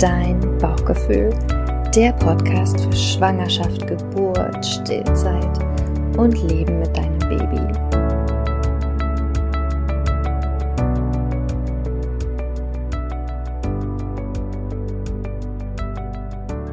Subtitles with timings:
[0.00, 1.28] dein Bauchgefühl.
[1.94, 5.58] Der Podcast für Schwangerschaft, Geburt, Stillzeit
[6.16, 7.60] und Leben mit deinem Baby.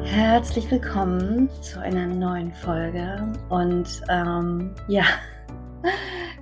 [0.04, 5.04] Herzlich willkommen zu einer neuen Folge und ähm, ja,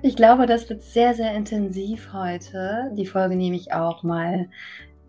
[0.01, 2.91] ich glaube, das wird sehr, sehr intensiv heute.
[2.93, 4.47] Die Folge nehme ich auch mal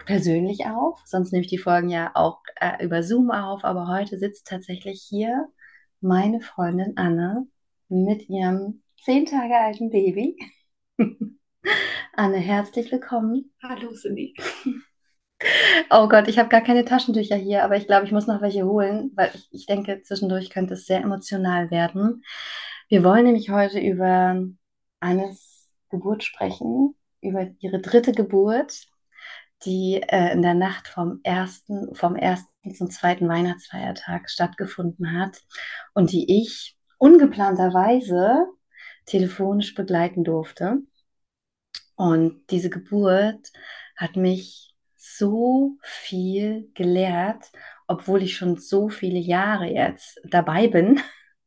[0.09, 0.99] persönlich auf.
[1.05, 3.63] Sonst nehme ich die Folgen ja auch äh, über Zoom auf.
[3.63, 5.49] Aber heute sitzt tatsächlich hier
[6.01, 7.47] meine Freundin Anne
[7.91, 10.35] mit ihrem zehn Tage alten Baby.
[12.15, 13.53] Anne, herzlich willkommen.
[13.63, 14.35] Hallo, Cindy.
[15.91, 18.65] Oh Gott, ich habe gar keine Taschentücher hier, aber ich glaube, ich muss noch welche
[18.65, 22.25] holen, weil ich, ich denke, zwischendurch könnte es sehr emotional werden.
[22.89, 24.43] Wir wollen nämlich heute über
[25.01, 28.89] Annes Geburt sprechen, über ihre dritte Geburt
[29.65, 35.41] die äh, in der Nacht vom ersten, vom ersten zum zweiten Weihnachtsfeiertag stattgefunden hat
[35.95, 38.47] und die ich ungeplanterweise
[39.07, 40.79] telefonisch begleiten durfte.
[41.97, 43.51] Und diese Geburt
[43.97, 47.51] hat mich so viel gelehrt,
[47.87, 51.01] obwohl ich schon so viele Jahre jetzt dabei bin,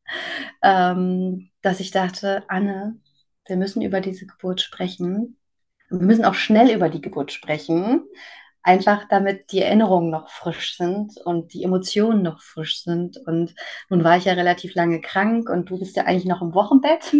[0.63, 2.99] ähm, dass ich dachte, Anne,
[3.45, 5.37] wir müssen über diese Geburt sprechen,
[5.91, 8.05] wir müssen auch schnell über die Geburt sprechen,
[8.63, 13.17] einfach damit die Erinnerungen noch frisch sind und die Emotionen noch frisch sind.
[13.17, 13.55] Und
[13.89, 17.13] nun war ich ja relativ lange krank und du bist ja eigentlich noch im Wochenbett.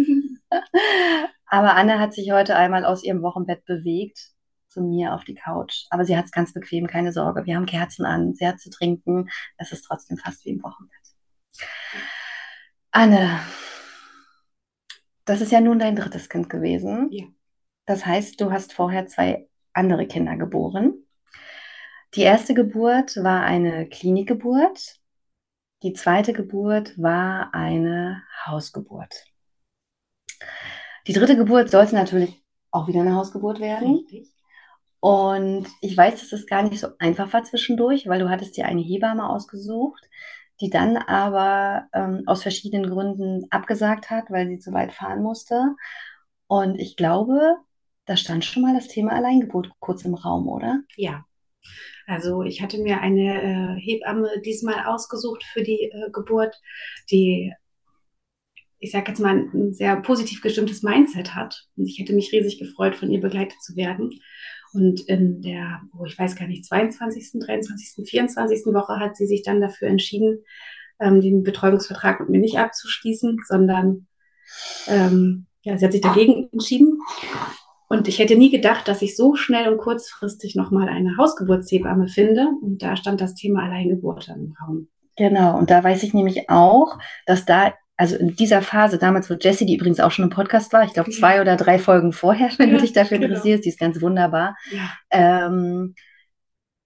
[1.46, 4.30] Aber Anne hat sich heute einmal aus ihrem Wochenbett bewegt
[4.68, 5.84] zu mir auf die Couch.
[5.90, 7.44] Aber sie hat es ganz bequem, keine Sorge.
[7.44, 9.28] Wir haben Kerzen an, sie hat zu trinken.
[9.58, 10.96] Es ist trotzdem fast wie im Wochenbett.
[12.90, 13.40] Anne,
[15.26, 17.08] das ist ja nun dein drittes Kind gewesen.
[17.10, 17.26] Ja.
[17.86, 20.94] Das heißt, du hast vorher zwei andere Kinder geboren.
[22.14, 25.00] Die erste Geburt war eine Klinikgeburt.
[25.82, 29.24] Die zweite Geburt war eine Hausgeburt.
[31.06, 33.96] Die dritte Geburt sollte natürlich auch wieder eine Hausgeburt werden.
[33.96, 34.32] Richtig.
[35.00, 38.66] Und ich weiß, dass es gar nicht so einfach war zwischendurch, weil du hattest dir
[38.66, 40.08] eine Hebamme ausgesucht,
[40.60, 45.74] die dann aber ähm, aus verschiedenen Gründen abgesagt hat, weil sie zu weit fahren musste.
[46.46, 47.56] Und ich glaube,
[48.06, 50.82] da stand schon mal das Thema Alleingeburt kurz im Raum, oder?
[50.96, 51.24] Ja.
[52.06, 56.60] Also ich hatte mir eine äh, Hebamme diesmal ausgesucht für die äh, Geburt,
[57.10, 57.52] die,
[58.78, 61.68] ich sage jetzt mal, ein sehr positiv gestimmtes Mindset hat.
[61.76, 64.10] Und ich hätte mich riesig gefreut, von ihr begleitet zu werden.
[64.72, 68.66] Und in der, oh, ich weiß gar nicht, 22., 23., 24.
[68.74, 70.42] Woche hat sie sich dann dafür entschieden,
[70.98, 74.08] ähm, den Betreuungsvertrag mit mir nicht abzuschließen, sondern
[74.88, 76.98] ähm, ja, sie hat sich dagegen entschieden
[77.92, 82.48] und ich hätte nie gedacht, dass ich so schnell und kurzfristig nochmal eine Hausgeburtshebamme finde.
[82.62, 84.88] Und da stand das Thema Alleingeburt im Raum.
[85.18, 89.34] Genau, und da weiß ich nämlich auch, dass da, also in dieser Phase, damals, wo
[89.34, 92.48] Jessie, die übrigens auch schon im Podcast war, ich glaube zwei oder drei Folgen vorher,
[92.56, 93.28] wenn ja, du dich dafür genau.
[93.28, 94.90] interessierst, die ist ganz wunderbar, ja.
[95.10, 95.94] ähm,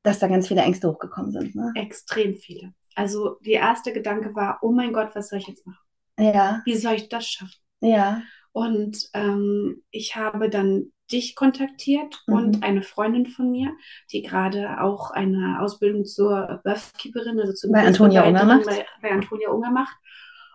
[0.03, 1.55] dass da ganz viele Ängste hochgekommen sind.
[1.55, 1.71] Ne?
[1.77, 2.73] Extrem viele.
[2.97, 5.87] Also der erste Gedanke war, oh mein Gott, was soll ich jetzt machen?
[6.19, 6.63] Ja.
[6.65, 7.55] Wie soll ich das schaffen?
[7.81, 8.23] Ja.
[8.51, 12.35] Und ähm, ich habe dann dich kontaktiert mhm.
[12.35, 13.73] und eine Freundin von mir,
[14.13, 18.67] die gerade auch eine Ausbildung zur Birthkeeperin, also zur bei Antonia Unger macht.
[18.67, 19.97] Bei, bei Antonia Unger macht.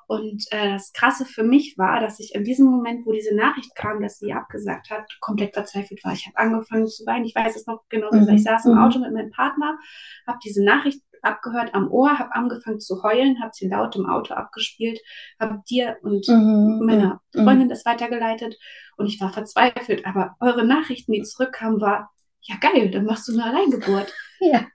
[0.08, 3.74] Und äh, das Krasse für mich war, dass ich in diesem Moment, wo diese Nachricht
[3.76, 6.12] kam, dass sie abgesagt hat, komplett verzweifelt war.
[6.12, 7.24] Ich habe angefangen zu weinen.
[7.24, 8.10] Ich weiß es noch genau.
[8.12, 8.28] Mhm.
[8.28, 8.80] Ich saß im mhm.
[8.80, 9.80] Auto mit meinem Partner,
[10.28, 14.34] habe diese Nachricht abgehört am Ohr, habe angefangen zu heulen, habe sie laut im Auto
[14.34, 15.00] abgespielt,
[15.40, 16.82] habe dir und mhm.
[16.84, 17.44] meiner mhm.
[17.44, 18.58] Freundin das weitergeleitet
[18.98, 20.06] und ich war verzweifelt.
[20.06, 22.12] Aber eure Nachrichten, die zurückkamen, war,
[22.42, 24.14] ja geil, dann machst du eine Alleingeburt.
[24.40, 24.66] ja.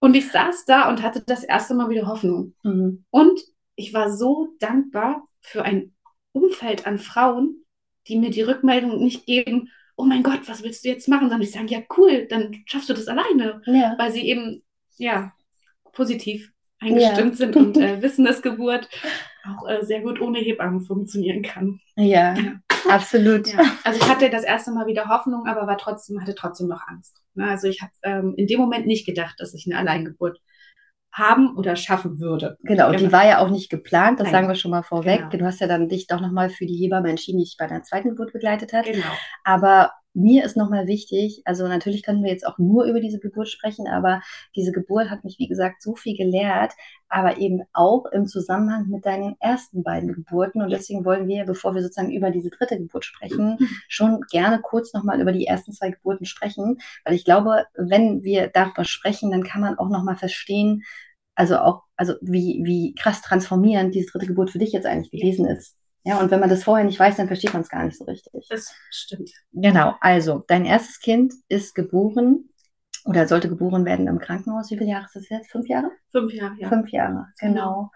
[0.00, 2.54] Und ich saß da und hatte das erste Mal wieder Hoffnung.
[2.62, 3.04] Mhm.
[3.10, 3.40] Und
[3.74, 5.94] ich war so dankbar für ein
[6.32, 7.64] Umfeld an Frauen,
[8.06, 11.28] die mir die Rückmeldung nicht geben, oh mein Gott, was willst du jetzt machen?
[11.28, 13.60] Sondern die sagen, ja cool, dann schaffst du das alleine.
[13.66, 13.96] Ja.
[13.98, 14.62] Weil sie eben,
[14.96, 15.32] ja,
[15.92, 17.36] positiv eingestimmt ja.
[17.36, 18.88] sind und äh, wissen, dass Geburt
[19.44, 21.80] auch äh, sehr gut ohne Hebammen funktionieren kann.
[21.96, 22.60] Ja, ja.
[22.88, 23.48] absolut.
[23.48, 23.60] Ja.
[23.84, 27.22] Also ich hatte das erste Mal wieder Hoffnung, aber war trotzdem, hatte trotzdem noch Angst.
[27.34, 27.48] Ne?
[27.48, 30.40] Also ich habe ähm, in dem Moment nicht gedacht, dass ich eine Alleingeburt
[31.12, 32.56] haben oder schaffen würde.
[32.62, 34.32] Genau, die war ja auch nicht geplant, das Nein.
[34.32, 35.30] sagen wir schon mal vorweg.
[35.30, 35.38] Genau.
[35.38, 37.82] Du hast ja dann dich doch nochmal für die Hebamme entschieden, die dich bei deiner
[37.82, 38.84] zweiten Geburt begleitet hat.
[38.84, 39.06] Genau.
[39.42, 43.48] Aber mir ist nochmal wichtig, also natürlich können wir jetzt auch nur über diese Geburt
[43.48, 44.20] sprechen, aber
[44.56, 46.72] diese Geburt hat mich, wie gesagt, so viel gelehrt,
[47.08, 50.60] aber eben auch im Zusammenhang mit deinen ersten beiden Geburten.
[50.60, 54.92] Und deswegen wollen wir, bevor wir sozusagen über diese dritte Geburt sprechen, schon gerne kurz
[54.92, 59.44] nochmal über die ersten zwei Geburten sprechen, weil ich glaube, wenn wir darüber sprechen, dann
[59.44, 60.82] kann man auch nochmal verstehen,
[61.34, 65.46] also auch, also wie, wie krass transformierend diese dritte Geburt für dich jetzt eigentlich gewesen
[65.46, 65.77] ist.
[66.08, 68.04] Ja, und wenn man das vorher nicht weiß, dann versteht man es gar nicht so
[68.04, 68.46] richtig.
[68.48, 69.30] Das stimmt.
[69.52, 72.48] Genau, also dein erstes Kind ist geboren
[73.04, 74.70] oder sollte geboren werden im Krankenhaus.
[74.70, 75.50] Wie viele Jahre ist das jetzt?
[75.50, 75.90] Fünf Jahre?
[76.10, 76.68] Fünf Jahre, ja.
[76.70, 77.90] Fünf Jahre, genau.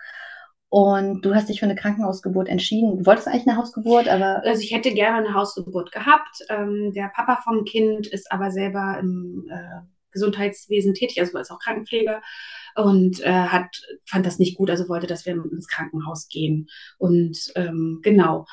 [0.69, 2.99] Und du hast dich für eine Krankenhausgeburt entschieden.
[2.99, 4.43] Du wolltest eigentlich eine Hausgeburt, aber.
[4.45, 6.37] Also ich hätte gerne eine Hausgeburt gehabt.
[6.51, 11.61] Ähm, der Papa vom Kind ist aber selber im äh, Gesundheitswesen tätig, also ist auch
[11.61, 12.21] Krankenpfleger
[12.77, 16.69] und äh, hat, fand das nicht gut, also wollte, dass wir ins Krankenhaus gehen.
[16.99, 18.47] Und ähm, genau.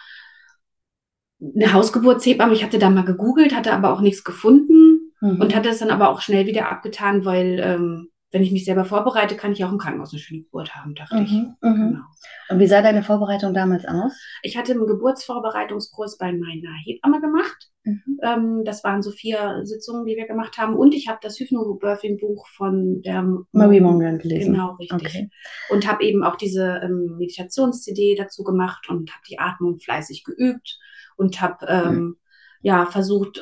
[1.42, 5.40] Eine Hausgeburtshebamme, ich hatte da mal gegoogelt, hatte aber auch nichts gefunden mhm.
[5.40, 8.86] und hatte es dann aber auch schnell wieder abgetan, weil ähm, wenn ich mich selber
[8.86, 11.32] vorbereite, kann ich auch im Krankenhaus eine schöne Geburt haben, dachte mhm, ich.
[11.32, 11.56] Mhm.
[11.62, 12.02] Genau.
[12.50, 14.14] Und wie sah deine Vorbereitung damals aus?
[14.44, 17.70] Ich hatte einen Geburtsvorbereitungskurs bei meiner Hebamme gemacht.
[17.84, 18.20] Mhm.
[18.22, 20.76] Ähm, das waren so vier Sitzungen, die wir gemacht haben.
[20.76, 24.54] Und ich habe das Hypnobirthing-Buch von der Marie Mongan gelesen.
[24.54, 25.08] Genau, richtig.
[25.08, 25.30] Okay.
[25.72, 30.78] Und habe eben auch diese ähm, Meditations-CD dazu gemacht und habe die Atmung fleißig geübt
[31.18, 32.18] und habe ähm, mhm.
[32.62, 33.42] ja versucht,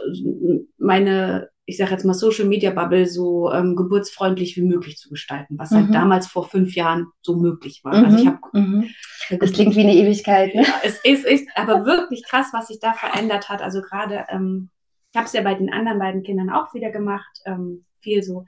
[0.77, 5.59] meine ich sage jetzt mal Social Media Bubble so ähm, geburtsfreundlich wie möglich zu gestalten,
[5.59, 5.87] was halt mhm.
[5.87, 7.97] halt damals vor fünf Jahren so möglich war.
[7.97, 8.05] Mhm.
[8.05, 8.89] Also ich habe mhm.
[9.37, 10.55] das klingt wie eine Ewigkeit.
[10.55, 10.61] Ne?
[10.61, 13.61] Ja, es ist, ist aber wirklich krass, was sich da verändert hat.
[13.61, 14.69] Also gerade, ähm,
[15.11, 18.45] ich habe es ja bei den anderen beiden Kindern auch wieder gemacht, ähm, viel so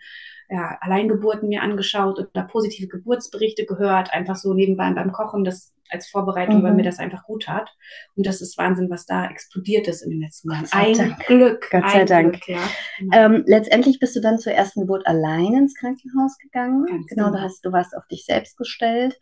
[0.50, 6.08] ja, Alleingeburten mir angeschaut oder positive Geburtsberichte gehört, einfach so nebenbei beim Kochen, das als
[6.08, 6.64] Vorbereitung, mhm.
[6.64, 7.70] weil mir das einfach gut hat.
[8.16, 10.68] Und das ist Wahnsinn, was da explodiert ist in den letzten Jahren.
[10.72, 11.26] Ein Dank.
[11.26, 11.68] Glück.
[11.72, 12.42] Gott sei Dank.
[12.42, 12.70] Glück, ja.
[13.00, 13.18] Genau.
[13.18, 16.86] Ähm, letztendlich bist du dann zur ersten Geburt allein ins Krankenhaus gegangen.
[16.86, 17.38] Ganz genau, genau.
[17.38, 19.20] Du, hast, du warst auf dich selbst gestellt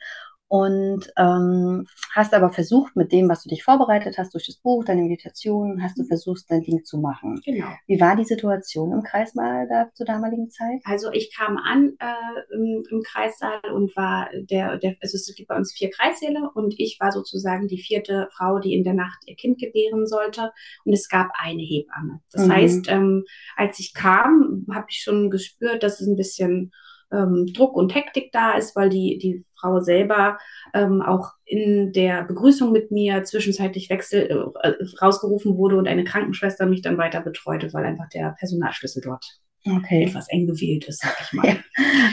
[0.50, 4.86] und ähm, hast aber versucht, mit dem, was du dich vorbereitet hast, durch das Buch,
[4.86, 6.08] deine Meditation, hast du mhm.
[6.08, 7.42] versucht, dein Ding zu machen.
[7.44, 7.68] Genau.
[7.86, 10.80] Wie war die Situation im Kreissaal da zur damaligen Zeit?
[10.86, 15.50] Also ich kam an äh, im, im, Kreissaal und war der, der, also es gibt
[15.50, 19.20] bei uns vier Kreissäle und ich war sozusagen die vierte Frau, die in der Nacht
[19.26, 20.52] ihr Kind gebären sollte.
[20.86, 22.22] Und es gab eine Hebamme.
[22.32, 22.52] Das mhm.
[22.54, 23.26] heißt, ähm,
[23.58, 26.72] als ich kam, habe ich schon gespürt, dass es ein bisschen
[27.12, 30.38] ähm, Druck und Hektik da ist, weil die, die Frau selber
[30.74, 36.66] ähm, auch in der Begrüßung mit mir zwischenzeitlich wechsel, äh, rausgerufen wurde und eine Krankenschwester
[36.66, 39.26] mich dann weiter betreute, weil einfach der Personalschlüssel dort
[39.66, 40.04] okay.
[40.04, 41.48] etwas eng gewählt ist, sag ich mal.
[41.48, 41.56] Ja.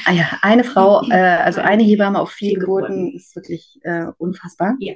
[0.07, 4.77] Ah ja, eine Frau, äh, also eine Hebamme auf vier, Geburten, ist wirklich äh, unfassbar.
[4.79, 4.95] Ja.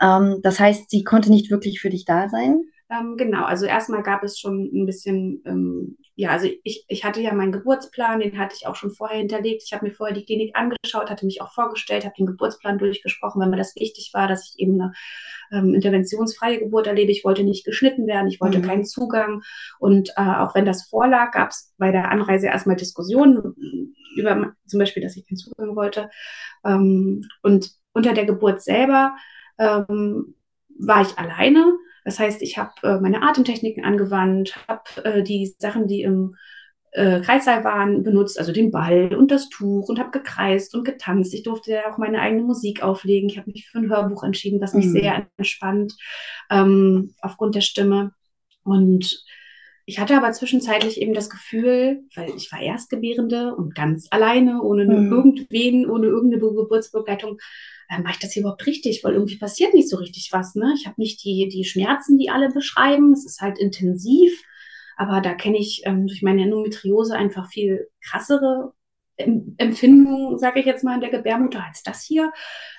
[0.00, 2.62] Ähm, das heißt, sie konnte nicht wirklich für dich da sein?
[2.90, 7.20] Ähm, genau, also erstmal gab es schon ein bisschen, ähm, ja, also ich, ich hatte
[7.20, 9.62] ja meinen Geburtsplan, den hatte ich auch schon vorher hinterlegt.
[9.64, 13.42] Ich habe mir vorher die Klinik angeschaut, hatte mich auch vorgestellt, habe den Geburtsplan durchgesprochen,
[13.42, 14.92] weil mir das wichtig war, dass ich eben eine
[15.52, 17.12] ähm, interventionsfreie Geburt erlebe.
[17.12, 18.62] Ich wollte nicht geschnitten werden, ich wollte mhm.
[18.62, 19.42] keinen Zugang.
[19.78, 23.54] Und äh, auch wenn das vorlag, gab es bei der Anreise erstmal Diskussionen
[24.16, 26.08] über zum Beispiel, dass ich keinen Zugang wollte.
[26.64, 29.14] Ähm, und unter der Geburt selber
[29.58, 30.34] ähm,
[30.78, 31.77] war ich alleine
[32.08, 36.36] das heißt, ich habe äh, meine Atemtechniken angewandt, habe äh, die Sachen, die im
[36.92, 41.34] äh, Kreissaal waren, benutzt, also den Ball und das Tuch und habe gekreist und getanzt.
[41.34, 43.28] Ich durfte ja auch meine eigene Musik auflegen.
[43.28, 44.92] Ich habe mich für ein Hörbuch entschieden, was mich mhm.
[44.92, 45.96] sehr entspannt
[46.48, 48.12] ähm, aufgrund der Stimme.
[48.64, 49.22] Und
[49.84, 54.86] ich hatte aber zwischenzeitlich eben das Gefühl, weil ich war Erstgebärende und ganz alleine, ohne
[54.86, 55.12] mhm.
[55.12, 57.38] irgendwen, ohne irgendeine Geburtsbegleitung,
[57.88, 59.02] äh, mache ich das hier überhaupt richtig?
[59.02, 60.54] Weil irgendwie passiert nicht so richtig was.
[60.54, 60.74] Ne?
[60.76, 63.12] Ich habe nicht die, die Schmerzen, die alle beschreiben.
[63.12, 64.42] Es ist halt intensiv.
[64.96, 68.74] Aber da kenne ich ähm, durch meine Endometriose einfach viel krassere
[69.16, 72.32] Empfindungen, sage ich jetzt mal, in der Gebärmutter als das hier.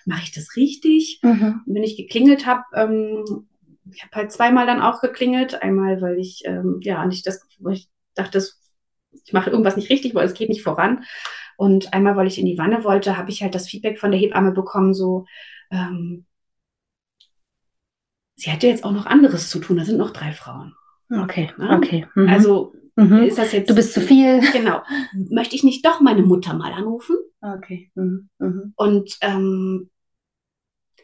[0.05, 1.19] Mache ich das richtig?
[1.21, 1.61] Mhm.
[1.65, 3.47] Wenn ich geklingelt habe, ähm,
[3.91, 5.61] ich habe halt zweimal dann auch geklingelt.
[5.61, 8.43] Einmal, weil ich ähm, ja nicht das, weil ich dachte,
[9.25, 11.03] ich mache irgendwas nicht richtig, weil es geht nicht voran.
[11.59, 14.19] Und einmal, weil ich in die Wanne wollte, habe ich halt das Feedback von der
[14.19, 15.25] Hebamme bekommen, so,
[15.71, 16.25] ähm,
[18.37, 20.73] sie hätte jetzt auch noch anderes zu tun, da sind noch drei Frauen.
[21.11, 21.75] Okay, ja?
[21.75, 22.07] okay.
[22.15, 22.29] Mhm.
[22.29, 23.23] Also mhm.
[23.23, 23.69] ist das jetzt.
[23.69, 24.39] Du bist zu viel.
[24.53, 24.83] Genau.
[25.29, 27.17] Möchte ich nicht doch meine Mutter mal anrufen?
[27.41, 27.91] Okay.
[27.93, 28.29] Mhm.
[28.37, 28.73] mhm.
[28.77, 29.89] Und ähm,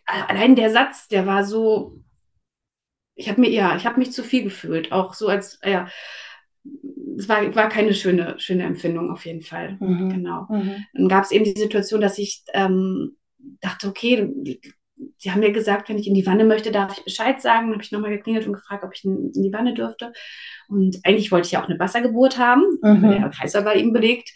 [0.05, 1.99] allein der Satz, der war so,
[3.15, 5.89] ich habe mir, ja, ich habe mich zu viel gefühlt, auch so als, ja,
[7.17, 9.77] es war, war keine schöne, schöne Empfindung auf jeden Fall.
[9.79, 10.09] Mhm.
[10.09, 10.47] Genau.
[10.49, 10.85] Mhm.
[10.93, 13.17] Dann gab es eben die Situation, dass ich ähm,
[13.61, 14.59] dachte, okay,
[15.17, 17.67] sie haben mir gesagt, wenn ich in die Wanne möchte, darf ich Bescheid sagen.
[17.67, 20.13] Dann habe ich nochmal geklingelt und gefragt, ob ich in, in, die Wanne dürfte.
[20.67, 23.01] Und eigentlich wollte ich ja auch eine Wassergeburt haben, mhm.
[23.01, 24.31] weil der Kreislauf war eben belegt.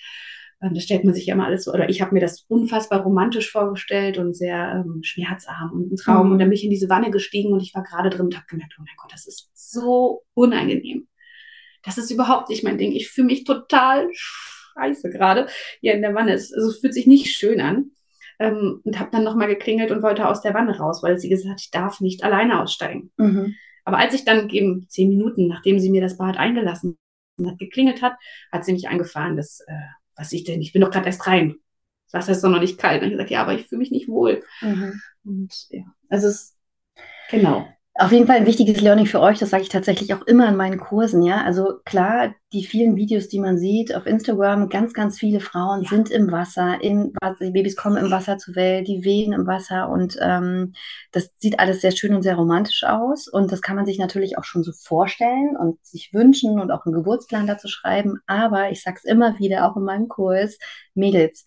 [0.61, 3.01] Ähm, da stellt man sich ja immer alles so, oder ich habe mir das unfassbar
[3.01, 6.27] romantisch vorgestellt und sehr ähm, schmerzarm und ein Traum.
[6.27, 6.31] Mhm.
[6.33, 8.45] Und dann bin ich in diese Wanne gestiegen und ich war gerade drin und habe
[8.47, 11.07] gemerkt, oh mein Gott, das ist so unangenehm.
[11.89, 12.91] Das ist überhaupt nicht mein Ding.
[12.91, 15.47] Ich fühle mich total scheiße gerade
[15.81, 16.33] hier in der Wanne.
[16.33, 17.91] Es, also, es fühlt sich nicht schön an.
[18.37, 21.49] Ähm, und habe dann nochmal geklingelt und wollte aus der Wanne raus, weil sie gesagt
[21.49, 23.11] hat, ich darf nicht alleine aussteigen.
[23.17, 23.55] Mhm.
[23.83, 26.97] Aber als ich dann eben zehn Minuten, nachdem sie mir das Bad eingelassen
[27.43, 28.13] hat, geklingelt hat,
[28.51, 29.73] hat sie mich angefahren, dass, äh,
[30.15, 31.55] was ich denn, ich bin doch gerade erst rein.
[32.05, 33.01] Das Wasser ist doch noch nicht kalt.
[33.01, 34.41] Und ich gesagt, ja, aber ich fühle mich nicht wohl.
[34.61, 35.01] Mhm.
[35.25, 36.55] Und ja, also es,
[37.29, 37.67] genau.
[37.99, 40.55] Auf jeden Fall ein wichtiges Learning für euch, das sage ich tatsächlich auch immer in
[40.55, 41.43] meinen Kursen, ja.
[41.43, 45.89] Also klar, die vielen Videos, die man sieht auf Instagram, ganz, ganz viele Frauen ja.
[45.89, 49.89] sind im Wasser, in, die Babys kommen im Wasser zur Welt, die wehen im Wasser
[49.89, 50.75] und ähm,
[51.11, 54.37] das sieht alles sehr schön und sehr romantisch aus und das kann man sich natürlich
[54.37, 58.81] auch schon so vorstellen und sich wünschen und auch einen Geburtsplan dazu schreiben, aber ich
[58.81, 60.57] sage es immer wieder, auch in meinem Kurs,
[60.93, 61.43] Mädels,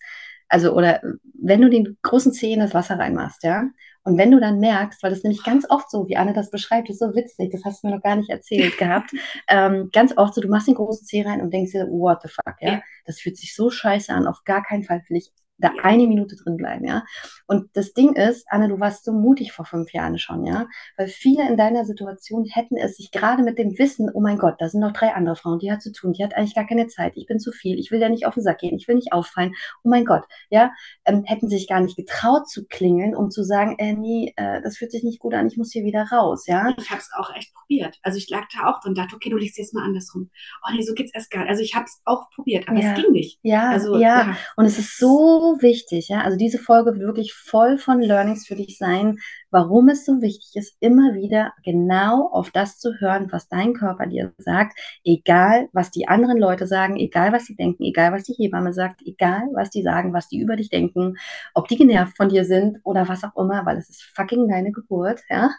[0.49, 1.01] also oder
[1.33, 3.63] wenn du den großen Zeh in das Wasser reinmachst, ja,
[4.03, 6.89] und wenn du dann merkst, weil das nämlich ganz oft so, wie Anne das beschreibt,
[6.89, 9.11] ist so witzig, das hast du mir noch gar nicht erzählt gehabt,
[9.47, 12.27] ähm, ganz oft so, du machst den großen Zeh rein und denkst dir, what the
[12.27, 12.81] fuck, ja?
[13.05, 16.35] Das fühlt sich so scheiße an, auf gar keinen Fall will ich da eine Minute
[16.35, 17.03] drin bleiben, ja.
[17.47, 20.67] Und das Ding ist, Anne, du warst so mutig vor fünf Jahren schon, ja,
[20.97, 24.55] weil viele in deiner Situation hätten es sich gerade mit dem Wissen, oh mein Gott,
[24.59, 26.87] da sind noch drei andere Frauen, die hat zu tun, die hat eigentlich gar keine
[26.87, 28.95] Zeit, ich bin zu viel, ich will ja nicht auf den Sack gehen, ich will
[28.95, 30.71] nicht auffallen, oh mein Gott, ja,
[31.05, 34.77] ähm, hätten sich gar nicht getraut zu klingeln, um zu sagen, äh, nee, äh, das
[34.77, 36.73] fühlt sich nicht gut an, ich muss hier wieder raus, ja.
[36.77, 37.99] Ich habe es auch echt probiert.
[38.01, 40.29] Also ich lag da auch drin und dachte, okay, du legst jetzt mal andersrum.
[40.67, 41.49] Oh nee, so geht's erst gar nicht.
[41.49, 42.93] Also ich habe es auch probiert, aber ja.
[42.93, 43.39] es ging nicht.
[43.43, 44.27] Ja, also, ja.
[44.27, 44.37] ja.
[44.55, 46.21] Und es ist so wichtig, ja.
[46.21, 49.17] Also diese Folge wird wirklich voll von Learnings für dich sein,
[49.51, 54.07] warum es so wichtig ist, immer wieder genau auf das zu hören, was dein Körper
[54.07, 58.33] dir sagt, egal was die anderen Leute sagen, egal was sie denken, egal was die
[58.33, 61.15] Hebamme sagt, egal was die sagen, was die über dich denken,
[61.53, 64.71] ob die genervt von dir sind oder was auch immer, weil es ist fucking deine
[64.71, 65.51] Geburt, ja.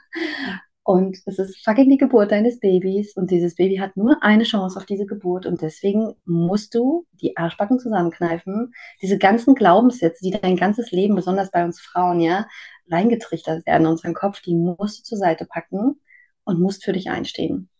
[0.86, 4.78] Und es ist fucking die Geburt deines Babys und dieses Baby hat nur eine Chance
[4.78, 10.56] auf diese Geburt und deswegen musst du die Arschbacken zusammenkneifen, diese ganzen Glaubenssätze, die dein
[10.56, 12.46] ganzes Leben, besonders bei uns Frauen, ja,
[12.90, 15.98] reingetrichtert werden in unseren Kopf, die musst du zur Seite packen
[16.44, 17.70] und musst für dich einstehen.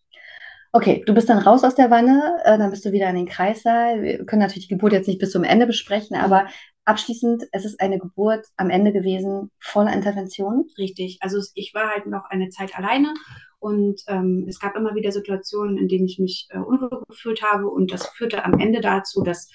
[0.72, 3.28] Okay, du bist dann raus aus der Wanne, äh, dann bist du wieder in den
[3.28, 4.02] Kreissaal.
[4.02, 6.46] Wir können natürlich die Geburt jetzt nicht bis zum Ende besprechen, aber
[6.84, 10.66] abschließend, es ist eine Geburt am Ende gewesen, voller Intervention.
[10.78, 11.18] Richtig.
[11.20, 13.14] Also ich war halt noch eine Zeit alleine
[13.58, 17.68] und ähm, es gab immer wieder Situationen, in denen ich mich äh, unwohl gefühlt habe
[17.68, 19.50] und das führte am Ende dazu, dass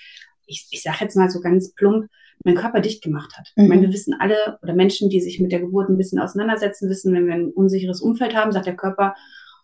[0.46, 2.08] ich, ich sage jetzt mal so ganz plump,
[2.44, 3.52] mein Körper dicht gemacht hat.
[3.56, 3.64] Mhm.
[3.64, 6.90] Ich meine, wir wissen alle, oder Menschen, die sich mit der Geburt ein bisschen auseinandersetzen,
[6.90, 9.14] wissen, wenn wir ein unsicheres Umfeld haben, sagt der Körper,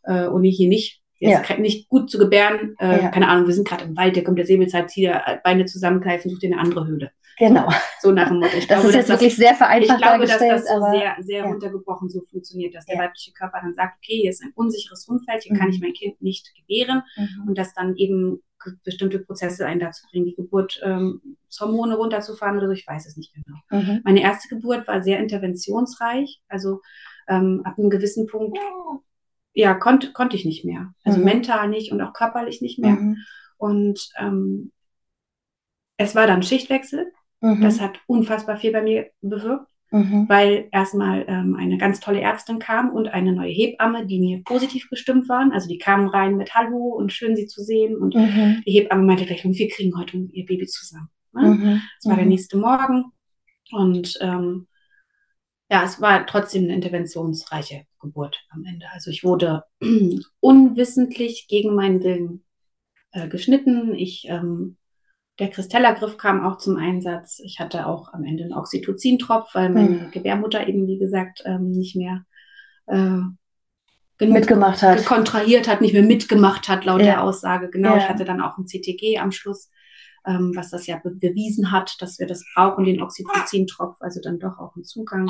[0.04, 1.58] äh, oh nee, hier nicht, Jetzt ja.
[1.58, 2.76] nicht gut zu gebären.
[2.78, 3.10] Äh, ja.
[3.10, 5.10] Keine Ahnung, wir sind gerade im Wald, der kommt der Säbelzeit, zieht
[5.44, 7.12] Beine zusammenkneifen, sucht dir eine andere Höhle.
[7.38, 7.70] Genau.
[8.00, 8.56] So nach dem Motto.
[8.56, 11.40] Ich das glaube, ist jetzt wirklich sehr vereinfacht Ich glaube, dass das so sehr, sehr
[11.40, 11.46] ja.
[11.46, 15.44] runtergebrochen so funktioniert, dass der weibliche Körper dann sagt, okay, hier ist ein unsicheres Umfeld,
[15.44, 15.60] hier mhm.
[15.60, 17.50] kann ich mein Kind nicht gebären mhm.
[17.50, 18.42] und dass dann eben
[18.84, 23.18] bestimmte Prozesse einen dazu bringen, die Geburt, ähm, Hormone runterzufahren oder so, ich weiß es
[23.18, 23.58] nicht genau.
[23.70, 24.02] Mhm.
[24.04, 26.82] Meine erste Geburt war sehr interventionsreich, also
[27.28, 28.58] ähm, ab einem gewissen Punkt
[29.56, 30.94] ja, konnte, konnte ich nicht mehr.
[31.04, 31.26] Also mhm.
[31.26, 32.92] mental nicht und auch körperlich nicht mehr.
[32.92, 33.18] Mhm.
[33.58, 34.72] Und ähm,
[35.98, 37.12] es war dann Schichtwechsel.
[37.46, 37.62] Mhm.
[37.62, 40.28] Das hat unfassbar viel bei mir bewirkt, mhm.
[40.28, 44.90] weil erstmal ähm, eine ganz tolle Ärztin kam und eine neue Hebamme, die mir positiv
[44.90, 45.52] gestimmt waren.
[45.52, 47.98] Also die kamen rein mit Hallo und schön sie zu sehen.
[47.98, 48.64] Und mhm.
[48.66, 51.10] die Hebamme meinte gleich, wir kriegen heute ihr Baby zusammen.
[51.34, 51.42] Ne?
[51.44, 51.82] Mhm.
[52.10, 53.06] War der nächste Morgen.
[53.72, 54.68] Und ähm,
[55.70, 58.88] ja, es war trotzdem eine interventionsreiche Geburt am Ende.
[58.92, 59.66] Also ich wurde
[60.40, 62.44] unwissentlich gegen meinen Willen
[63.12, 63.94] äh, geschnitten.
[63.94, 64.78] Ich, ähm,
[65.40, 67.40] der Kristellergriff kam auch zum Einsatz.
[67.44, 70.12] Ich hatte auch am Ende einen Oxytocin-Tropf, weil meine mhm.
[70.12, 72.26] Gebärmutter eben, wie gesagt, ähm, nicht mehr
[72.88, 73.20] äh,
[74.20, 75.06] mitgemacht hat.
[75.06, 77.06] kontrahiert hat, nicht mehr mitgemacht hat, laut ja.
[77.06, 77.70] der Aussage.
[77.70, 77.98] Genau, ja.
[77.98, 79.70] ich hatte dann auch ein CTG am Schluss,
[80.26, 84.40] ähm, was das ja be bewiesen hat, dass wir das brauchen, den Oxytocin-Tropf, also dann
[84.40, 85.30] doch auch einen Zugang.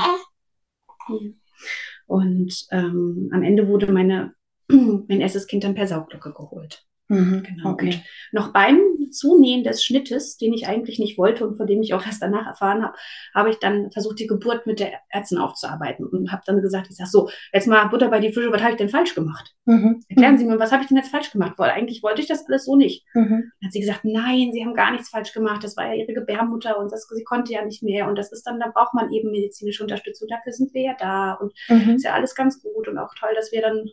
[2.05, 4.35] Und ähm, am Ende wurde meine,
[4.67, 6.85] mein erstes Kind dann per Sauglocke geholt.
[7.07, 7.71] Mhm, genau.
[7.71, 7.87] Okay.
[7.87, 8.79] Und noch beim
[9.11, 12.47] Zunähen des Schnittes, den ich eigentlich nicht wollte und von dem ich auch erst danach
[12.47, 12.97] erfahren habe,
[13.33, 16.95] habe ich dann versucht, die Geburt mit der Ärztin aufzuarbeiten und habe dann gesagt, ich
[16.95, 19.53] sage so, jetzt mal Butter bei die Fische, was habe ich denn falsch gemacht?
[19.65, 20.01] Mhm.
[20.09, 21.53] Erklären Sie mir, was habe ich denn jetzt falsch gemacht?
[21.57, 23.05] Weil eigentlich wollte ich das alles so nicht.
[23.13, 23.51] Mhm.
[23.59, 25.63] Dann hat sie gesagt, nein, Sie haben gar nichts falsch gemacht.
[25.63, 28.43] Das war ja Ihre Gebärmutter und das, sie konnte ja nicht mehr und das ist
[28.43, 30.27] dann, da braucht man eben medizinische Unterstützung.
[30.27, 31.95] Dafür sind wir ja da und mhm.
[31.95, 33.89] ist ja alles ganz gut und auch toll, dass wir dann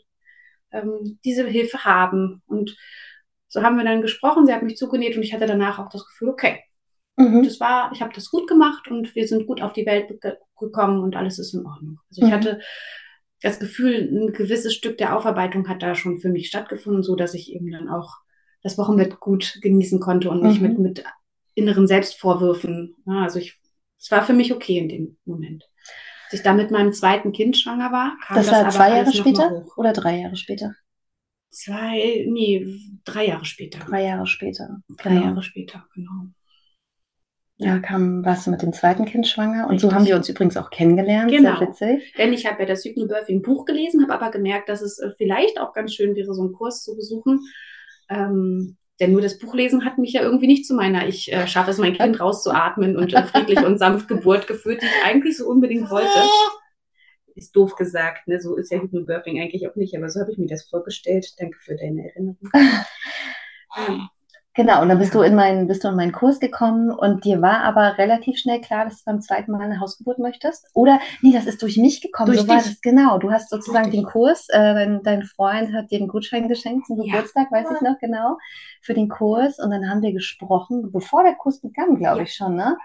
[0.73, 2.43] ähm, diese Hilfe haben.
[2.47, 2.77] Und
[3.49, 6.07] so haben wir dann gesprochen, sie hat mich zugenäht und ich hatte danach auch das
[6.07, 6.61] Gefühl, okay,
[7.17, 7.43] mhm.
[7.43, 10.35] das war, ich habe das gut gemacht und wir sind gut auf die Welt ge
[10.59, 11.99] gekommen und alles ist in Ordnung.
[12.09, 12.33] Also ich mhm.
[12.33, 12.61] hatte
[13.41, 17.35] das Gefühl, ein gewisses Stück der Aufarbeitung hat da schon für mich stattgefunden, so dass
[17.35, 18.19] ich eben dann auch
[18.63, 20.69] das Wochenbett gut genießen konnte und nicht mhm.
[20.69, 21.05] mit, mit
[21.55, 22.95] inneren Selbstvorwürfen.
[23.07, 23.61] Ja, also ich,
[23.99, 25.69] es war für mich okay in dem Moment.
[26.33, 29.65] Ich dann mit meinem zweiten Kind schwanger war, kam das, das war zwei Jahre später
[29.77, 30.75] oder drei Jahre später?
[31.51, 32.67] Zwei, nee,
[33.05, 33.79] drei Jahre später.
[33.81, 34.81] Drei Jahre später.
[34.97, 35.25] Drei genau.
[35.27, 36.29] Jahre später, genau.
[37.57, 39.91] Ja, kam, warst du mit dem zweiten Kind schwanger und Richtig.
[39.91, 41.31] so haben wir uns übrigens auch kennengelernt.
[41.31, 41.59] Genau.
[41.59, 42.15] Sehr witzig.
[42.19, 45.61] Denn ich habe ja das Hypnobirthing Buch gelesen, habe aber gemerkt, dass es äh, vielleicht
[45.61, 47.41] auch ganz schön wäre, so einen Kurs zu besuchen.
[48.09, 51.73] Ähm, denn nur das Buchlesen hat mich ja irgendwie nicht zu meiner, ich äh, schaffe
[51.73, 55.49] es, mein Kind rauszuatmen und äh, friedlich und sanft Geburt geführt, die ich eigentlich so
[55.49, 56.09] unbedingt wollte.
[57.35, 58.41] Ist doof gesagt, ne?
[58.41, 61.33] so ist ja Hypnobirthing eigentlich auch nicht, aber so habe ich mir das vorgestellt.
[61.39, 62.37] Danke für deine Erinnerung.
[63.89, 64.09] ähm,
[64.55, 67.41] Genau, und dann bist du in meinen, bist du in meinen Kurs gekommen und dir
[67.41, 70.69] war aber relativ schnell klar, dass du beim zweiten Mal eine Hausgeburt möchtest?
[70.75, 72.27] Oder nee, das ist durch mich gekommen.
[72.27, 72.55] Durch so dich.
[72.55, 73.19] war das genau.
[73.19, 77.01] Du hast sozusagen den Kurs, äh, dein, dein Freund hat dir einen Gutschein geschenkt zum
[77.01, 77.15] ja.
[77.15, 78.37] Geburtstag, weiß ich noch genau,
[78.83, 79.59] für den Kurs.
[79.59, 82.25] Und dann haben wir gesprochen, bevor der Kurs begann, glaube ja.
[82.25, 82.77] ich schon, ne?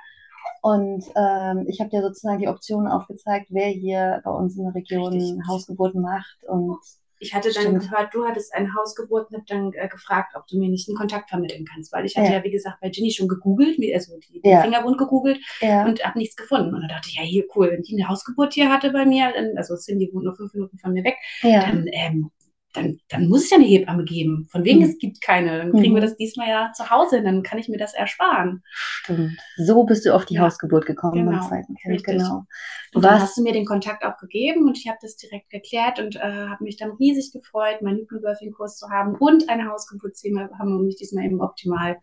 [0.61, 4.73] Und ähm, ich habe dir sozusagen die Optionen aufgezeigt, wer hier bei uns in der
[4.73, 5.45] Region Richtig.
[5.47, 6.77] Hausgeburten macht und
[7.19, 7.81] ich hatte dann Stimmt.
[7.81, 10.97] gehört, du hattest eine Hausgeburt und habe dann äh, gefragt, ob du mir nicht einen
[10.97, 14.17] Kontakt vermitteln kannst, weil ich hatte ja, ja wie gesagt, bei Ginny schon gegoogelt, also
[14.17, 14.61] die, ja.
[14.61, 15.85] Fingerwund gegoogelt ja.
[15.85, 16.73] und habe nichts gefunden.
[16.73, 19.31] Und dann dachte ich, ja, hier, cool, wenn die eine Hausgeburt hier hatte bei mir,
[19.33, 22.31] dann, also Cindy wohnt nur fünf Minuten von mir weg, dann ähm,
[22.77, 24.47] dann, dann muss es ja eine Hebamme geben.
[24.51, 24.85] Von wegen, mhm.
[24.85, 25.57] es gibt keine.
[25.57, 25.95] Dann kriegen mhm.
[25.95, 28.63] wir das diesmal ja zu Hause, dann kann ich mir das ersparen.
[28.69, 29.37] Stimmt.
[29.57, 30.41] So bist du auf die ja.
[30.41, 31.31] Hausgeburt gekommen genau.
[31.31, 32.03] beim zweiten Kind.
[32.03, 32.45] Genau.
[32.93, 35.99] Und dann hast du mir den Kontakt auch gegeben und ich habe das direkt geklärt
[35.99, 40.29] und äh, habe mich dann riesig gefreut, meinen Hypnobirthing-Kurs zu haben und eine Hausgeburt zu
[40.29, 41.97] haben, um mich diesmal eben optimal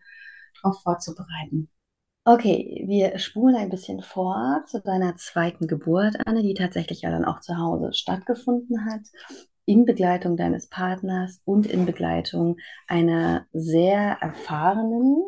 [0.61, 1.69] darauf vorzubereiten.
[2.27, 7.23] Okay, wir spulen ein bisschen vor zu deiner zweiten Geburt, Anne, die tatsächlich ja dann
[7.23, 9.01] auch zu Hause stattgefunden hat
[9.65, 12.57] in Begleitung deines Partners und in Begleitung
[12.87, 15.25] einer sehr erfahrenen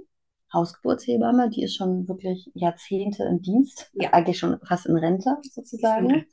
[0.54, 4.14] Hausgeburtshebamme, die ist schon wirklich Jahrzehnte im Dienst, ja.
[4.14, 6.26] eigentlich schon fast in Rente sozusagen.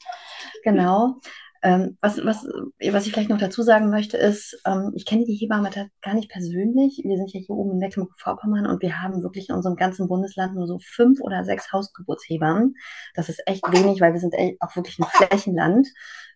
[0.63, 1.17] Genau.
[1.65, 2.47] Ähm, was, was,
[2.93, 5.71] was ich vielleicht noch dazu sagen möchte, ist, ähm, ich kenne die Hebamme
[6.03, 7.01] gar nicht persönlich.
[7.03, 10.55] Wir sind ja hier oben in Mecklenburg-Vorpommern und wir haben wirklich in unserem ganzen Bundesland
[10.55, 12.75] nur so fünf oder sechs Hausgeburtshebammen.
[13.15, 15.89] Das ist echt wenig, weil wir sind auch wirklich ein Flächenland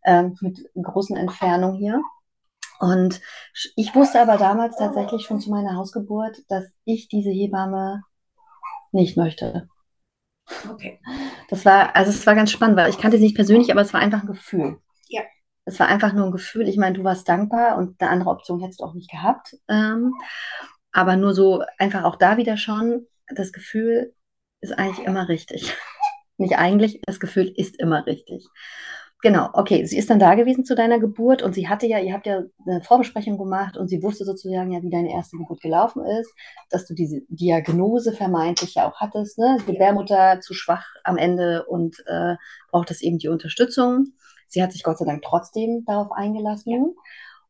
[0.06, 2.00] ähm, mit großen Entfernungen hier.
[2.80, 3.20] Und
[3.76, 8.02] ich wusste aber damals tatsächlich schon zu meiner Hausgeburt, dass ich diese Hebamme
[8.92, 9.68] nicht möchte.
[10.72, 11.00] Okay.
[11.50, 13.92] Das war, also es war ganz spannend, weil ich kannte sie nicht persönlich, aber es
[13.92, 14.78] war einfach ein Gefühl.
[15.08, 15.22] Ja.
[15.64, 16.68] Es war einfach nur ein Gefühl.
[16.68, 19.56] Ich meine, du warst dankbar und eine andere Option hättest du auch nicht gehabt.
[19.68, 20.14] Ähm,
[20.92, 24.14] aber nur so einfach auch da wieder schon, das Gefühl
[24.60, 25.74] ist eigentlich immer richtig.
[26.38, 28.46] nicht eigentlich, das Gefühl ist immer richtig.
[29.20, 29.84] Genau, okay.
[29.84, 32.42] Sie ist dann da gewesen zu deiner Geburt und sie hatte ja, ihr habt ja
[32.66, 36.32] eine Vorbesprechung gemacht und sie wusste sozusagen ja, wie deine erste Geburt gelaufen ist,
[36.70, 39.58] dass du diese Diagnose vermeintlich ja auch hattest, ne?
[39.66, 42.36] Gebärmutter zu schwach am Ende und äh,
[42.70, 44.12] braucht es eben die Unterstützung.
[44.48, 46.72] Sie hat sich Gott sei Dank trotzdem darauf eingelassen.
[46.72, 47.02] Ja.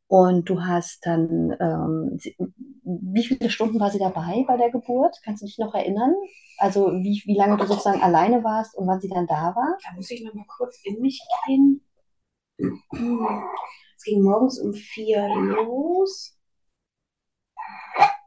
[0.08, 2.18] Und du hast dann, ähm,
[2.84, 5.16] wie viele Stunden war sie dabei bei der Geburt?
[5.22, 6.14] Kannst du dich noch erinnern?
[6.56, 9.76] Also wie, wie lange du sozusagen alleine warst und wann sie dann da war?
[9.84, 11.84] Da muss ich noch mal kurz in mich gehen.
[12.58, 16.38] Es ging morgens um vier los.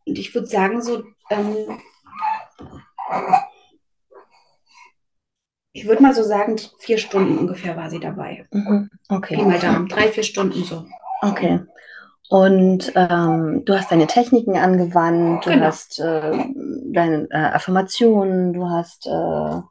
[0.06, 1.80] Und ich würde sagen, so ähm,
[5.74, 8.48] ich würde mal so sagen, vier Stunden ungefähr war sie dabei.
[8.52, 8.90] Mhm.
[9.10, 9.38] Okay.
[9.38, 10.86] Pi mal Daumen, drei, vier Stunden so.
[11.22, 11.62] Okay.
[12.30, 15.66] Und ähm, du hast deine Techniken angewandt, du genau.
[15.66, 16.46] hast äh,
[16.92, 19.08] deine äh, Affirmationen, du hast.
[19.08, 19.62] Äh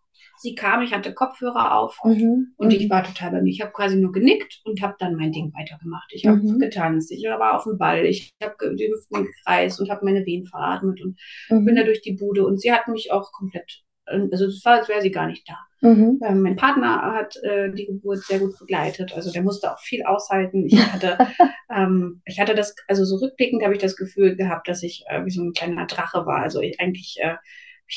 [0.42, 2.54] Sie kam, ich hatte Kopfhörer auf mhm.
[2.56, 2.90] und ich mhm.
[2.90, 3.50] war total bei mir.
[3.50, 6.10] Ich habe quasi nur genickt und habe dann mein Ding weitergemacht.
[6.12, 6.58] Ich habe mhm.
[6.58, 10.46] getanzt, ich war auf dem Ball, ich habe die Hüften gekreist und habe meine Wehen
[10.46, 11.18] veratmet und
[11.50, 11.66] mhm.
[11.66, 12.46] bin da durch die Bude.
[12.46, 15.56] Und sie hat mich auch komplett also es war, als wäre sie gar nicht da.
[15.82, 16.20] Mhm.
[16.22, 20.02] Ähm, mein Partner hat äh, die Geburt sehr gut begleitet, also der musste auch viel
[20.02, 20.66] aushalten.
[20.66, 21.16] Ich hatte,
[21.74, 25.24] ähm, ich hatte das, also so rückblickend habe ich das Gefühl gehabt, dass ich äh,
[25.24, 26.42] wie so ein kleiner Drache war.
[26.42, 27.36] Also ich eigentlich äh,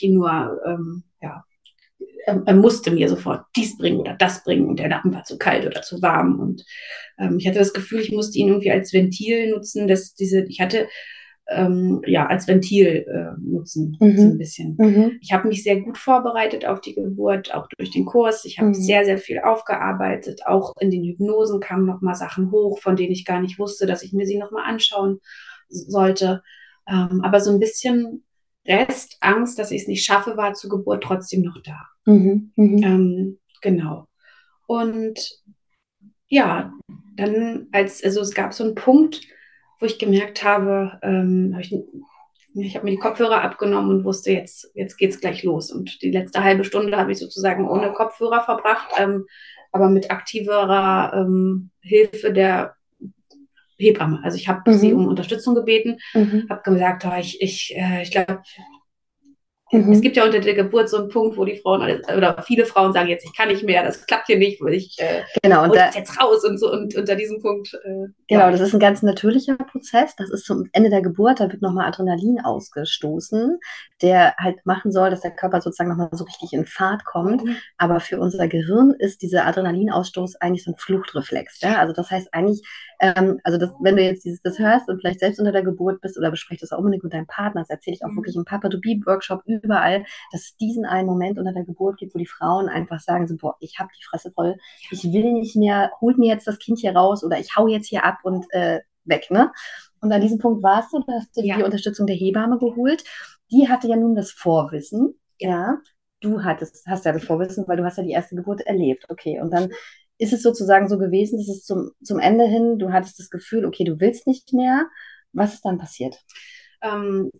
[0.02, 1.43] ich nur, ähm, ja,
[2.26, 5.38] er, er, musste mir sofort dies bringen oder das bringen und der Lappen war zu
[5.38, 6.65] kalt oder zu warm und
[7.19, 10.60] ähm, ich hatte das Gefühl, ich musste ihn irgendwie als Ventil nutzen, dass diese, ich
[10.60, 10.88] hatte
[11.50, 14.18] ähm, ja, als Ventil äh, nutzen, mhm.
[14.18, 14.76] so ein bisschen.
[14.78, 15.18] Mhm.
[15.22, 18.46] Ich habe mich sehr gut vorbereitet auf die Geburt, auch durch den Kurs.
[18.46, 18.74] Ich habe mhm.
[18.74, 20.42] sehr, sehr viel aufgearbeitet.
[20.46, 24.04] Auch in den Hypnosen kamen nochmal Sachen hoch, von denen ich gar nicht wusste, dass
[24.04, 25.20] ich mir sie nochmal anschauen
[25.68, 26.42] sollte.
[26.88, 28.24] Ähm, aber so ein bisschen
[28.66, 31.82] Restangst, dass ich es nicht schaffe, war zur Geburt trotzdem noch da.
[32.06, 32.52] Mhm.
[32.56, 32.84] Mhm.
[32.84, 34.08] Ähm, genau.
[34.68, 35.42] Und
[36.28, 36.74] ja,
[37.16, 39.22] dann als, also es gab so einen Punkt,
[39.84, 41.76] wo ich gemerkt habe, ähm, hab ich,
[42.56, 45.74] ich habe mir die Kopfhörer abgenommen und wusste, jetzt, jetzt es gleich los.
[45.74, 49.26] Und die letzte halbe Stunde habe ich sozusagen ohne Kopfhörer verbracht, ähm,
[49.74, 52.76] aber mit aktiverer ähm, Hilfe der
[53.78, 54.22] Hebamme.
[54.24, 54.78] Also ich habe mhm.
[54.78, 56.48] sie um Unterstützung gebeten, mhm.
[56.50, 58.41] habe gesagt, oh, ich, ich, äh, ich glaube,
[59.74, 59.92] Mhm.
[59.92, 62.94] Es gibt ja unter der Geburt so einen Punkt, wo die Frauen oder viele Frauen
[62.94, 65.90] sagen jetzt, ich kann nicht mehr, das klappt hier nicht, ich äh, genau, und da,
[65.90, 67.74] jetzt raus und so und unter diesem Punkt.
[67.84, 68.52] Äh, genau, ja.
[68.52, 70.16] das ist ein ganz natürlicher Prozess.
[70.16, 73.60] Das ist zum Ende der Geburt, da wird nochmal Adrenalin ausgestoßen,
[74.02, 77.44] der halt machen soll, dass der Körper sozusagen nochmal so richtig in Fahrt kommt.
[77.44, 77.58] Mhm.
[77.78, 81.62] Aber für unser Gehirn ist dieser Adrenalinausstoß eigentlich so ein Fluchtreflex.
[81.62, 81.80] Ja?
[81.80, 82.62] Also das heißt eigentlich,
[83.04, 86.00] ähm, also das, wenn du jetzt dieses das hörst und vielleicht selbst unter der Geburt
[86.00, 88.16] bist oder besprichst das auch unbedingt mit deinem Partner, das erzähle ich auch mhm.
[88.16, 91.98] wirklich im Papa to Be Workshop überall, dass es diesen einen Moment unter der Geburt
[91.98, 94.56] gibt, wo die Frauen einfach sagen so, boah, ich habe die Fresse voll,
[94.89, 97.88] ich will nicht mehr, holt mir jetzt das Kind hier raus oder ich hau jetzt
[97.88, 99.52] hier ab und äh, weg, ne?
[100.00, 101.58] Und an diesem Punkt warst du, du hast dir ja.
[101.58, 103.04] die Unterstützung der Hebamme geholt.
[103.52, 105.78] Die hatte ja nun das Vorwissen, ja.
[106.22, 109.06] Du hattest, hast ja das Vorwissen, weil du hast ja die erste Geburt erlebt.
[109.10, 109.72] Okay, und dann
[110.24, 113.66] ist es sozusagen so gewesen, dass es zum, zum Ende hin, du hattest das Gefühl,
[113.66, 114.88] okay, du willst nicht mehr.
[115.34, 116.18] Was ist dann passiert?
[116.82, 117.32] Ähm,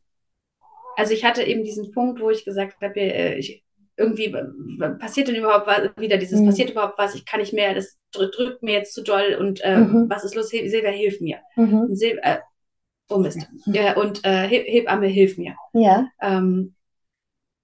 [0.98, 3.64] also ich hatte eben diesen Punkt, wo ich gesagt habe, äh, ich,
[3.96, 4.36] irgendwie
[5.00, 6.48] passiert denn überhaupt was, wieder dieses, mhm.
[6.48, 9.78] passiert überhaupt was, ich kann nicht mehr, das drückt mir jetzt zu doll und äh,
[9.78, 10.10] mhm.
[10.10, 11.38] was ist los, Silvia, hilf mir.
[11.56, 11.96] Mhm.
[11.96, 12.40] Sil äh,
[13.10, 13.48] oh Mist.
[13.66, 15.56] Ja, und äh, Hebamme, hilf mir.
[15.74, 16.08] Ja.
[16.22, 16.76] Ähm,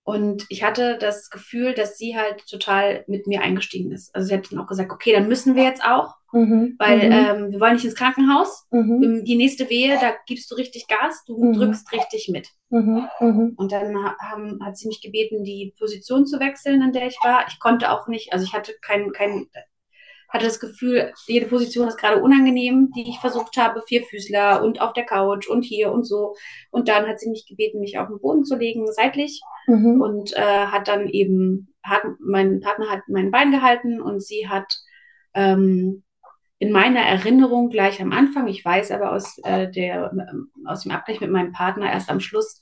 [0.09, 4.13] und ich hatte das Gefühl, dass sie halt total mit mir eingestiegen ist.
[4.15, 7.11] Also sie hat dann auch gesagt, okay, dann müssen wir jetzt auch, mhm, weil mhm.
[7.11, 8.65] ähm, wir wollen nicht ins Krankenhaus.
[8.71, 9.23] Mhm.
[9.23, 11.53] Die nächste Wehe, da gibst du richtig Gas, du mhm.
[11.53, 12.49] drückst richtig mit.
[12.69, 13.53] Mhm, mhm.
[13.55, 17.45] Und dann haben, hat sie mich gebeten, die Position zu wechseln, in der ich war.
[17.47, 19.47] Ich konnte auch nicht, also ich hatte kein, kein
[20.29, 24.93] hatte das Gefühl, jede Position ist gerade unangenehm, die ich versucht habe, Vierfüßler und auf
[24.93, 26.35] der Couch und hier und so.
[26.69, 29.41] Und dann hat sie mich gebeten, mich auf den Boden zu legen, seitlich.
[29.67, 30.01] Mhm.
[30.01, 34.71] Und äh, hat dann eben, hat, mein Partner hat mein Bein gehalten und sie hat
[35.33, 36.03] ähm,
[36.59, 40.11] in meiner Erinnerung gleich am Anfang, ich weiß aber aus, äh, der,
[40.65, 42.61] aus dem Abgleich mit meinem Partner erst am Schluss,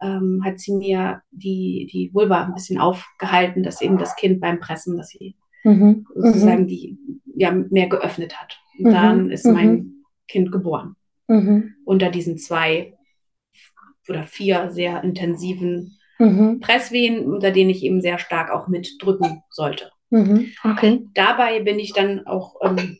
[0.00, 4.60] ähm, hat sie mir die, die Vulva ein bisschen aufgehalten, dass eben das Kind beim
[4.60, 6.06] Pressen, dass sie mhm.
[6.14, 6.66] sozusagen mhm.
[6.68, 6.98] die
[7.34, 8.58] ja mehr geöffnet hat.
[8.78, 8.92] Und mhm.
[8.92, 10.04] dann ist mein mhm.
[10.28, 10.96] Kind geboren.
[11.26, 11.74] Mhm.
[11.84, 12.94] Unter diesen zwei
[14.08, 16.60] oder vier sehr intensiven mhm.
[16.60, 19.90] Presswehen, unter denen ich eben sehr stark auch mitdrücken sollte.
[20.62, 21.00] Okay.
[21.14, 22.98] Dabei bin ich dann auch, ähm,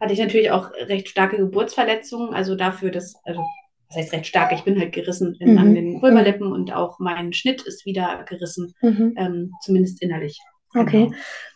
[0.00, 3.42] hatte ich natürlich auch recht starke Geburtsverletzungen, also dafür, dass, also
[3.88, 7.32] das heißt recht stark, ich bin halt gerissen in, an den Vulvalippen und auch mein
[7.32, 10.38] Schnitt ist wieder gerissen, ähm, zumindest innerlich.
[10.74, 11.12] Okay.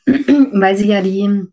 [0.06, 0.50] Genau.
[0.60, 1.48] Weil sie ja die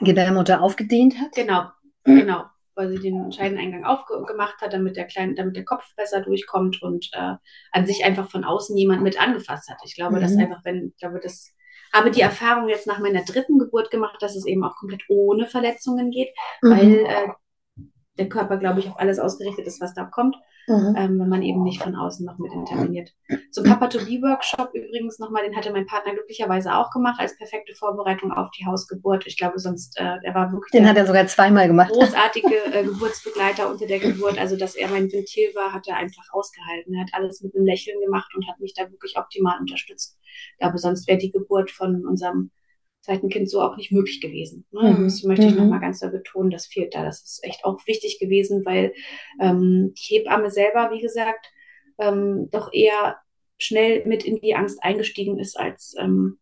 [0.00, 1.32] Gebärmutter aufgedehnt hat?
[1.34, 1.64] Genau,
[2.04, 2.44] genau.
[2.74, 7.08] Weil sie den Scheideneingang aufgemacht hat, damit der, kleine, damit der Kopf besser durchkommt und
[7.12, 7.34] äh,
[7.72, 9.78] an sich einfach von außen jemand mit angefasst hat.
[9.84, 10.20] Ich glaube, mhm.
[10.20, 11.52] dass einfach, wenn, ich glaube, das
[11.92, 15.46] habe die Erfahrung jetzt nach meiner dritten Geburt gemacht, dass es eben auch komplett ohne
[15.46, 16.28] Verletzungen geht,
[16.62, 16.70] mhm.
[16.70, 17.28] weil äh,
[18.18, 20.36] der Körper, glaube ich, auf alles ausgerichtet ist, was da kommt,
[20.68, 20.94] mhm.
[20.96, 23.10] ähm, wenn man eben nicht von außen noch mit interveniert.
[23.50, 28.50] Zum Papa-to-Be-Workshop übrigens nochmal, den hatte mein Partner glücklicherweise auch gemacht, als perfekte Vorbereitung auf
[28.52, 29.26] die Hausgeburt.
[29.26, 30.70] Ich glaube, sonst, äh, der war wirklich.
[30.70, 31.90] Den hat er sogar zweimal gemacht.
[31.90, 34.38] Großartige äh, Geburtsbegleiter unter der Geburt.
[34.38, 36.94] Also, dass er mein Ventil war, hat er einfach ausgehalten.
[36.94, 40.18] Er hat alles mit einem Lächeln gemacht und hat mich da wirklich optimal unterstützt.
[40.52, 42.50] Ich glaube, sonst wäre die Geburt von unserem
[43.00, 44.66] zweiten Kind so auch nicht möglich gewesen.
[44.70, 44.92] Ne?
[44.92, 45.04] Mhm.
[45.04, 45.58] Das möchte ich mhm.
[45.58, 47.04] nochmal ganz doll betonen, das fehlt da.
[47.04, 48.92] Das ist echt auch wichtig gewesen, weil
[49.40, 51.46] ähm, die Hebamme selber, wie gesagt,
[51.98, 53.16] ähm, doch eher
[53.58, 56.38] schnell mit in die Angst eingestiegen ist, als ähm,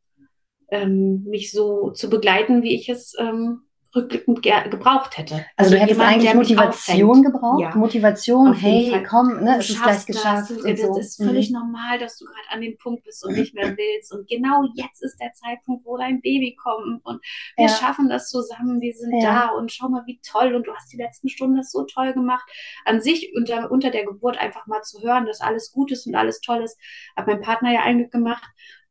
[0.68, 5.46] ähm, mich so zu begleiten, wie ich es ähm, gebraucht hätte.
[5.56, 7.60] Also, du hättest jemand, eigentlich Motivation gebraucht?
[7.60, 7.74] Ja.
[7.74, 10.50] Motivation, hey, komm, ne, es ist gleich geschafft.
[10.50, 10.98] Das, und so.
[10.98, 11.58] ist völlig mhm.
[11.58, 14.12] normal, dass du gerade an dem Punkt bist und nicht mehr willst.
[14.12, 17.04] Und genau jetzt ist der Zeitpunkt, wo dein Baby kommt.
[17.04, 17.20] Und
[17.56, 17.68] wir ja.
[17.68, 19.48] schaffen das zusammen, wir sind ja.
[19.48, 20.54] da und schau mal, wie toll.
[20.54, 22.48] Und du hast die letzten Stunden das so toll gemacht.
[22.84, 26.14] An sich unter, unter der Geburt einfach mal zu hören, dass alles gut ist und
[26.14, 26.78] alles toll ist,
[27.16, 28.44] hat mein Partner ja eigentlich gemacht.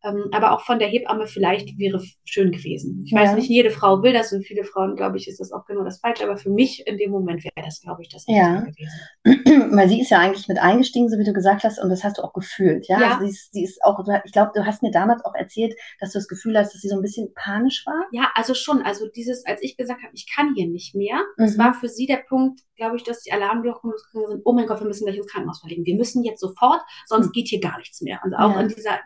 [0.05, 3.01] Ähm, aber auch von der Hebamme vielleicht wäre schön gewesen.
[3.05, 3.21] Ich ja.
[3.21, 5.83] weiß nicht, jede Frau will das und viele Frauen, glaube ich, ist das auch genau
[5.83, 6.23] das Falsche.
[6.23, 8.61] Aber für mich in dem Moment wäre das, glaube ich, das ja.
[8.61, 9.71] gewesen.
[9.75, 12.19] Weil sie ist ja eigentlich mit eingestiegen, so wie du gesagt hast, und das hast
[12.19, 12.87] du auch gefühlt.
[12.87, 13.07] Ja, ja.
[13.13, 16.11] Also sie, ist, sie ist auch, ich glaube, du hast mir damals auch erzählt, dass
[16.11, 18.05] du das Gefühl hast, dass sie so ein bisschen panisch war.
[18.11, 18.83] Ja, also schon.
[18.83, 21.45] Also dieses, als ich gesagt habe, ich kann hier nicht mehr, mhm.
[21.45, 24.41] das war für sie der Punkt, glaube ich, dass die Alarmglocken losgegangen sind.
[24.45, 25.85] Oh mein Gott, wir müssen gleich ins Krankenhaus verlegen.
[25.85, 27.31] Wir müssen jetzt sofort, sonst mhm.
[27.31, 28.19] geht hier gar nichts mehr.
[28.23, 28.99] Also auch in dieser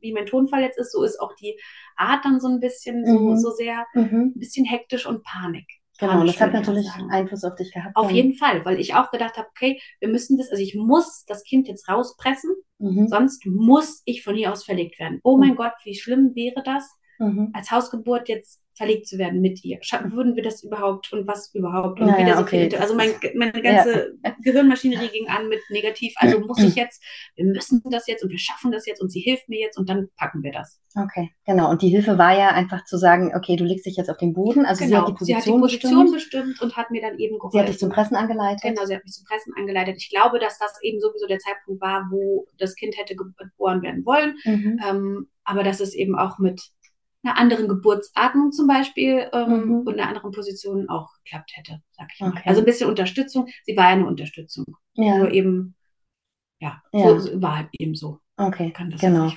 [0.00, 1.58] wie mein Tonfall jetzt ist, so ist auch die
[1.96, 3.36] Art dann so ein bisschen mhm.
[3.36, 4.32] so, so sehr mhm.
[4.34, 5.66] ein bisschen hektisch und Panik.
[5.98, 7.96] Genau, das hat natürlich Einfluss auf dich gehabt.
[7.96, 11.24] Auf jeden Fall, weil ich auch gedacht habe, okay, wir müssen das, also ich muss
[11.26, 13.08] das Kind jetzt rauspressen, mhm.
[13.08, 15.20] sonst muss ich von hier aus verlegt werden.
[15.22, 15.56] Oh mein mhm.
[15.56, 17.50] Gott, wie schlimm wäre das, mhm.
[17.52, 19.78] als Hausgeburt jetzt verlegt zu werden mit ihr.
[20.04, 22.68] Würden wir das überhaupt und was überhaupt und ja, wieder so okay.
[22.68, 22.80] viele.
[22.80, 24.36] Also mein, meine ganze ja.
[24.42, 26.12] Gehirnmaschinerie ging an mit negativ.
[26.16, 27.02] Also muss ich jetzt,
[27.36, 29.88] wir müssen das jetzt und wir schaffen das jetzt und sie hilft mir jetzt und
[29.88, 30.78] dann packen wir das.
[30.94, 31.70] Okay, genau.
[31.70, 34.34] Und die Hilfe war ja einfach zu sagen, okay, du legst dich jetzt auf den
[34.34, 34.66] Boden.
[34.66, 34.96] Also genau.
[34.96, 36.44] sie hat die Position, sie hat die Position bestimmt.
[36.44, 36.62] bestimmt.
[36.62, 37.52] und hat mir dann eben geholfen.
[37.52, 38.62] Sie hat dich zum Pressen angeleitet.
[38.62, 39.96] Genau, sie hat mich zum Pressen angeleitet.
[39.98, 44.04] Ich glaube, dass das eben sowieso der Zeitpunkt war, wo das Kind hätte geboren werden
[44.04, 44.36] wollen.
[44.44, 44.80] Mhm.
[44.86, 46.60] Ähm, aber dass es eben auch mit
[47.26, 49.80] einer anderen Geburtsatmung zum Beispiel ähm, mhm.
[49.80, 52.34] und einer anderen Position auch geklappt hätte, sag ich okay.
[52.34, 52.42] mal.
[52.44, 53.48] Also ein bisschen Unterstützung.
[53.64, 54.64] Sie war ja eine Unterstützung.
[54.94, 55.18] Ja.
[55.18, 55.74] Nur eben,
[56.60, 57.18] ja, ja.
[57.18, 58.20] So, war halt eben so.
[58.36, 59.32] Okay, genau.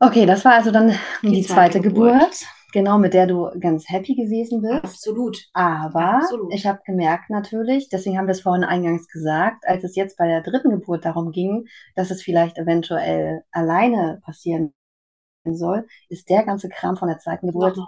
[0.00, 2.12] Okay, das war also dann die, die zweite, zweite Geburt.
[2.12, 2.46] Geburt.
[2.74, 4.84] Genau, mit der du ganz happy gewesen bist.
[4.84, 5.38] Absolut.
[5.54, 6.52] Aber Absolut.
[6.52, 10.26] ich habe gemerkt natürlich, deswegen haben wir es vorhin eingangs gesagt, als es jetzt bei
[10.26, 14.74] der dritten Geburt darum ging, dass es vielleicht eventuell alleine passieren
[15.44, 17.78] soll, ist der ganze Kram von der zweiten Geburt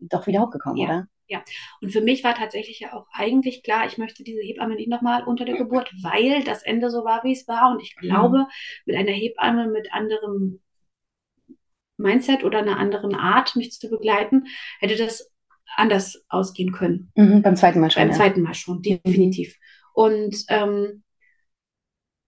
[0.00, 0.84] doch wieder hochgekommen, ja.
[0.86, 1.06] oder?
[1.28, 1.42] Ja,
[1.80, 5.24] und für mich war tatsächlich ja auch eigentlich klar, ich möchte diese Hebamme nicht nochmal
[5.24, 7.72] unter der Geburt, weil das Ende so war, wie es war.
[7.72, 8.46] Und ich glaube, mhm.
[8.84, 10.60] mit einer Hebamme mit anderem
[11.96, 14.46] Mindset oder einer anderen Art, mich zu begleiten,
[14.80, 15.30] hätte das
[15.76, 17.12] anders ausgehen können.
[17.14, 18.02] Mhm, beim zweiten Mal schon.
[18.02, 18.16] Beim ja.
[18.16, 19.56] zweiten Mal schon, definitiv.
[19.94, 21.02] Und ähm,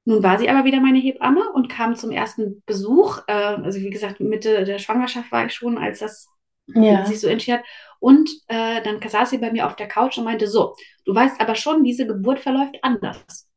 [0.05, 3.21] nun war sie aber wieder meine Hebamme und kam zum ersten Besuch.
[3.27, 6.29] Äh, also wie gesagt, Mitte der Schwangerschaft war ich schon, als das
[6.67, 7.07] ja.
[7.07, 7.61] sich so entschied.
[8.01, 10.75] Und äh, dann saß sie bei mir auf der Couch und meinte, so,
[11.07, 13.49] du weißt aber schon, diese Geburt verläuft anders.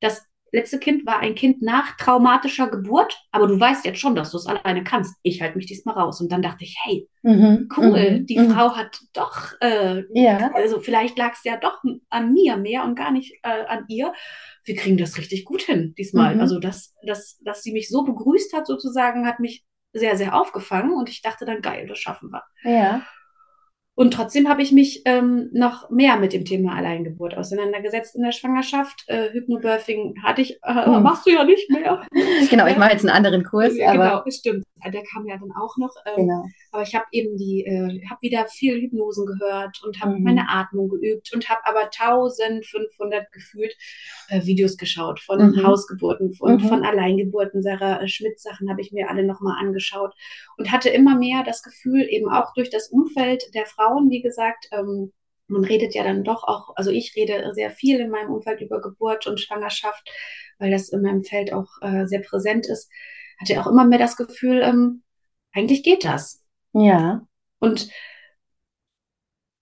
[0.00, 4.30] Das letzte Kind war ein Kind nach traumatischer Geburt, aber du weißt jetzt schon, dass
[4.30, 5.14] du es alleine kannst.
[5.22, 6.20] Ich halte mich diesmal raus.
[6.20, 8.50] Und dann dachte ich, hey, mhm, cool, mhm, die mhm.
[8.50, 10.50] Frau hat doch, äh, ja.
[10.54, 14.12] also vielleicht lag es ja doch an mir mehr und gar nicht äh, an ihr
[14.64, 16.34] wir kriegen das richtig gut hin diesmal.
[16.34, 16.40] Mhm.
[16.40, 20.92] Also, dass, dass, dass sie mich so begrüßt hat, sozusagen, hat mich sehr, sehr aufgefangen
[20.94, 22.42] und ich dachte dann, geil, das schaffen wir.
[22.64, 23.06] Ja.
[23.96, 28.32] Und trotzdem habe ich mich ähm, noch mehr mit dem Thema Alleingeburt auseinandergesetzt in der
[28.32, 29.04] Schwangerschaft.
[29.06, 31.02] Äh, Hypnobirthing hatte ich, äh, hm.
[31.02, 32.02] machst du ja nicht mehr.
[32.50, 33.76] Genau, ich mache jetzt einen anderen Kurs.
[33.76, 34.22] Ja, aber...
[34.24, 34.64] Genau, stimmt.
[34.84, 35.94] Der kam ja dann auch noch.
[36.04, 36.44] Ähm, genau.
[36.72, 40.24] Aber ich habe eben die, äh, habe wieder viel Hypnosen gehört und habe mhm.
[40.24, 43.74] meine Atmung geübt und habe aber 1500 gefühlt
[44.28, 45.62] äh, Videos geschaut von mhm.
[45.64, 46.68] Hausgeburten und mhm.
[46.68, 47.62] von Alleingeburten.
[47.62, 50.12] Sarah äh, Schmidt Sachen habe ich mir alle nochmal angeschaut
[50.58, 54.22] und hatte immer mehr das Gefühl, eben auch durch das Umfeld der Frau, Frauen, wie
[54.22, 55.12] gesagt, ähm,
[55.46, 58.80] man redet ja dann doch auch, also ich rede sehr viel in meinem Umfeld über
[58.80, 60.08] Geburt und Schwangerschaft,
[60.58, 62.90] weil das in meinem Feld auch äh, sehr präsent ist,
[63.38, 65.02] hatte auch immer mehr das Gefühl, ähm,
[65.52, 66.42] eigentlich geht das.
[66.72, 67.26] Ja.
[67.58, 67.90] Und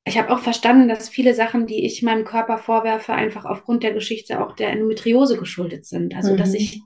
[0.04, 3.92] ich habe auch verstanden, dass viele Sachen, die ich meinem Körper vorwerfe, einfach aufgrund der
[3.92, 6.14] Geschichte auch der Endometriose geschuldet sind.
[6.14, 6.36] Also, mhm.
[6.38, 6.80] dass ich,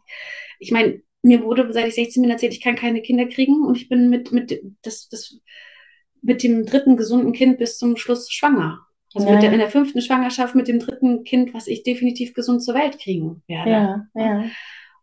[0.58, 3.76] ich meine, mir wurde, seit ich 16 bin, erzählt, ich kann keine Kinder kriegen und
[3.76, 5.40] ich bin mit, mit, das, das
[6.26, 8.80] mit dem dritten gesunden Kind bis zum Schluss schwanger.
[9.14, 9.38] Also ja.
[9.38, 12.98] der, in der fünften Schwangerschaft mit dem dritten Kind, was ich definitiv gesund zur Welt
[12.98, 13.70] kriegen werde.
[13.70, 14.44] Ja, ja.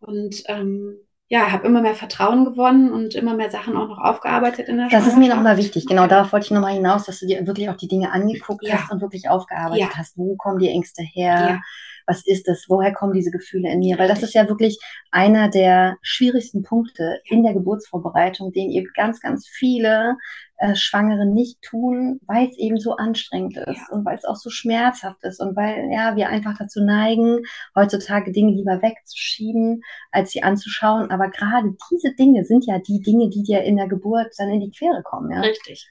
[0.02, 0.98] Und ähm,
[1.30, 4.90] ja, habe immer mehr Vertrauen gewonnen und immer mehr Sachen auch noch aufgearbeitet in der
[4.90, 5.88] Das ist mir nochmal wichtig.
[5.88, 8.76] Genau, darauf wollte ich nochmal hinaus, dass du dir wirklich auch die Dinge angeguckt ja.
[8.76, 9.98] hast und wirklich aufgearbeitet ja.
[9.98, 10.18] hast.
[10.18, 11.62] Wo kommen die Ängste her?
[12.08, 13.98] Was ist das, woher kommen diese Gefühle in mir?
[13.98, 14.80] Weil das ist ja wirklich
[15.12, 20.18] einer der schwierigsten Punkte in der Geburtsvorbereitung, den eben ganz, ganz viele
[20.58, 23.96] äh, Schwangere nicht tun, weil es eben so anstrengend ist ja.
[23.96, 27.42] und weil es auch so schmerzhaft ist und weil ja wir einfach dazu neigen,
[27.76, 31.12] heutzutage Dinge lieber wegzuschieben, als sie anzuschauen.
[31.12, 34.62] Aber gerade diese Dinge sind ja die Dinge, die dir in der Geburt dann in
[34.62, 35.32] die Quere kommen.
[35.32, 35.42] Ja?
[35.42, 35.90] Richtig.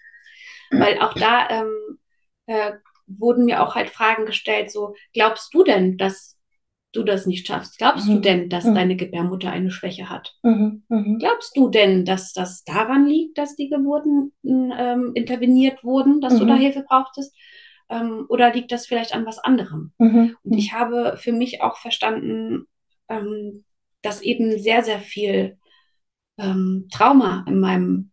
[0.71, 1.99] Weil auch da ähm,
[2.47, 2.73] äh,
[3.07, 6.39] wurden mir auch halt Fragen gestellt, so, glaubst du denn, dass
[6.93, 7.79] du das nicht schaffst?
[7.79, 8.15] Glaubst mhm.
[8.15, 8.75] du denn, dass mhm.
[8.75, 10.35] deine Gebärmutter eine Schwäche hat?
[10.43, 10.83] Mhm.
[10.89, 11.19] mhm.
[11.19, 16.45] Glaubst du denn, dass das daran liegt, dass die Geburten ähm, interveniert wurden, dass du
[16.45, 16.61] da mhm.
[16.61, 17.35] Hilfe brauchtest?
[17.89, 19.93] Ähm, oder liegt das vielleicht an was anderem?
[19.99, 20.37] Mhm.
[20.43, 22.67] Und ich habe für mich auch verstanden,
[23.09, 23.65] ähm,
[24.03, 25.59] dass eben sehr, sehr viel
[26.39, 28.11] ähm, Trauma in meinem,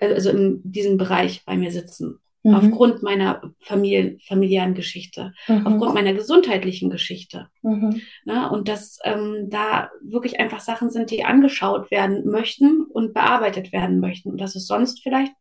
[0.00, 2.20] also in diesem Bereich bei mir sitzen.
[2.46, 2.54] Mhm.
[2.54, 5.66] Aufgrund meiner Familien, familiären Geschichte, mhm.
[5.66, 7.48] aufgrund meiner gesundheitlichen Geschichte.
[7.62, 8.02] Mhm.
[8.24, 13.72] Na, und dass ähm, da wirklich einfach Sachen sind, die angeschaut werden möchten und bearbeitet
[13.72, 14.30] werden möchten.
[14.30, 15.32] Und dass es sonst vielleicht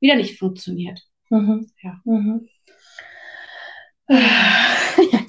[0.00, 1.02] wieder nicht funktioniert.
[1.28, 1.66] Mhm.
[1.82, 2.00] Ja.
[2.06, 2.48] Mhm.
[4.08, 4.18] Ja,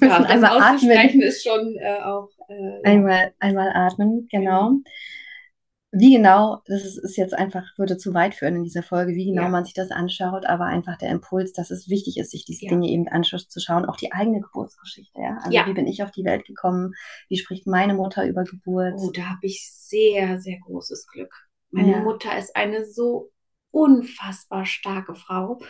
[0.00, 1.20] einmal atmen.
[1.20, 2.30] ist schon äh, auch.
[2.48, 4.70] Äh, einmal, einmal atmen, genau.
[4.70, 4.84] Mhm.
[5.92, 9.26] Wie genau, das ist, ist, jetzt einfach, würde zu weit führen in dieser Folge, wie
[9.26, 9.48] genau ja.
[9.48, 12.70] man sich das anschaut, aber einfach der Impuls, dass es wichtig ist, sich diese ja.
[12.70, 15.38] Dinge eben anzuschauen, auch die eigene Geburtsgeschichte, ja.
[15.38, 15.66] Also ja.
[15.66, 16.92] wie bin ich auf die Welt gekommen,
[17.28, 18.94] wie spricht meine Mutter über Geburt?
[18.98, 21.32] Oh, da habe ich sehr, sehr großes Glück.
[21.70, 23.30] Meine Mutter ist eine so
[23.70, 25.60] unfassbar starke Frau.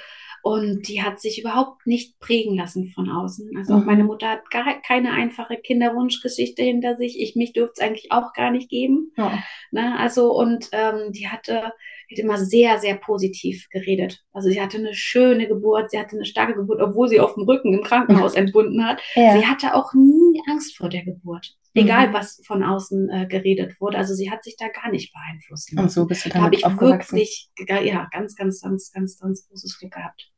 [0.46, 3.50] Und die hat sich überhaupt nicht prägen lassen von außen.
[3.56, 3.80] Also mhm.
[3.80, 7.20] auch meine Mutter hat gar keine einfache Kinderwunschgeschichte hinter sich.
[7.20, 9.10] Ich mich dürfte es eigentlich auch gar nicht geben.
[9.16, 9.42] Ja.
[9.72, 9.98] Ne?
[9.98, 11.72] Also und ähm, die hatte
[12.12, 14.22] hat immer sehr, sehr positiv geredet.
[14.32, 17.42] Also sie hatte eine schöne Geburt, sie hatte eine starke Geburt, obwohl sie auf dem
[17.42, 19.02] Rücken im Krankenhaus entbunden hat.
[19.16, 19.36] Ja.
[19.36, 21.56] Sie hatte auch nie Angst vor der Geburt.
[21.74, 22.12] Egal, mhm.
[22.12, 23.98] was von außen äh, geredet wurde.
[23.98, 25.76] Also sie hat sich da gar nicht beeinflusst.
[25.76, 29.48] Und so bist du damit da habe ich wirklich, ja, ganz, ganz, ganz, ganz, ganz
[29.48, 30.30] großes Glück gehabt.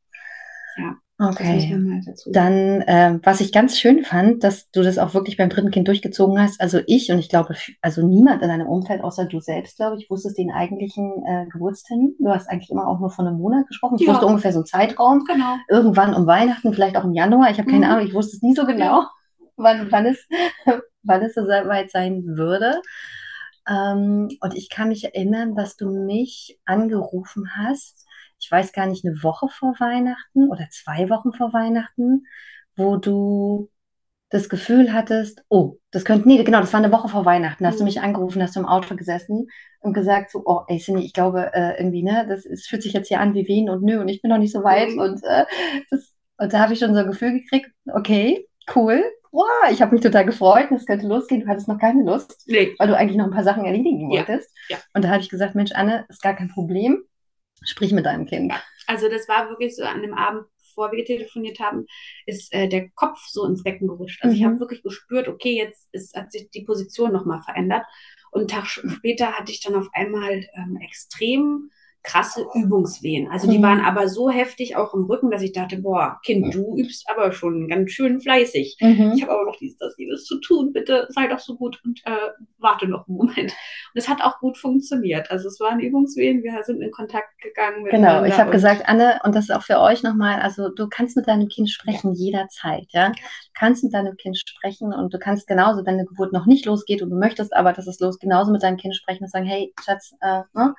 [0.79, 0.95] Ja.
[1.21, 1.77] Okay.
[2.27, 5.85] Dann, äh, was ich ganz schön fand, dass du das auch wirklich beim dritten Kind
[5.89, 6.61] durchgezogen hast.
[6.61, 10.09] Also ich und ich glaube, also niemand in deinem Umfeld außer du selbst, glaube ich,
[10.09, 12.15] wusstest den eigentlichen äh, Geburtstermin.
[12.19, 13.97] Du hast eigentlich immer auch nur von einem Monat gesprochen.
[13.99, 14.13] Ich ja.
[14.13, 15.25] wusste ungefähr so einen Zeitraum.
[15.25, 15.57] Genau.
[15.67, 17.51] Irgendwann um Weihnachten, vielleicht auch im Januar.
[17.51, 17.91] Ich habe keine mhm.
[17.91, 19.09] Ahnung, ich wusste es nie so genau, ja.
[19.57, 20.25] wann, wann, es,
[21.03, 22.81] wann es so weit sein würde.
[23.67, 28.05] Ähm, und ich kann mich erinnern, dass du mich angerufen hast
[28.39, 32.25] ich weiß gar nicht, eine Woche vor Weihnachten oder zwei Wochen vor Weihnachten,
[32.75, 33.69] wo du
[34.29, 37.71] das Gefühl hattest, oh, das könnte, nee, genau, das war eine Woche vor Weihnachten, da
[37.71, 38.03] hast du mich mhm.
[38.03, 39.47] angerufen, hast du im Auto gesessen
[39.79, 42.93] und gesagt so, oh, ey, Cindy, ich glaube äh, irgendwie, ne, das, das fühlt sich
[42.93, 44.99] jetzt hier an wie Wien und nö und ich bin noch nicht so weit mhm.
[44.99, 45.45] und äh,
[45.89, 49.93] das, und da habe ich schon so ein Gefühl gekriegt, okay, cool, wow, ich habe
[49.93, 52.75] mich total gefreut, das könnte losgehen, du hattest noch keine Lust, nee.
[52.77, 54.19] weil du eigentlich noch ein paar Sachen erledigen ja.
[54.19, 54.55] wolltest.
[54.69, 54.77] Ja.
[54.93, 57.03] Und da habe ich gesagt, Mensch, Anne, ist gar kein Problem,
[57.63, 58.53] Sprich mit deinem Kind.
[58.87, 61.85] Also das war wirklich so an dem Abend, bevor wir telefoniert haben,
[62.25, 64.23] ist äh, der Kopf so ins Becken gerutscht.
[64.23, 64.39] Also mhm.
[64.39, 67.83] ich habe wirklich gespürt, okay, jetzt ist, hat sich die Position nochmal verändert.
[68.31, 71.71] Und einen Tag später hatte ich dann auf einmal ähm, extrem
[72.03, 73.27] krasse Übungswehen.
[73.29, 73.63] Also die mhm.
[73.63, 77.31] waren aber so heftig auch im Rücken, dass ich dachte, boah, Kind, du übst aber
[77.33, 78.77] schon ganz schön fleißig.
[78.79, 79.13] Mhm.
[79.15, 80.71] Ich habe aber noch dies, das, dieses zu tun.
[80.71, 82.11] Bitte sei doch so gut und äh,
[82.57, 83.51] warte noch einen Moment.
[83.51, 85.29] Und es hat auch gut funktioniert.
[85.29, 87.85] Also es waren Übungswehen, wir sind in Kontakt gegangen.
[87.85, 91.17] Genau, ich habe gesagt, Anne, und das ist auch für euch nochmal, also du kannst
[91.17, 93.09] mit deinem Kind sprechen jederzeit, ja.
[93.09, 93.15] Du
[93.53, 97.01] kannst mit deinem Kind sprechen und du kannst genauso, wenn eine Geburt noch nicht losgeht
[97.01, 99.73] und du möchtest aber, dass es los, genauso mit deinem Kind sprechen und sagen, hey,
[99.83, 100.75] Schatz, äh, ne?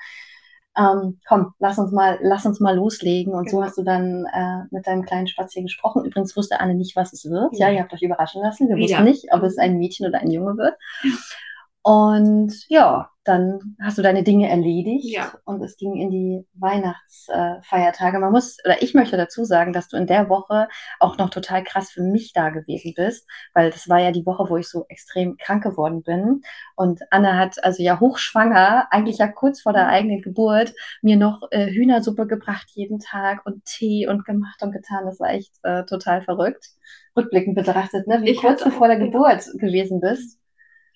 [0.80, 3.34] Ähm, komm, lass uns mal, lass uns mal loslegen.
[3.34, 3.58] Und genau.
[3.58, 6.04] so hast du dann äh, mit deinem kleinen Spazier gesprochen.
[6.04, 7.52] Übrigens wusste Anne nicht, was es wird.
[7.52, 8.68] Ja, ja ihr habt euch überraschen lassen.
[8.68, 8.88] Wir Wieder.
[8.88, 10.74] wussten nicht, ob es ein Mädchen oder ein Junge wird.
[11.82, 15.32] Und ja, dann hast du deine Dinge erledigt ja.
[15.44, 18.18] und es ging in die Weihnachtsfeiertage.
[18.18, 21.62] Man muss, oder ich möchte dazu sagen, dass du in der Woche auch noch total
[21.62, 24.84] krass für mich da gewesen bist, weil das war ja die Woche, wo ich so
[24.88, 26.42] extrem krank geworden bin.
[26.76, 31.42] Und Anne hat also ja hochschwanger, eigentlich ja kurz vor der eigenen Geburt, mir noch
[31.50, 35.04] äh, Hühnersuppe gebracht jeden Tag und Tee und gemacht und getan.
[35.06, 36.70] Das war echt äh, total verrückt.
[37.16, 38.22] Rückblickend betrachtet, ne?
[38.22, 40.39] wie ich kurz vor der Geburt gewesen bist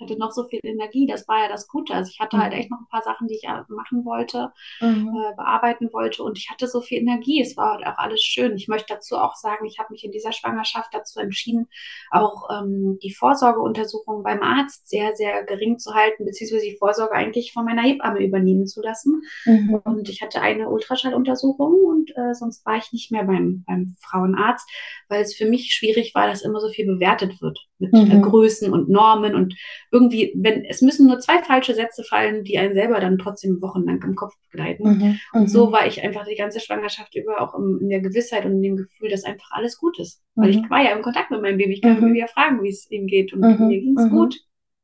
[0.00, 1.06] hatte noch so viel Energie.
[1.06, 1.94] Das war ja das Gute.
[1.94, 2.54] Also ich hatte halt mhm.
[2.54, 5.08] halt echt noch ein paar Sachen, die ich machen wollte, mhm.
[5.08, 7.40] äh, bearbeiten wollte und ich hatte so viel Energie.
[7.40, 8.56] Es war halt auch alles schön.
[8.56, 11.68] Ich möchte dazu auch sagen, ich habe mich in dieser Schwangerschaft dazu entschieden,
[12.10, 17.52] auch ähm, die Vorsorgeuntersuchung beim Arzt sehr, sehr gering zu halten, beziehungsweise die Vorsorge eigentlich
[17.52, 19.22] von meiner Hebamme übernehmen zu lassen.
[19.44, 19.80] Mhm.
[19.84, 24.68] Und ich hatte eine Ultraschalluntersuchung und äh, sonst war ich nicht mehr beim, beim Frauenarzt,
[25.08, 27.58] weil es für mich schwierig war, dass immer so viel bewertet wird
[27.92, 28.22] mit äh, mhm.
[28.22, 29.54] Größen und Normen und
[29.90, 34.02] irgendwie, wenn es müssen nur zwei falsche Sätze fallen, die einen selber dann trotzdem wochenlang
[34.02, 34.84] im Kopf begleiten.
[34.84, 35.18] Mhm.
[35.32, 35.72] Und so mhm.
[35.72, 38.76] war ich einfach die ganze Schwangerschaft über auch in, in der Gewissheit und in dem
[38.76, 40.22] Gefühl, dass einfach alles gut ist.
[40.34, 40.70] Weil ich mhm.
[40.70, 41.74] war ja im Kontakt mit meinem Baby.
[41.74, 42.12] Ich kann mhm.
[42.12, 43.32] mir ja fragen, wie es ihm geht.
[43.32, 44.36] Und mir ging es gut.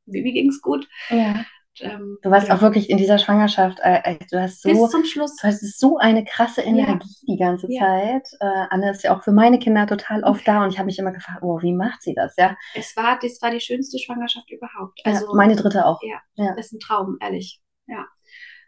[0.05, 0.87] Baby ging es gut.
[1.09, 1.45] Ja.
[1.79, 4.87] Ähm, Du warst ja, auch wirklich in dieser Schwangerschaft, äh, äh, du hast bis so,
[4.87, 5.35] zum Schluss.
[5.37, 7.79] du hast so eine krasse Ja, Energie die ganze ja.
[7.79, 8.27] Zeit.
[8.39, 10.99] Äh, Anne ist ja auch für meine Kinder total oft da und ich habe mich
[10.99, 12.35] immer gefragt, oh, wie macht sie das?
[12.37, 14.99] Ja, Es war, das war die schönste Schwangerschaft überhaupt.
[15.05, 16.01] ja, Also, meine dritte auch.
[16.03, 17.59] ja, Ja, das ist ein Traum, ehrlich.
[17.87, 18.05] Ja.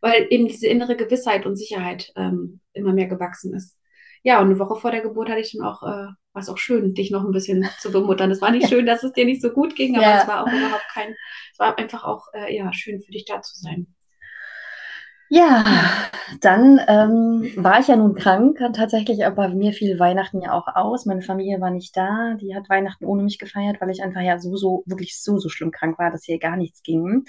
[0.01, 3.77] Weil eben diese innere Gewissheit und Sicherheit ähm, immer mehr gewachsen ist.
[4.23, 6.57] Ja, und eine Woche vor der Geburt hatte ich dann auch, äh, war es auch
[6.57, 8.31] schön, dich noch ein bisschen zu bemuttern.
[8.31, 10.27] Es war nicht schön, dass es dir nicht so gut ging, aber es ja.
[10.27, 11.15] war auch überhaupt kein,
[11.51, 13.87] es war einfach auch, äh, ja, schön für dich da zu sein.
[13.89, 14.03] Ja,
[15.29, 15.63] Ja,
[16.41, 18.59] dann ähm, war ich ja nun krank.
[18.75, 21.05] Tatsächlich, aber mir fiel Weihnachten ja auch aus.
[21.07, 22.35] Meine Familie war nicht da.
[22.39, 25.49] Die hat Weihnachten ohne mich gefeiert, weil ich einfach ja so, so, wirklich so, so
[25.49, 27.25] schlimm krank war, dass hier gar nichts ging.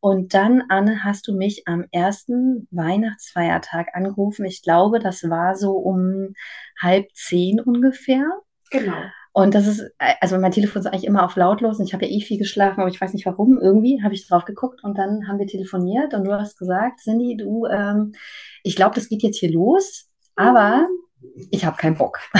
[0.00, 4.44] Und dann, Anne, hast du mich am ersten Weihnachtsfeiertag angerufen.
[4.44, 6.34] Ich glaube, das war so um
[6.80, 8.24] halb zehn ungefähr.
[8.70, 8.94] genau.
[9.32, 12.04] Und das ist, äh, also mein Telefon ist eigentlich immer auf lautlos und ich habe
[12.06, 13.58] ja eh viel geschlafen, aber ich weiß nicht warum.
[13.60, 17.36] Irgendwie habe ich drauf geguckt und dann haben wir telefoniert und du hast gesagt, Cindy,
[17.36, 18.14] du, ähm,
[18.64, 20.88] ich glaube, das geht jetzt hier los, aber
[21.50, 22.18] ich habe keinen Bock.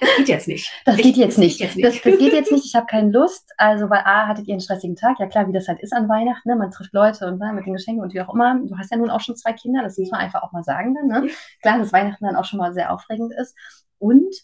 [0.00, 0.70] Das geht jetzt nicht.
[0.84, 1.60] Das geht Ich, jetzt das geht nicht.
[1.60, 2.06] jetzt Das, nicht.
[2.06, 2.64] das geht jetzt nicht.
[2.66, 3.52] Ich habe keine Lust.
[3.56, 5.18] Also, weil A, hattet ihr einen stressigen Tag.
[5.18, 6.48] Ja, klar, wie das halt ist an Weihnachten.
[6.48, 6.56] Ne?
[6.56, 8.58] Man trifft Leute und ne, mit den Geschenken und wie auch immer.
[8.64, 9.82] Du hast ja nun auch schon zwei Kinder.
[9.82, 11.24] Das muss man einfach auch mal sagen dann.
[11.24, 11.30] Ne?
[11.62, 13.56] Klar, dass Weihnachten dann auch schon mal sehr aufregend ist.
[13.98, 14.34] Und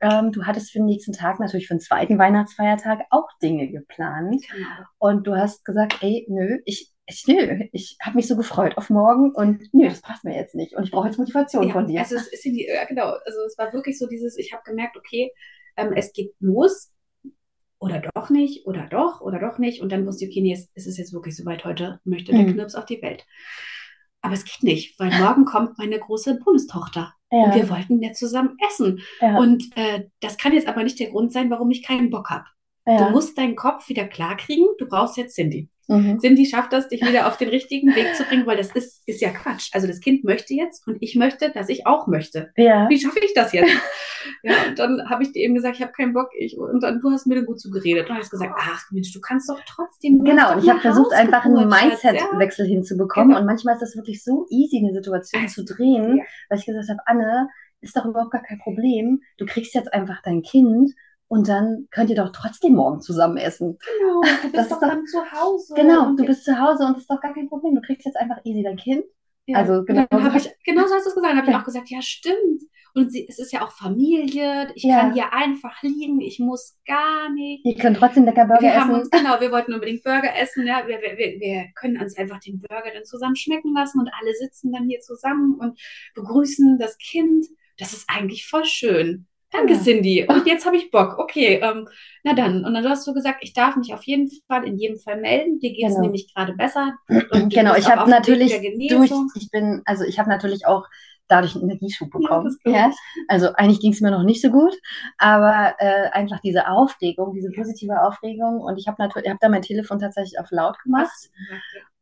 [0.00, 4.42] ähm, du hattest für den nächsten Tag, natürlich für den zweiten Weihnachtsfeiertag, auch Dinge geplant.
[4.50, 4.66] genau.
[4.98, 8.90] Und du hast gesagt, ey, nö, ich, ich, nö, ich habe mich so gefreut auf
[8.90, 10.74] morgen und nö, das passt mir jetzt nicht.
[10.76, 12.00] Und ich brauche jetzt Motivation Ja, von dir.
[12.00, 13.06] also es ist in die, ja, genau.
[13.24, 15.32] Also es war wirklich so dieses, ich habe gemerkt, okay,
[15.76, 16.90] ähm, es geht los
[17.78, 19.82] oder doch nicht oder doch oder doch nicht.
[19.82, 22.46] Und dann wusste ich, okay, nee, es, es ist jetzt wirklich soweit, heute möchte der
[22.46, 22.52] Hm.
[22.52, 23.26] Knirps auf die Welt.
[24.22, 28.12] Aber es geht nicht, weil morgen kommt meine große Bonustochter und wir Ja, wollten ja
[28.12, 29.00] zusammen essen.
[29.20, 32.28] ja, Und äh, das kann jetzt aber nicht der Grund sein, warum ich keinen Bock
[32.30, 32.44] habe.
[32.86, 33.10] Du ja.
[33.10, 35.68] musst deinen Kopf wieder klarkriegen, du brauchst jetzt Cindy.
[35.90, 36.20] Mhm.
[36.20, 39.20] Cindy schafft das, dich wieder auf den richtigen Weg zu bringen, weil das ist, ist
[39.20, 39.70] ja Quatsch.
[39.72, 42.52] Also das Kind möchte jetzt und ich möchte, dass ich auch möchte.
[42.56, 43.72] Ja, Wie schaffe ich das jetzt?
[44.42, 46.28] Ja, und dann habe ich dir eben gesagt, ich habe keinen Bock.
[46.38, 48.08] Ich, und dann du hast mir dann gut zugeredet.
[48.08, 50.52] Und hast gesagt, ach Mensch, du kannst doch trotzdem, du genau.
[50.52, 52.02] Und ich habe versucht, einfach einen Schatz.
[52.02, 53.30] Ja, Mindset-Wechsel hinzubekommen.
[53.30, 53.40] genau.
[53.40, 56.88] Und manchmal ist das wirklich so easy, eine Situation zu drehen, Ja, weil ich gesagt
[56.88, 57.48] habe, Anne,
[57.80, 59.22] ist doch überhaupt gar kein Problem.
[59.38, 60.92] Du kriegst jetzt einfach dein Kind
[61.30, 63.78] und dann könnt ihr doch trotzdem morgen zusammen essen.
[64.00, 64.20] genau.
[64.42, 65.74] Du bist ist doch doch, dann zu Hause.
[65.76, 67.76] genau, du bist zu Hause und das ist doch gar kein Problem.
[67.76, 69.04] Du kriegst jetzt einfach easy dein Kind.
[69.46, 69.56] ja.
[69.58, 71.52] Also genau dann so habe hab, ich, genau so hast du es gesagt, habe ich
[71.52, 72.62] ja, auch gesagt, ja, stimmt.
[72.94, 74.72] Und sie, es ist ja auch Familie.
[74.74, 76.20] Ich kann ja, hier einfach liegen.
[76.20, 77.64] Ich muss gar nicht.
[77.64, 78.90] ihr könnt trotzdem lecker Burger Wir essen.
[78.90, 80.82] uns, genau, wir wollten unbedingt Burger essen, ja.
[80.88, 84.34] Wir, wir, wir wir können uns einfach den Burger dann zusammen schmecken lassen und alle
[84.34, 85.78] sitzen dann hier zusammen und
[86.16, 87.46] begrüßen das Kind.
[87.78, 89.28] Das ist eigentlich voll schön.
[89.52, 89.80] Danke, Ja.
[89.80, 90.26] Cindy.
[90.28, 91.18] Und jetzt habe ich Bock.
[91.18, 91.88] Okay, ähm,
[92.22, 92.64] na dann.
[92.64, 95.58] Und dann hast du gesagt, ich darf mich auf jeden Fall in jedem Fall melden.
[95.58, 96.02] Dir geht es Genau.
[96.02, 98.52] nämlich gerade besser Genau, ich habe natürlich
[98.88, 100.86] durch, ich bin, also ich habe natürlich auch
[101.26, 102.56] dadurch einen Energieschub Ja, bekommen.
[102.64, 102.96] Ja, ich.
[103.28, 104.74] also eigentlich ging es mir noch nicht so gut,
[105.18, 109.62] aber äh, einfach diese Aufregung, diese positive Aufregung und ich habe natürlich, habe da mein
[109.62, 111.10] Telefon tatsächlich auf laut gemacht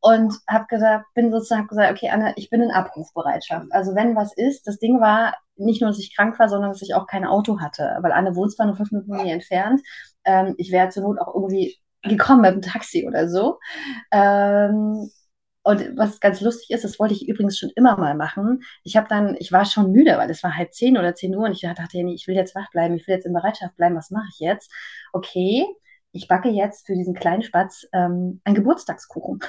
[0.02, 0.12] Ja.
[0.12, 3.66] und habe gesagt, bin sozusagen gesagt, okay, Anne, ich bin in Abrufbereitschaft.
[3.70, 6.82] Also wenn was ist, das Ding war nicht nur, dass ich krank war, sondern dass
[6.82, 9.82] ich auch kein Auto hatte, weil Anne wohnt zwar nur fünf Minuten von mir entfernt.
[10.24, 13.58] Ähm, ich wäre zur Not auch irgendwie gekommen mit dem Taxi oder so.
[14.12, 15.10] Ähm,
[15.62, 18.62] und was ganz lustig ist, das wollte ich übrigens schon immer mal machen.
[18.84, 21.44] Ich habe dann, ich war schon müde, weil es war halb zehn oder zehn Uhr
[21.44, 23.96] und ich dachte, nee, ich will jetzt wach bleiben, ich will jetzt in Bereitschaft bleiben,
[23.96, 24.72] was mache ich jetzt?
[25.12, 25.66] Okay,
[26.12, 29.40] ich backe jetzt für diesen kleinen Spatz ähm, einen Geburtstagskuchen.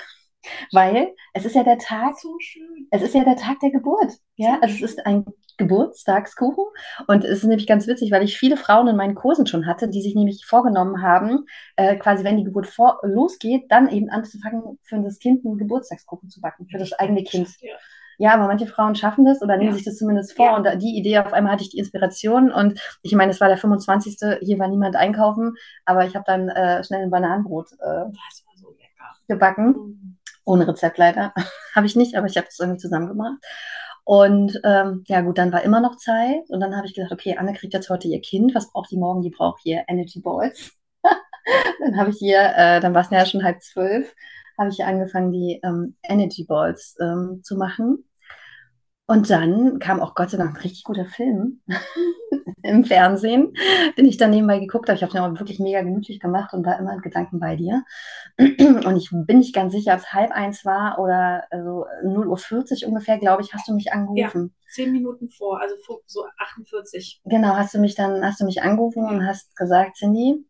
[0.71, 2.87] Weil es ist ja der Tag, So schön.
[2.91, 4.13] es ist ja der Tag der Geburt.
[4.35, 5.25] Ja, So also es ist ein
[5.57, 6.63] Geburtstagskuchen.
[7.07, 9.89] Und es ist nämlich ganz witzig, weil ich viele Frauen in meinen Kursen schon hatte,
[9.89, 14.79] die sich nämlich vorgenommen haben, äh, quasi wenn die Geburt vor, losgeht, dann eben anzufangen,
[14.83, 17.49] für das Kind einen Geburtstagskuchen zu backen, für das eigene Kind.
[17.61, 17.75] Ja.
[18.21, 19.75] Ja, aber manche Frauen schaffen das oder nehmen Ja.
[19.75, 20.45] sich das zumindest vor.
[20.47, 20.55] Ja.
[20.57, 22.51] Und die Idee, auf einmal hatte ich die Inspiration.
[22.51, 24.17] Und ich meine, es war der 25.
[24.41, 28.05] Hier war niemand einkaufen, aber ich habe dann äh, schnell ein Bananenbrot äh,
[29.27, 29.67] gebacken.
[29.67, 30.08] Mhm.
[30.45, 31.33] Ohne Rezept leider.
[31.75, 33.37] habe ich nicht, aber ich habe das irgendwie zusammen gemacht.
[34.03, 36.49] Und ähm, ja gut, dann war immer noch Zeit.
[36.49, 38.55] Und dann habe ich gedacht, okay, Anne kriegt jetzt heute ihr Kind.
[38.55, 39.21] Was braucht die morgen?
[39.21, 40.71] Die braucht hier Energy Balls.
[41.79, 44.13] dann habe ich hier, äh, dann war es ja schon halb zwölf,
[44.57, 48.08] habe ich hier angefangen, die ähm, Energy Balls ähm, zu machen.
[49.09, 51.61] Und dann kam auch Gott sei Dank ein richtig guter Film
[52.61, 53.55] im Fernsehen,
[53.97, 54.97] den ich dann nebenbei geguckt habe.
[54.97, 57.83] Ich habe den auch wirklich mega gemütlich gemacht und war immer in Gedanken bei dir.
[58.37, 62.89] Und ich bin nicht ganz sicher, ob es halb eins war oder also 0.40 Uhr
[62.89, 64.53] ungefähr, glaube ich, hast du mich Ja, angerufen.
[64.71, 67.19] zehn Minuten vor, also vor so 48.
[67.25, 70.45] Genau, hast du mich dann, hast du mich angerufen und hast gesagt, Cindy,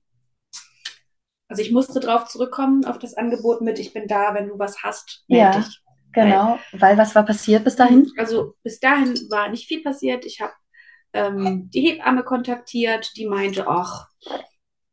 [1.48, 4.84] Also ich musste darauf zurückkommen, auf das Angebot mit, ich bin da, wenn du was
[4.84, 5.52] hast, Ja.
[5.52, 5.82] melde dich.
[6.14, 8.12] Genau, weil was war passiert bis dahin?
[8.18, 10.26] Also bis dahin war nicht viel passiert.
[10.26, 10.54] Ich habe
[11.14, 14.08] ähm, die Hebamme kontaktiert, die meinte, ach,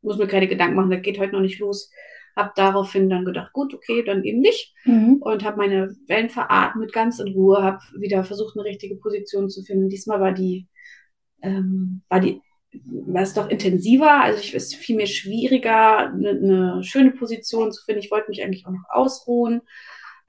[0.01, 1.91] muss mir keine Gedanken machen, das geht heute noch nicht los.
[2.35, 4.73] Habe daraufhin dann gedacht, gut, okay, dann eben nicht.
[4.85, 5.17] Mhm.
[5.21, 9.63] Und habe meine Wellen veratmet, ganz in Ruhe, habe wieder versucht, eine richtige Position zu
[9.63, 9.89] finden.
[9.89, 10.67] Diesmal war die,
[11.41, 12.41] ähm, war die,
[12.83, 14.21] war es doch intensiver.
[14.21, 18.01] Also ich, es fiel mir schwieriger, eine, eine schöne Position zu finden.
[18.01, 19.61] Ich wollte mich eigentlich auch noch ausruhen.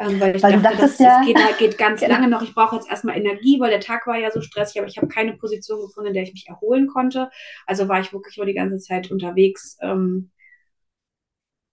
[0.01, 2.15] Ähm, weil ich Weil dachte, das, ja- das geht, geht ganz Genau.
[2.15, 2.43] lange noch.
[2.43, 5.09] Ich brauche jetzt erstmal Energie, weil der Tag war ja so stressig, aber ich habe
[5.09, 7.31] keine Position gefunden, in der ich mich erholen konnte.
[7.67, 10.31] Also war ich wirklich nur die ganze Zeit unterwegs, ähm,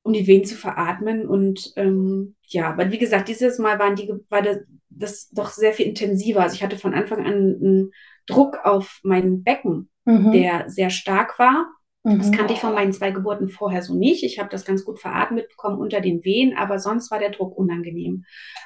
[0.04, 1.28] um die Venen zu veratmen.
[1.28, 4.58] Und ähm, ja, aber wie gesagt, dieses Mal waren die, war das,
[4.90, 6.42] das doch sehr viel intensiver.
[6.42, 7.92] Also ich hatte von Anfang an einen
[8.28, 10.32] Druck auf mein Becken, Mhm.
[10.34, 11.68] der sehr stark war.
[12.06, 12.32] Das Mhm.
[12.32, 14.24] kannte ich von meinen zwei Geburten vorher so nicht.
[14.24, 17.58] Ich habe das ganz gut veratmet bekommen unter den Wehen, aber sonst war der Druck
[17.58, 18.26] unangenehm.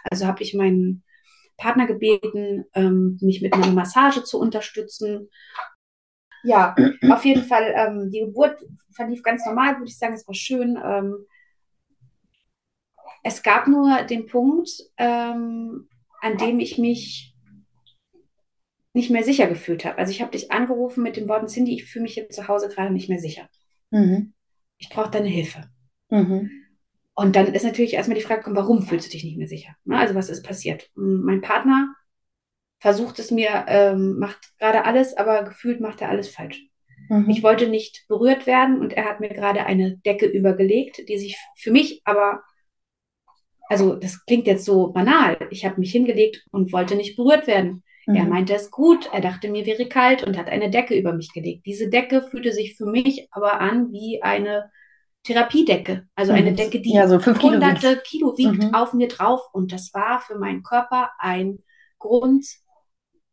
[0.10, 1.04] Also habe ich meinen
[1.58, 5.30] Partner gebeten, ähm, mich mit einer Massage zu unterstützen.
[6.44, 6.76] Ja,
[7.10, 8.58] auf jeden Fall, ähm, die Geburt
[8.94, 10.78] verlief ganz normal, würde ich sagen, es war schön.
[10.84, 11.26] Ähm,
[13.24, 15.88] es gab nur den Punkt, ähm,
[16.22, 17.36] an dem ich mich
[19.00, 19.98] nicht mehr sicher gefühlt habe.
[19.98, 22.70] Also ich habe dich angerufen mit den Worten, Cindy, ich fühle mich hier zu Hause
[22.70, 23.50] gerade nicht mehr sicher.
[23.92, 24.34] Mhm.
[24.78, 25.70] Ich brauche deine Hilfe.
[26.10, 26.52] Mhm.
[27.16, 29.76] Und dann ist natürlich erstmal die Frage, warum fühlst du dich nicht mehr sicher?
[29.84, 29.98] Ne?
[29.98, 30.90] Also was ist passiert?
[30.96, 31.94] Mein Partner
[32.80, 36.62] versucht es mir, ähm, macht gerade alles, aber gefühlt macht er alles falsch.
[37.10, 37.30] Mhm.
[37.30, 41.38] Ich wollte nicht berührt werden und er hat mir gerade eine Decke übergelegt, die sich
[41.58, 42.42] für mich aber,
[43.68, 47.84] also das klingt jetzt so banal, ich habe mich hingelegt und wollte nicht berührt werden.
[48.12, 48.30] Er Mhm.
[48.30, 51.66] meinte es gut, er dachte mir wäre kalt und hat eine Decke über mich gelegt.
[51.66, 54.72] Diese Decke fühlte sich für mich aber an wie eine
[55.24, 56.56] Therapiedecke, also eine Mhm.
[56.56, 58.04] Decke, die Ja, so fünf Kilo hunderte wiegt.
[58.06, 58.74] Kilo wiegt Mhm.
[58.74, 61.60] auf mir drauf und das war für meinen Körper ein
[62.00, 62.48] Grund,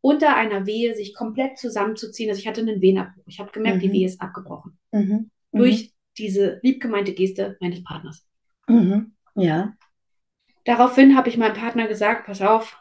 [0.01, 2.29] unter einer Wehe sich komplett zusammenzuziehen.
[2.29, 3.23] Also ich hatte einen Wehenabbruch.
[3.25, 3.93] Ich habe gemerkt, die Mhm.
[3.93, 4.77] Wehe ist abgebrochen.
[4.91, 5.31] Mhm.
[5.51, 5.57] Mhm.
[5.59, 8.25] Durch diese liebgemeinte Geste meines Partners.
[8.67, 9.13] Mhm.
[9.35, 9.73] Ja.
[10.65, 12.77] Daraufhin habe ich meinem Partner gesagt, pass auf,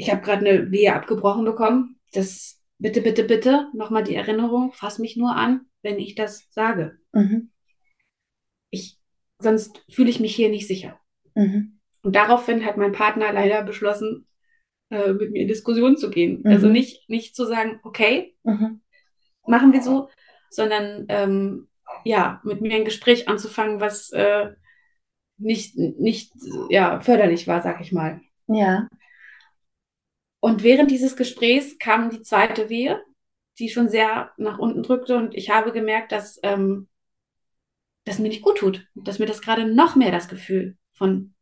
[0.00, 2.00] ich habe gerade eine Wehe abgebrochen bekommen.
[2.12, 6.98] Das bitte, bitte, bitte, nochmal die Erinnerung, fass mich nur an, wenn ich das sage.
[7.12, 7.50] Mhm.
[8.70, 8.98] Ich,
[9.38, 10.98] sonst fühle ich mich hier nicht sicher.
[11.34, 11.80] Mhm.
[12.02, 14.26] Und daraufhin hat mein Partner leider beschlossen,
[14.88, 16.40] äh, mit mir in Diskussion zu gehen.
[16.44, 16.50] Mhm.
[16.50, 18.80] Also nicht, nicht zu sagen, okay, Mhm.
[19.46, 20.08] machen wir so,
[20.48, 21.68] sondern ähm,
[22.04, 24.50] ja, mit mir ein Gespräch anzufangen, was äh,
[25.36, 26.32] nicht, nicht
[26.70, 28.22] ja, förderlich war, sag ich mal.
[28.46, 28.88] Ja.
[30.40, 33.00] Und während dieses Gesprächs kam die zweite Wehe,
[33.58, 36.88] die schon sehr nach unten drückte und ich habe gemerkt, dass ähm,
[38.04, 41.34] das mir nicht gut tut, dass mir das gerade noch mehr das Gefühl von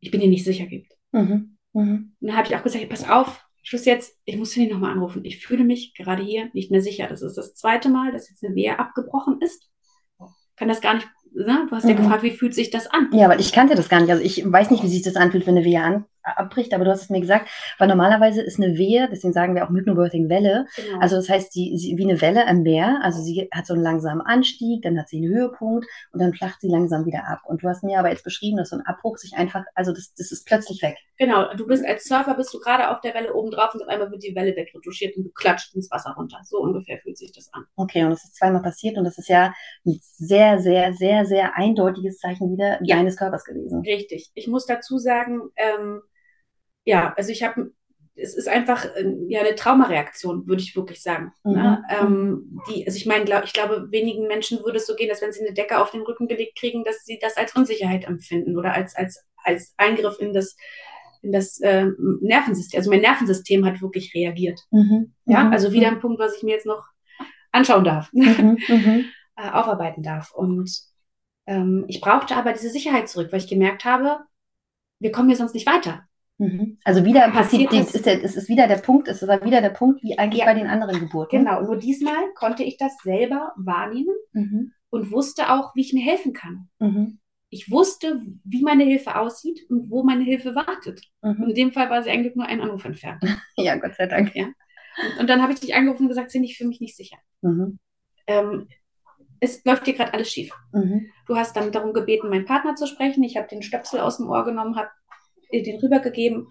[0.00, 0.92] ich bin dir nicht sicher gibt.
[1.12, 1.56] Mhm.
[1.72, 2.14] Mhm.
[2.20, 5.24] Und dann habe ich auch gesagt, pass auf, Schluss jetzt, ich muss Cindy nochmal anrufen.
[5.24, 7.06] Ich fühle mich gerade hier nicht mehr sicher.
[7.06, 9.70] Das ist das zweite Mal, dass jetzt eine Wehe abgebrochen ist.
[10.56, 11.66] Kann das gar nicht, ne?
[11.70, 11.98] Du hast ja Mhm.
[11.98, 13.08] gefragt, wie fühlt sich das an?
[13.12, 14.10] Ja, weil ich kannte das gar nicht.
[14.10, 16.90] Also ich weiß nicht, wie sich das anfühlt, wenn eine Wehe an, abbricht, aber du
[16.90, 17.48] hast es mir gesagt,
[17.78, 20.98] weil normalerweise ist eine Wehe, deswegen sagen wir auch Hypnobirthing Welle, Genau.
[21.00, 23.82] also das heißt, die, sie, wie eine Welle am Meer, also sie hat so einen
[23.82, 27.40] langsamen Anstieg, dann hat sie einen Höhepunkt und dann flacht sie langsam wieder ab.
[27.46, 30.12] Und du hast mir aber jetzt beschrieben, dass so ein Abbruch sich einfach, also das,
[30.16, 30.96] das ist plötzlich weg.
[31.18, 33.88] genau, du bist als Surfer, bist du gerade auf der Welle oben drauf und auf
[33.88, 36.38] einmal wird die Welle wegretuschiert und du klatscht ins Wasser runter.
[36.44, 37.64] So ungefähr fühlt sich das an.
[37.76, 39.52] Okay, und das ist zweimal passiert und das ist ja
[39.86, 42.96] ein sehr, sehr, sehr, sehr eindeutiges Zeichen wieder Ja.
[42.96, 43.80] deines Körpers gewesen.
[43.82, 44.30] Richtig.
[44.34, 46.00] Ich muss dazu sagen, ähm,
[46.84, 47.72] ja, also ich habe,
[48.14, 51.32] es ist einfach äh, ja eine Traumareaktion, würde ich wirklich sagen.
[51.44, 51.82] Ne?
[51.88, 51.96] Mhm.
[52.06, 55.22] Ähm, die, also ich meine, glaub, ich glaube, wenigen Menschen würde es so gehen, dass
[55.22, 58.56] wenn sie eine Decke auf den Rücken gelegt kriegen, dass sie das als Unsicherheit empfinden
[58.58, 60.56] oder als, als, als Eingriff in das,
[61.22, 61.86] in das äh,
[62.20, 62.78] Nervensystem.
[62.78, 64.60] Also mein Nervensystem hat wirklich reagiert.
[64.70, 65.14] Mhm.
[65.24, 65.52] Ja, Mhm.
[65.52, 66.84] also wieder ein Punkt, was ich mir jetzt noch
[67.52, 68.58] anschauen darf, Mhm.
[68.68, 69.04] Mhm.
[69.36, 70.32] äh, aufarbeiten darf.
[70.32, 70.70] Und
[71.46, 74.18] ähm, ich brauchte aber diese Sicherheit zurück, weil ich gemerkt habe,
[75.00, 76.02] wir kommen hier sonst nicht weiter.
[76.42, 76.78] Mhm.
[76.84, 79.70] Also wieder Passiert das- ist der, es ist wieder der Punkt, es war wieder der
[79.70, 80.46] Punkt, wie eigentlich Ja.
[80.46, 81.38] bei den anderen Geburten.
[81.38, 84.72] Genau, nur diesmal konnte ich das selber wahrnehmen Mhm.
[84.90, 86.68] und wusste auch, wie ich mir helfen kann.
[86.80, 87.18] Mhm.
[87.50, 91.02] Ich wusste, wie meine Hilfe aussieht und wo meine Hilfe wartet.
[91.20, 91.48] Und Mhm.
[91.50, 93.22] in dem Fall war sie eigentlich nur einen Anruf entfernt.
[93.56, 94.32] Ja, Gott sei Dank.
[94.34, 97.18] Und, und dann habe ich dich angerufen und gesagt, Cindy, ich fühle mich nicht sicher.
[97.42, 97.78] Mhm.
[98.26, 98.68] Ähm,
[99.40, 100.52] es läuft dir gerade alles schief.
[100.72, 101.06] Mhm.
[101.26, 103.22] Du hast dann darum gebeten, meinen Partner zu sprechen.
[103.22, 104.90] Ich habe den Stöpsel aus dem Ohr genommen, habe
[105.52, 106.48] den rübergegeben.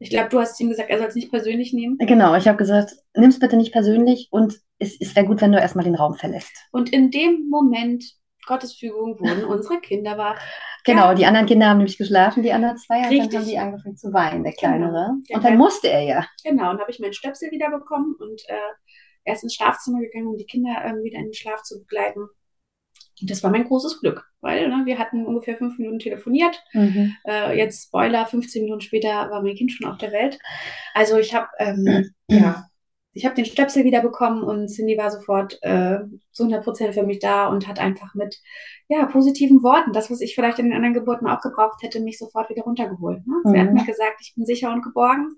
[0.00, 1.96] Ich glaube, du hast ihm gesagt, er soll es nicht persönlich nehmen.
[1.98, 5.58] Genau, ich habe gesagt, nimm's bitte nicht persönlich und es, es wäre gut, wenn du
[5.58, 6.50] erstmal den Raum verlässt.
[6.72, 8.04] Und in dem Moment
[8.46, 10.36] Gottes Fügung wurden unsere Kinder war.
[10.84, 11.14] Genau, Ja.
[11.14, 14.12] die anderen Kinder haben nämlich geschlafen, die anderen zwei, und dann haben die angefangen zu
[14.12, 14.60] weinen, der Genau.
[14.60, 14.92] Kleinere.
[14.92, 16.26] Der Und dann Kleine- musste er ja.
[16.44, 18.54] Genau, und habe ich meinen Stöpsel wieder bekommen und äh,
[19.26, 22.26] er ist ins Schlafzimmer gegangen, um die Kinder ähm, wieder in den Schlaf zu begleiten.
[23.26, 26.62] Das war mein großes Glück, weil ne, wir hatten ungefähr fünf Minuten telefoniert.
[26.72, 27.14] Mhm.
[27.26, 30.38] Äh, jetzt Spoiler, 15 Minuten später war mein Kind schon auf der Welt.
[30.94, 32.66] Also ich habe ähm, ja,
[33.12, 35.98] ich habe den Stöpsel wieder bekommen und Cindy war sofort äh,
[36.32, 38.40] zu 100 Prozent für mich da und hat einfach mit
[38.88, 42.18] ja, positiven Worten, das, was ich vielleicht in den anderen Geburten auch gebraucht hätte, mich
[42.18, 43.24] sofort wieder runtergeholt.
[43.26, 43.34] Ne?
[43.44, 43.74] Sie hat Mhm.
[43.74, 45.28] mir gesagt, ich bin sicher und geborgen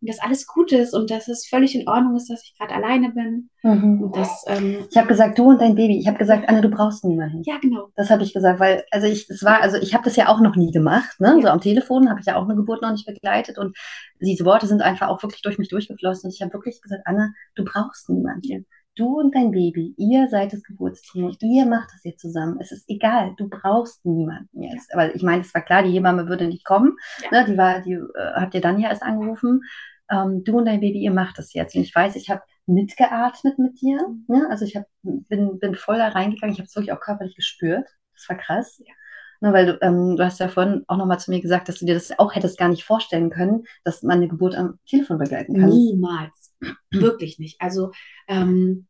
[0.00, 2.74] und dass alles gut ist und dass es völlig in Ordnung ist, dass ich gerade
[2.74, 4.02] alleine bin Mhm.
[4.02, 5.98] und dass, ähm, Ich habe gesagt, du und dein Baby.
[5.98, 7.42] Ich habe gesagt, Anne, du brauchst niemanden.
[7.44, 7.88] ja, genau.
[7.96, 10.40] Das habe ich gesagt, weil, also ich, es war, also ich habe das ja auch
[10.40, 11.34] noch nie gemacht, ne?
[11.36, 11.42] Ja.
[11.42, 13.76] So am Telefon habe ich ja auch eine Geburt noch nicht begleitet und
[14.20, 17.32] diese Worte sind einfach auch wirklich durch mich durchgeflossen und ich habe wirklich gesagt, Anna,
[17.56, 18.66] du brauchst niemanden.
[18.96, 22.56] Du und dein Baby, ihr seid das Geburtsteam, ihr macht das jetzt zusammen.
[22.60, 24.90] Es ist egal, du brauchst niemanden jetzt.
[24.94, 26.96] Weil ich meine, es war klar, die Hebamme würde nicht kommen.
[27.22, 27.42] Ja.
[27.42, 27.46] Ne?
[27.46, 29.62] Die war, die äh, habt ihr dann ja erst angerufen.
[30.10, 31.76] Ähm, du und dein Baby, ihr macht das jetzt.
[31.76, 33.98] Und ich weiß, ich habe mitgeatmet mit dir.
[34.28, 34.46] Ne?
[34.48, 36.54] Also ich hab, bin, bin voll da reingegangen.
[36.54, 37.86] Ich habe es wirklich auch körperlich gespürt.
[38.14, 38.82] Das war krass.
[38.84, 38.94] Ja.
[39.42, 41.84] Ne, weil du, ähm, du hast ja vorhin auch nochmal zu mir gesagt, dass du
[41.84, 45.60] dir das auch hättest gar nicht vorstellen können, dass man eine Geburt am Telefon begleiten
[45.60, 45.68] kann.
[45.68, 46.45] Niemals.
[46.90, 47.60] Wirklich nicht.
[47.60, 47.92] Also
[48.28, 48.86] ähm,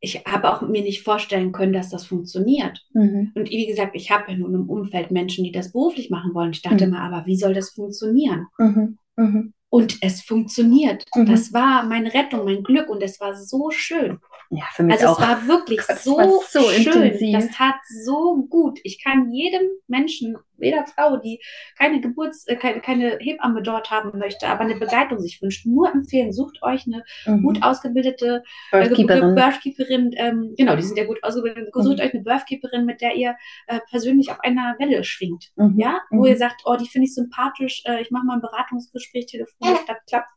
[0.00, 2.84] ich habe auch mir nicht vorstellen können, dass das funktioniert.
[2.92, 3.32] Mhm.
[3.34, 6.50] Und wie gesagt, ich habe ja nun im Umfeld Menschen, die das beruflich machen wollen.
[6.52, 6.92] Ich dachte Mhm.
[6.92, 8.46] mal, aber wie soll das funktionionieren?
[8.58, 8.98] Mhm.
[9.16, 9.52] Mhm.
[9.68, 11.04] Und es funktioniert.
[11.14, 11.26] Mhm.
[11.26, 14.18] Das war meine Rettung, mein Glück und es war so schön.
[14.50, 15.20] Ja, für mich Also auch.
[15.20, 17.02] es war wirklich Gott, so, war so schön.
[17.02, 17.32] intensiv.
[17.32, 17.74] Das tat
[18.04, 18.78] so gut.
[18.84, 21.40] Ich kann jedem Menschen, jeder Frau, die
[21.78, 25.92] keine Geburts, äh, keine, keine Hebamme dort haben möchte, aber eine Begleitung sich wünscht, nur
[25.92, 26.32] empfehlen.
[26.32, 27.42] Sucht euch eine Mhm.
[27.42, 28.42] gut ausgebildete
[28.72, 28.88] äh,
[29.34, 30.10] Birthkeeperin.
[30.16, 31.70] Ähm, genau, die sind ja gut ausgebildet.
[31.74, 32.04] Sucht Mhm.
[32.04, 33.36] euch eine Birthkeeperin, mit der ihr
[33.66, 35.52] äh, persönlich auf einer Welle schwingt.
[35.56, 35.78] Mhm.
[35.78, 36.26] Ja, wo Mhm.
[36.26, 39.96] ihr sagt, oh, die finde ich sympathisch, äh, ich mache mal ein Beratungsgespräch telefonisch, das
[40.08, 40.30] klappt.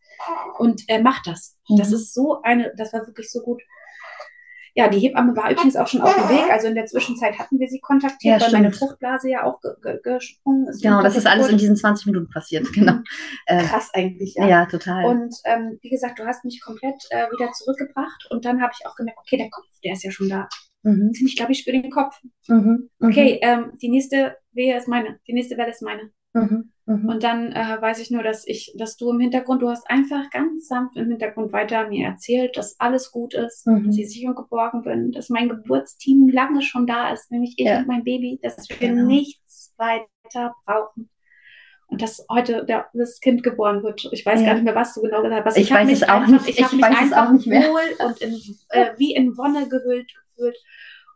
[0.57, 1.57] Und äh, macht das.
[1.77, 1.95] Das Mhm.
[1.95, 3.61] ist so eine, das war wirklich so gut.
[4.79, 6.49] Ja, die Hebamme war übrigens auch schon auf dem Weg.
[6.51, 8.71] Also in der Zwischenzeit hatten wir sie kontaktiert, Ja, weil meine.
[8.71, 10.81] Fruchtblase ja auch ge ge gesprungen ist.
[10.81, 11.61] Genau, das ist alles in Geburt.
[11.61, 12.67] diesen 20 Minuten passiert.
[12.73, 12.99] Genau.
[13.45, 14.47] Äh, Krass eigentlich, ja.
[14.47, 14.65] ja.
[14.65, 15.05] total.
[15.05, 18.85] Und ähm, wie gesagt, du hast mich komplett äh, wieder zurückgebracht und dann habe ich
[18.87, 20.47] auch gemerkt, okay, der Kopf, der ist ja schon da.
[20.83, 21.11] mhm.
[21.13, 22.17] Ich glaube, ich spüre den Kopf.
[22.47, 22.89] Mhm.
[22.99, 23.09] Mhm.
[23.09, 26.09] Okay, ähm, die nächste Wehe ist meine, die nächste Welle ist meine.
[26.33, 26.71] Mhm.
[26.89, 27.07] Mhm.
[27.07, 30.29] Und dann äh, weiß ich nur, dass ich, dass du im Hintergrund, du hast einfach
[30.31, 33.85] ganz sanft im Hintergrund weiter mir erzählt, dass alles gut ist, Mhm.
[33.85, 37.65] dass ich sicher und geborgen bin, dass mein Geburtsteam lange schon da ist, nämlich ich
[37.67, 37.77] Ja.
[37.79, 39.05] und mein Baby, dass wir Genau.
[39.05, 41.09] nichts weiter brauchen.
[41.91, 44.07] Und dass heute der, das Kind geboren wird.
[44.11, 44.47] Ich weiß Ja.
[44.47, 45.57] gar nicht mehr, was du genau gesagt hast.
[45.57, 46.49] Ich hab weiß mich es auch einfach, nicht.
[46.49, 47.61] Ich habe Ich mich weiß es einfach auch nicht mehr.
[47.69, 48.33] wohl und in,
[48.69, 50.57] äh, wie in Wonne gehüllt gefühlt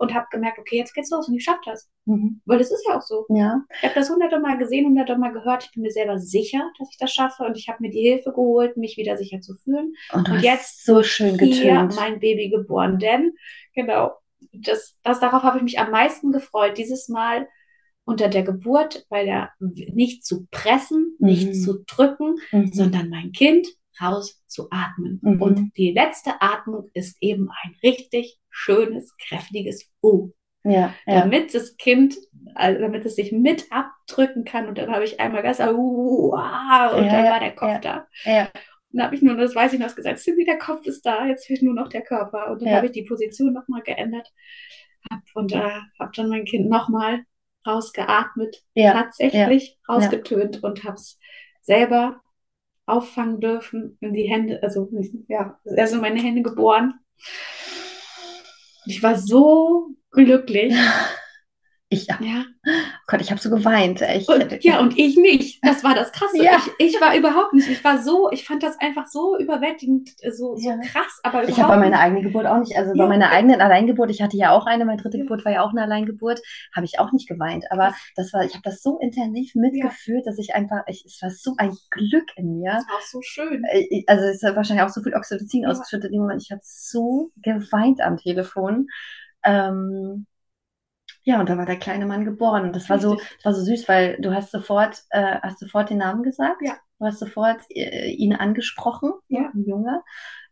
[0.03, 1.89] und habe gemerkt, okay, jetzt geht's los und ich schaffe das.
[2.05, 2.41] Mhm.
[2.45, 3.25] Weil es ist ja auch so.
[3.29, 3.61] Ja.
[3.77, 5.63] Ich habe das hunderte Mal gesehen, hunderte Mal gehört.
[5.65, 8.31] Ich bin mir selber sicher, dass ich das schaffe und ich habe mir die Hilfe
[8.31, 9.93] geholt, mich wieder sicher zu fühlen.
[10.11, 12.99] Und, du Und hast jetzt so schön hier mein Baby geboren.
[12.99, 13.33] Denn,
[13.73, 14.11] genau,
[14.51, 16.77] das, das, darauf habe ich mich am meisten gefreut.
[16.77, 17.47] Dieses Mal
[18.05, 21.53] unter der Geburt, weil er nicht zu pressen, nicht Mhm.
[21.53, 22.73] zu drücken, Mhm.
[22.73, 23.65] sondern mein Kind
[24.01, 25.19] raus zu atmen.
[25.21, 25.41] Mhm.
[25.41, 30.31] Und die letzte Atmung ist eben ein richtig schönes, kräftiges U
[30.63, 31.21] Ja, ja.
[31.21, 32.15] damit das Kind,
[32.55, 34.67] also damit es sich mit abdrücken kann.
[34.67, 38.07] Und dann habe ich einmal gesagt, wow, und Ja, dann war der Kopf da.
[38.23, 38.43] ja.
[38.91, 41.25] Und dann habe ich nur, das weiß ich noch, gesagt, Cindy, der Kopf ist da,
[41.25, 42.51] jetzt fehlt nur noch der Körper.
[42.51, 44.31] Und dann habe ich die Position nochmal geändert
[45.09, 45.57] hab, und äh,
[45.99, 47.25] habe dann mein Kind nochmal
[47.65, 51.19] rausgeatmet, tatsächlich rausgetönt und habe es
[51.61, 52.21] selber
[52.85, 54.89] auffangen dürfen in die Hände, also
[55.27, 56.93] ja, also in meine Hände geboren.
[58.85, 60.73] Ich war so glücklich.
[61.93, 62.45] Ich, oh Ja.
[63.07, 64.01] Gott, ich habe so geweint.
[64.01, 65.59] Ich, Und, ja, und ich nicht.
[65.65, 66.41] Das war das Krasse.
[66.43, 66.57] Ja.
[66.77, 67.67] Ich, ich war überhaupt nicht.
[67.69, 70.77] Ich war so, ich fand das einfach so überwältigend, äh, so, so Ja.
[70.79, 73.07] krass, aber Ich habe bei meiner eigenen Geburt auch nicht, also bei Ja.
[73.09, 75.17] meiner eigenen Alleingeburt, ich hatte ja auch eine, meine dritte.
[75.17, 76.41] Geburt war ja auch eine Alleingeburt,
[76.75, 77.65] habe ich auch nicht geweint.
[77.71, 81.29] Aber das war, ich habe das so intensiv mitgefühlt, dass ich einfach, ich, es war
[81.31, 82.71] so ein Glück in mir.
[82.73, 83.63] Das war auch so schön.
[83.71, 86.41] Äh, Also es hat wahrscheinlich auch so viel Oxytocin ausgeschüttet in dem Moment.
[86.43, 88.87] Ich habe so geweint am Telefon.
[89.43, 90.25] Ähm,
[91.23, 92.63] ja, und da war der kleine Mann geboren.
[92.63, 95.89] Und das war so, das war so süß, weil du hast sofort, äh, hast sofort
[95.89, 96.61] den Namen gesagt.
[96.61, 96.73] Ja.
[96.99, 99.49] Du hast sofort äh, ihn angesprochen, Ja.
[99.53, 100.01] ein Junge.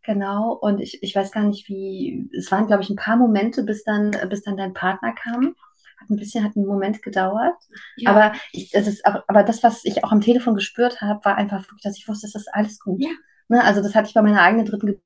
[0.04, 0.54] Genau.
[0.54, 3.84] Und ich, ich weiß gar nicht, wie, es waren, glaube ich, ein paar Momente, bis
[3.84, 5.56] dann, bis dann dein Partner kam.
[6.00, 7.56] Hat ein bisschen, hat einen Moment gedauert.
[7.98, 8.10] Ja.
[8.12, 11.62] Aber ich, das ist, aber das, was ich auch am Telefon gespürt habe, war einfach
[11.64, 13.02] wirklich, dass ich wusste, es ist alles gut.
[13.02, 13.12] Ja.
[13.50, 13.64] Ne?
[13.64, 15.06] Also das hatte ich bei meiner eigenen dritten Geburt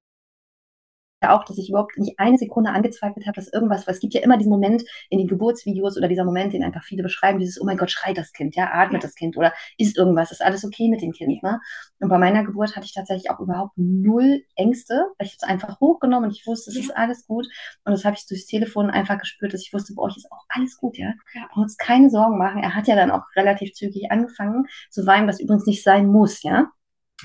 [1.34, 4.22] auch, dass ich überhaupt nicht eine Sekunde angezweifelt habe, dass irgendwas, weil es gibt ja
[4.22, 7.66] immer diesen Moment in den Geburtsvideos oder dieser Moment, den einfach viele beschreiben, dieses, oh
[7.66, 10.90] mein Gott, schreit das Kind, ja, atmet das Kind oder ist irgendwas, ist alles okay
[10.90, 11.60] mit dem Kind, ne?
[12.00, 15.80] Und bei meiner Geburt hatte ich tatsächlich auch überhaupt null Ängste, weil ich es einfach
[15.80, 16.84] hochgenommen und ich wusste, es ja.
[16.84, 17.48] ist alles gut.
[17.84, 20.46] Und das habe ich durchs Telefon einfach gespürt, dass ich wusste, bei euch ist auch
[20.50, 21.14] alles gut, ja.
[21.34, 21.48] ja.
[21.52, 22.62] Braucht uns keine Sorgen machen.
[22.62, 26.44] Er hat ja dann auch relativ zügig angefangen zu weinen, was übrigens nicht sein muss,
[26.44, 26.72] ja.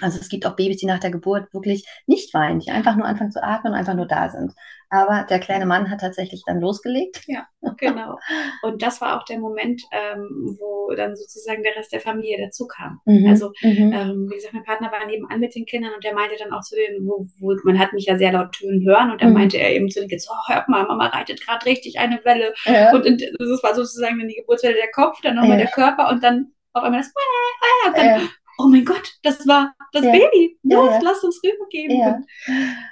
[0.01, 3.07] Also es gibt auch Babys, die nach der Geburt wirklich nicht weinen, die einfach nur
[3.07, 4.53] anfangen zu atmen und einfach nur da sind.
[4.89, 7.23] Aber der kleine Mann hat tatsächlich dann losgelegt.
[7.27, 7.47] Ja,
[7.79, 8.19] genau.
[8.63, 12.67] Und das war auch der Moment, ähm, wo dann sozusagen der Rest der Familie dazu
[12.67, 13.01] kam.
[13.05, 13.29] Mhm.
[13.29, 13.93] Also, mhm.
[13.93, 16.63] ähm, wie gesagt, mein Partner war nebenan mit den Kindern und der meinte dann auch
[16.63, 19.35] zu denen, wo, wo man hat mich ja sehr laut tönen hören und dann mhm.
[19.35, 22.53] meinte er eben zu den Kids, oh, hört mal, Mama reitet gerade richtig eine Welle.
[22.65, 22.93] Ja.
[22.93, 25.67] Und das war sozusagen dann die Geburtswelle der Kopf, dann nochmal ja.
[25.67, 27.13] der Körper und dann auf einmal das,
[27.87, 28.29] und dann, ja
[28.65, 30.13] oh mein Gott, das war das ja.
[30.13, 30.59] Baby.
[30.63, 31.01] Los, ja, ja.
[31.03, 32.25] lass uns rübergehen.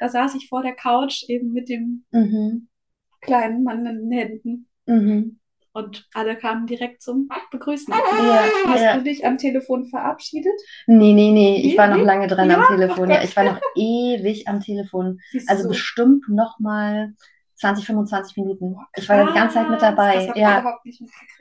[0.01, 2.69] Da saß ich vor der Couch eben mit dem mhm.
[3.21, 4.69] kleinen Mann in den Händen.
[4.87, 5.39] Mhm.
[5.73, 7.95] Und alle kamen direkt zum Begrüßen.
[7.95, 10.61] Hast du dich am Telefon verabschiedet?
[10.87, 11.63] Nee, nee, nee.
[11.63, 13.11] Ich war noch lange dran am Telefon.
[13.11, 15.21] Ja, ich war noch ewig am Telefon.
[15.47, 17.15] Also bestimmt noch mal
[17.59, 18.77] 20, 25 Minuten.
[18.97, 20.33] Ich war die ganze Zeit mit dabei.
[20.37, 20.79] ja.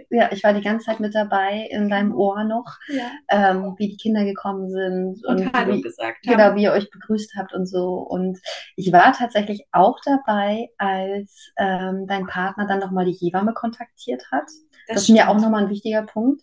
[0.09, 3.11] ja, ich war die ganze Zeit mit dabei in deinem Ohr noch, ja.
[3.29, 6.37] ähm, wie die Kinder gekommen sind und, und Hallo wie, gesagt haben.
[6.37, 7.99] Genau, wie ihr euch begrüßt habt und so.
[7.99, 8.39] Und
[8.75, 14.45] ich war tatsächlich auch dabei, als ähm, dein Partner dann nochmal die Hebamme kontaktiert hat.
[14.87, 16.41] Das, das ist mir auch nochmal ein wichtiger Punkt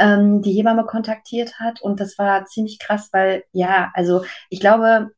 [0.00, 1.82] ähm, die Hebamme kontaktiert hat.
[1.82, 5.10] Und das war ziemlich krass, weil ja, also ich glaube,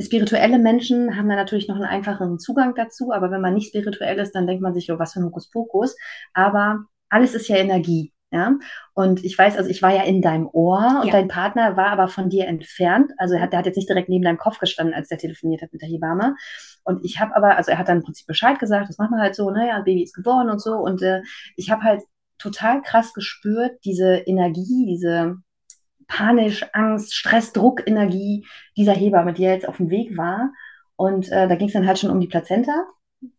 [0.00, 4.18] Spirituelle Menschen haben da natürlich noch einen einfacheren Zugang dazu, aber wenn man nicht spirituell
[4.18, 5.96] ist, dann denkt man sich, oh, was für ein Hokuspokus.
[6.34, 8.12] Aber alles ist ja Energie.
[8.30, 8.58] Ja,
[8.92, 11.12] und ich weiß, also ich war ja in deinem Ohr und ja.
[11.12, 13.10] dein Partner war aber von dir entfernt.
[13.16, 15.62] Also er hat, der hat jetzt nicht direkt neben deinem Kopf gestanden, als der telefoniert
[15.62, 16.34] hat mit der Hebamme.
[16.84, 19.22] Und ich habe aber, also er hat dann im Prinzip Bescheid gesagt, das machen wir
[19.22, 20.74] halt so, naja, Baby ist geboren und so.
[20.74, 21.22] Und äh,
[21.56, 22.02] ich habe halt
[22.36, 25.36] total krass gespürt, diese Energie, diese,
[26.08, 28.46] Panisch, Angst, Stress, Druck, Energie
[28.76, 30.52] dieser Hebamme, die ja jetzt auf dem Weg war.
[30.96, 32.86] Und äh, da ging es dann halt schon um die Plazenta.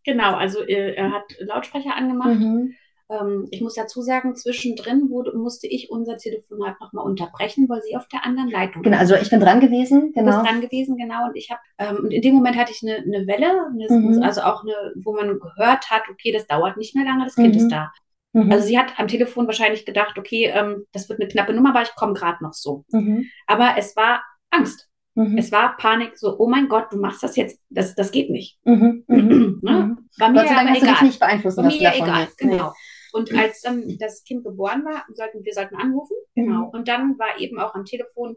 [0.05, 2.39] Genau, also äh, er hat Lautsprecher angemacht.
[2.39, 2.75] Mhm.
[3.09, 7.95] Ähm, ich muss dazu sagen, zwischendrin wurde, musste ich unser Telefonat nochmal unterbrechen, weil sie
[7.95, 10.13] auf der anderen Leitung Genau, also ich bin dran gewesen.
[10.13, 10.31] Genau.
[10.31, 11.25] Du bist dran gewesen, genau.
[11.25, 14.21] Und ich habe, ähm, und in dem Moment hatte ich eine, eine Welle, eine, mhm.
[14.21, 17.55] also auch eine, wo man gehört hat, okay, das dauert nicht mehr lange, das Kind
[17.55, 17.61] mhm.
[17.61, 17.91] ist da.
[18.33, 18.51] Mhm.
[18.51, 21.81] Also sie hat am Telefon wahrscheinlich gedacht, okay, ähm, das wird eine knappe Nummer, aber
[21.81, 22.85] ich komme gerade noch so.
[22.91, 23.25] Mhm.
[23.47, 24.87] Aber es war Angst.
[25.15, 25.37] Mhm.
[25.37, 28.59] Es war Panik, so, oh mein Gott, du machst das jetzt, das, das geht nicht.
[28.63, 29.03] Mhm.
[29.07, 29.59] Mhm.
[29.63, 29.71] ne?
[29.71, 30.09] Mhm.
[30.17, 31.03] War mir aber egal.
[31.03, 32.73] nicht beeinflussen War mir egal, genau.
[33.11, 36.69] Und als dann das Kind geboren war, sollten wir sollten anrufen, genau.
[36.69, 38.35] Und dann war eben auch am Telefon,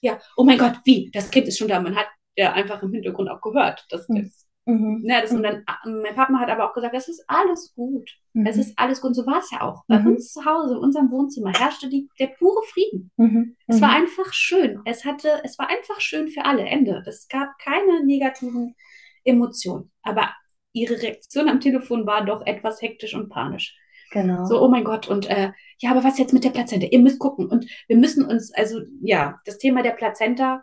[0.00, 1.80] ja, oh mein Gott, wie, das Kind ist schon da.
[1.80, 5.00] Man hat ja einfach im Hintergrund auch gehört, dass das Mhm.
[5.02, 8.10] Ne, das, und dann, mein Papa hat aber auch gesagt, es ist alles gut.
[8.34, 8.44] Mhm.
[8.44, 9.08] Es ist alles gut.
[9.08, 9.82] Und so war es ja auch.
[9.88, 10.08] Bei mhm.
[10.08, 13.10] uns zu Hause, in unserem Wohnzimmer, herrschte die, der pure Frieden.
[13.16, 13.56] Mhm.
[13.66, 14.02] Es war mhm.
[14.02, 14.80] einfach schön.
[14.84, 16.66] Es hatte, es war einfach schön für alle.
[16.66, 17.02] Ende.
[17.06, 18.74] Es gab keine negativen
[19.24, 19.90] Emotionen.
[20.02, 20.28] Aber
[20.74, 23.74] ihre Reaktion am Telefon war doch etwas hektisch und panisch.
[24.10, 24.44] Genau.
[24.44, 26.86] So, oh mein Gott, und äh, ja, aber was jetzt mit der Plazenta?
[26.86, 27.46] Ihr müsst gucken.
[27.46, 30.62] Und wir müssen uns, also ja, das Thema der Plazenta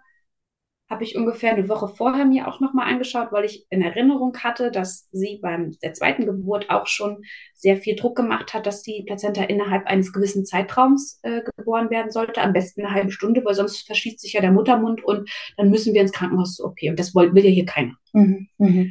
[0.87, 4.69] habe ich ungefähr eine Woche vorher mir auch nochmal angeschaut, weil ich in Erinnerung hatte,
[4.69, 7.23] dass sie beim der zweiten Geburt auch schon
[7.55, 12.11] sehr viel Druck gemacht hat, dass die Plazenta innerhalb eines gewissen Zeitraums äh, geboren werden
[12.11, 15.71] sollte, am besten eine halbe Stunde, weil sonst verschließt sich ja der Muttermund und dann
[15.71, 16.77] müssen wir ins Krankenhaus zur OP.
[16.87, 17.93] Und das will, will ja hier keiner.
[18.13, 18.85] Mhm, mh.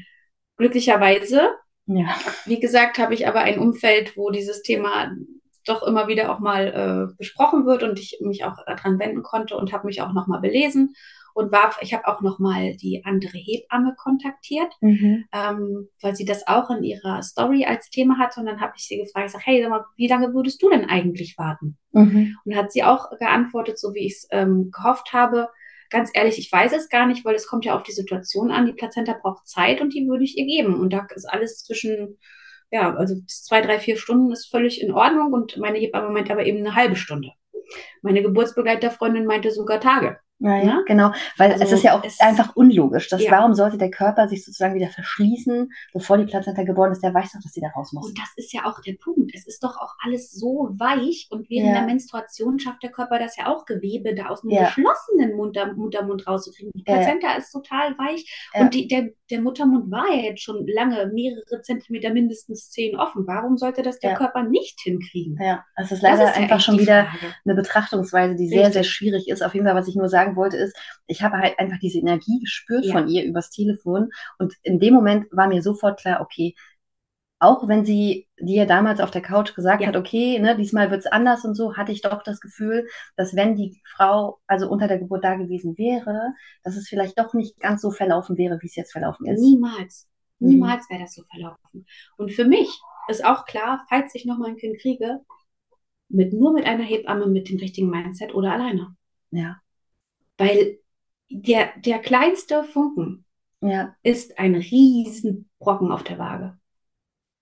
[0.56, 1.50] Glücklicherweise,
[1.86, 2.16] ja.
[2.44, 5.12] wie gesagt, habe ich aber ein Umfeld, wo dieses Thema
[5.64, 9.56] doch immer wieder auch mal äh, besprochen wird und ich mich auch daran wenden konnte
[9.56, 10.94] und habe mich auch nochmal belesen
[11.34, 15.24] und war, ich habe auch noch mal die andere Hebamme kontaktiert, mhm.
[15.32, 18.40] ähm, weil sie das auch in ihrer Story als Thema hatte.
[18.40, 20.70] Und dann habe ich sie gefragt, ich sag, hey, sag mal, wie lange würdest du
[20.70, 21.76] denn eigentlich warten?
[21.90, 22.36] Mhm.
[22.44, 25.48] Und hat sie auch geantwortet, so wie ich es ähm, gehofft habe.
[25.90, 28.66] Ganz ehrlich, ich weiß es gar nicht, weil es kommt ja auf die Situation an.
[28.66, 30.80] Die Plazenta braucht Zeit und die würde ich ihr geben.
[30.80, 32.16] Und da ist alles zwischen
[32.70, 36.44] ja, also zwei, drei, vier Stunden ist völlig in Ordnung und meine Hebamme meint aber
[36.44, 37.30] eben eine halbe Stunde.
[38.02, 40.18] Meine Geburtsbegleiterfreundin meinte sogar Tage.
[40.40, 43.08] Ja, ja, genau, weil also es ist ja auch einfach unlogisch.
[43.08, 43.30] Dass, ja.
[43.30, 47.02] Warum sollte der Körper sich sozusagen wieder verschließen, bevor die Plazenta geboren ist?
[47.02, 48.08] Der weiß doch, dass sie da raus muss.
[48.08, 49.30] Und das ist ja auch der Punkt.
[49.32, 51.74] Es ist doch auch alles so weich und während ja.
[51.74, 54.64] der Menstruation schafft der Körper das ja auch Gewebe da aus einem ja.
[54.64, 56.72] geschlossenen Mutter, Muttermund rauszukriegen.
[56.74, 61.10] Die Plazenta ist total weich und die, der, der Muttermund war ja jetzt schon lange
[61.14, 63.26] mehrere Zentimeter, mindestens zehn offen.
[63.26, 65.38] Warum sollte das der Körper nicht hinkriegen?
[65.40, 67.08] Ja, also es ist leider ist einfach schon wieder
[67.44, 68.74] eine Betrachtungsweise, die sehr, Richtig.
[68.74, 69.42] sehr schwierig ist.
[69.42, 71.98] Auf jeden Fall, was ich nur sage, sagen wollte, ist, ich habe halt einfach diese
[71.98, 72.92] Energie gespürt Ja.
[72.92, 74.10] von ihr übers Telefon.
[74.38, 76.54] Und in dem Moment war mir sofort klar, okay,
[77.40, 79.88] auch wenn sie dir damals auf der Couch gesagt Ja.
[79.88, 83.54] hat, okay, ne, diesmal wird's anders und so, hatte ich doch das Gefühl, dass wenn
[83.54, 87.82] die Frau also unter der Geburt da gewesen wäre, dass es vielleicht doch nicht ganz
[87.82, 89.40] so verlaufen wäre, wie es jetzt verlaufen ist.
[89.40, 90.08] Niemals.
[90.38, 90.48] Mhm.
[90.48, 91.86] Niemals wäre das so verlaufen.
[92.16, 92.68] Und für mich
[93.08, 95.20] ist auch klar, falls ich nochmal ein Kind kriege,
[96.08, 98.94] mit, nur mit einer Hebamme mit dem richtigen Mindset oder alleine.
[99.30, 99.56] Ja,
[100.36, 100.78] Weil
[101.30, 103.24] der, der kleinste Funken
[103.60, 106.58] ja, ist ein Riesenbrocken auf der Waage.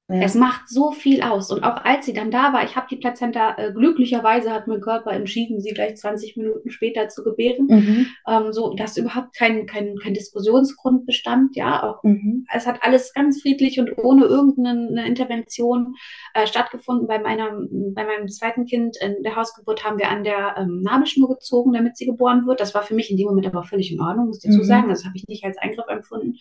[0.09, 0.21] Ja.
[0.23, 1.51] Es macht so viel aus.
[1.51, 4.81] Und auch als sie dann da war, ich habe die Plazenta, äh, glücklicherweise hat mein
[4.81, 7.67] Körper entschieden, sie gleich 20 Minuten später zu gebären.
[7.69, 8.07] Mhm.
[8.29, 11.57] Ähm, so, dass überhaupt kein, kein, kein Diskussionsgrund bestand.
[11.57, 12.47] Ja, auch Mhm.
[12.53, 15.95] es hat alles ganz friedlich und ohne irgendeine Intervention
[16.35, 17.07] äh, stattgefunden.
[17.07, 21.29] Bei meiner, bei meinem zweiten Kind in der Hausgeburt haben wir an der ähm, Nabelschnur
[21.29, 22.61] gezogen, damit sie geboren wird.
[22.61, 24.65] Das war für mich in dem Moment aber völlig in Ordnung, muss ich dazu Mhm.
[24.69, 24.89] sagen.
[24.89, 26.37] Das habe ich nicht als Eingriff empfunden.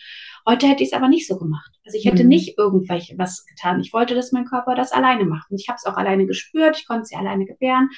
[0.47, 1.71] Heute hätte ich es aber nicht so gemacht.
[1.85, 2.29] Also ich hätte Mhm.
[2.29, 3.79] nicht irgendwelche was getan.
[3.81, 5.51] Ich wollte, dass mein Körper das alleine macht.
[5.51, 6.77] Und ich habe es auch alleine gespürt.
[6.77, 7.89] Ich konnte sie alleine gebären.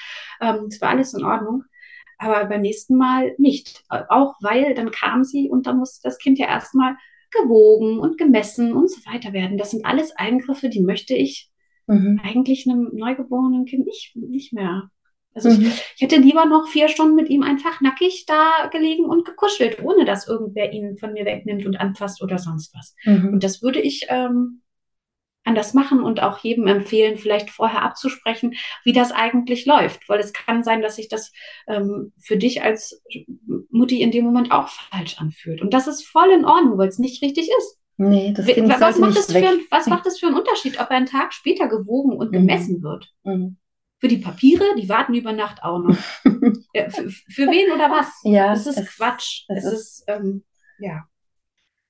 [0.42, 1.64] Ähm, Es war alles in Ordnung.
[2.18, 3.84] Aber beim nächsten Mal nicht.
[3.90, 6.96] Auch weil dann kam sie und dann musste das Kind ja erstmal
[7.32, 9.58] gewogen und gemessen und so weiter werden.
[9.58, 11.50] Das sind alles Eingriffe, die möchte ich
[11.88, 12.22] Mhm.
[12.24, 14.90] eigentlich einem neugeborenen Kind nicht, nicht mehr.
[15.34, 15.68] Also Mhm.
[15.68, 19.82] ich, ich hätte lieber noch vier Stunden mit ihm einfach nackig da gelegen und gekuschelt,
[19.84, 22.96] ohne dass irgendwer ihn von mir wegnimmt und anfasst oder sonst was.
[23.06, 23.34] Mhm.
[23.34, 24.62] Und das würde ich ähm,
[25.46, 28.54] anders machen und auch jedem empfehlen, vielleicht vorher abzusprechen,
[28.86, 30.08] wie das eigentlich läuft.
[30.08, 31.34] Weil es kann sein, dass sich das
[31.68, 33.02] ähm, für dich als
[33.70, 35.62] Mutti in dem Moment auch falsch anfühlt.
[35.62, 37.78] Und das ist voll in Ordnung, weil es nicht richtig ist.
[37.98, 40.90] Nee, das was, macht nicht das für ein, was macht das für einen Unterschied, ob
[40.90, 42.32] er einen Tag später gewogen und Mhm.
[42.34, 43.10] gemessen wird?
[43.24, 43.58] Mhm.
[44.04, 45.96] Für die Papiere, die warten über Nacht auch noch.
[46.74, 48.08] Ja, für, für wen oder was?
[48.26, 49.44] Ja, Das ist es- Quatsch.
[49.48, 50.44] es ist- ist, ähm,
[50.78, 51.04] ja.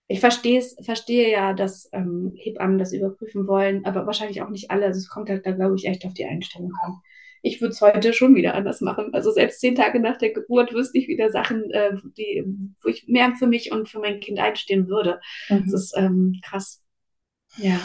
[0.07, 4.69] Ich verstehe es, verstehe ja, dass ähm, Hebammen das überprüfen wollen, aber wahrscheinlich auch nicht
[4.69, 4.85] alle.
[4.85, 6.99] Also es kommt halt da, glaube ich, echt auf die Einstellung an.
[7.41, 9.09] Ich würde es heute schon wieder anders machen.
[9.13, 12.43] Also selbst zehn Tage nach der Geburt wüsste ich wieder Sachen, äh, die,
[12.83, 15.19] wo ich mehr für mich und für mein Kind einstehen würde.
[15.49, 15.73] Das Mhm.
[15.73, 16.83] ist ähm, krass.
[17.57, 17.79] Ja.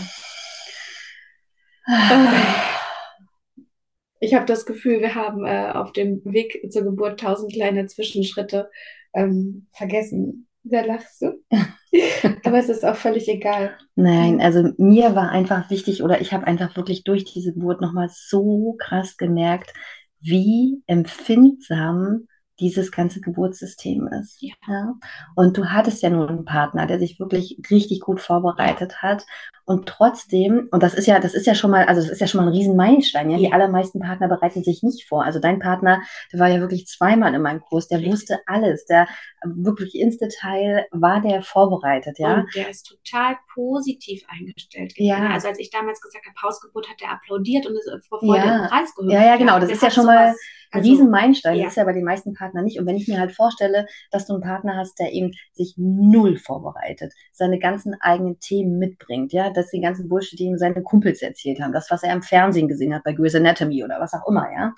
[4.21, 8.71] Ich habe das Gefühl, wir haben äh, auf dem Weg zur Geburt tausend kleine Zwischenschritte
[9.15, 10.49] ähm, vergessen.
[10.65, 11.43] Da lachst du.
[12.45, 13.77] Aber es ist auch völlig egal.
[13.95, 18.11] Nein, also mir war einfach wichtig, oder ich habe einfach wirklich durch diese Geburt nochmal
[18.13, 19.73] so krass gemerkt,
[20.21, 22.27] wie empfindsam
[22.61, 24.41] dieses ganze Geburtssystem ist.
[24.43, 24.55] Ja.
[24.67, 24.95] Ja?
[25.37, 29.25] Und du hattest ja nun einen Partner, der sich wirklich richtig gut vorbereitet hat.
[29.65, 32.27] Und trotzdem, und das ist ja, das ist ja schon mal, also das ist ja
[32.27, 33.37] schon mal ein Riesenmeilenstein, ja.
[33.37, 35.25] Die allermeisten Partner bereiten sich nicht vor.
[35.25, 36.01] Also dein Partner,
[36.33, 38.13] der war ja wirklich zweimal in meinem Kurs, der Richtig.
[38.15, 39.07] wusste alles, der
[39.45, 42.41] wirklich ins Detail war der vorbereitet, ja.
[42.41, 44.95] Und der ist total positiv eingestellt.
[44.97, 45.17] Ja.
[45.17, 45.33] gewesen.
[45.33, 48.63] Also als ich damals gesagt habe, Hausgeburt, hat er applaudiert und ist vor Freude Ja.
[48.65, 49.13] im Kreis gehüpft.
[49.13, 49.59] Ja, ja, genau.
[49.59, 50.35] Das der ist ja schon mal
[50.71, 51.69] Ein also, Riesenmeilenstein, ja.
[51.69, 52.79] ist ja bei den meisten Partnern nicht.
[52.79, 56.37] Und wenn ich mir halt vorstelle, dass du einen Partner hast, der eben sich null
[56.37, 61.23] vorbereitet, seine ganzen eigenen Themen mitbringt, ja, dass die ganzen Bullshit, die ihm seine Kumpels
[61.23, 64.27] erzählt haben, das, was er im Fernsehen gesehen hat, bei Grey's Anatomy oder was auch
[64.29, 64.75] immer, ja.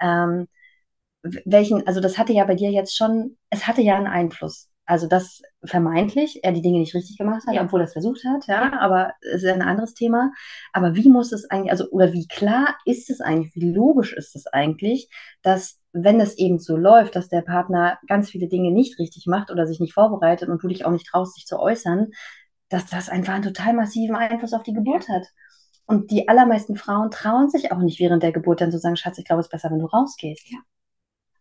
[0.00, 0.48] Ähm,
[1.44, 4.68] welchen, also das hatte ja bei dir jetzt schon, es hatte ja einen Einfluss.
[4.86, 7.62] Also dass vermeintlich er die Dinge nicht richtig gemacht hat, Ja.
[7.62, 10.30] obwohl er es versucht hat, ja, aber es ist ein anderes Thema.
[10.72, 14.36] Aber wie muss es eigentlich, also oder wie klar ist es eigentlich, wie logisch ist
[14.36, 15.08] es eigentlich,
[15.42, 19.50] dass wenn es eben so läuft, dass der Partner ganz viele Dinge nicht richtig macht
[19.50, 22.10] oder sich nicht vorbereitet und du dich auch nicht traust, dich zu äußern,
[22.68, 25.26] dass das einfach einen total massiven Einfluss auf die Geburt hat.
[25.86, 29.18] Und die allermeisten Frauen trauen sich auch nicht während der Geburt dann zu sagen, Schatz,
[29.18, 30.50] ich glaube, es ist besser, wenn du rausgehst.
[30.50, 30.58] Ja.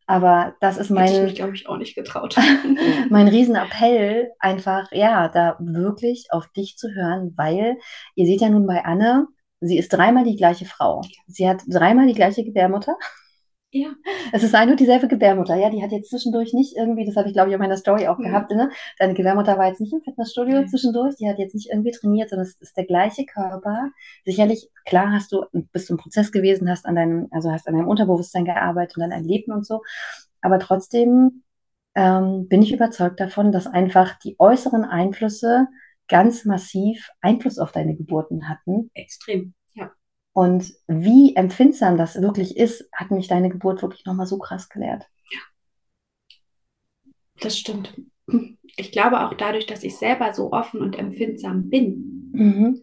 [0.05, 2.35] Aber das ist Hätte ich mein, mich, glaube ich, auch nicht getraut.
[3.09, 7.77] mein Riesenappell, einfach, ja, da wirklich auf dich zu hören, weil
[8.15, 9.27] ihr seht ja nun bei Anne,
[9.61, 11.01] sie ist dreimal die gleiche Frau.
[11.27, 12.95] Sie hat dreimal die gleiche Gebärmutter.
[13.73, 13.89] Ja.
[14.31, 17.27] Es ist eine und dieselbe Gebärmutter, ja, die hat jetzt zwischendurch nicht irgendwie, das habe
[17.27, 18.23] ich glaube ich in meiner Story auch Mhm.
[18.23, 18.69] gehabt, ne?
[18.99, 20.67] Deine Gebärmutter war jetzt nicht im Fitnessstudio Nein.
[20.67, 23.91] zwischendurch, die hat jetzt nicht irgendwie trainiert, sondern es ist der gleiche Körper.
[24.25, 27.75] Sicherlich, klar hast du, bist du im Prozess gewesen, hast an deinem, also hast an
[27.75, 29.81] deinem Unterbewusstsein gearbeitet und an deinem Leben und so,
[30.41, 31.43] aber trotzdem
[31.95, 35.67] ähm, bin ich überzeugt davon, dass einfach die äußeren Einflüsse
[36.07, 38.91] ganz massiv Einfluss auf deine Geburten hatten.
[38.93, 39.53] Extrem.
[40.35, 40.41] Ja.
[40.41, 45.07] Und wie empfindsam das wirklich ist, hat mich deine Geburt wirklich nochmal so krass gelehrt.
[47.39, 47.93] Das stimmt.
[48.77, 52.31] Ich glaube auch dadurch, dass ich selber so offen und empfindsam bin.
[52.33, 52.81] Mhm.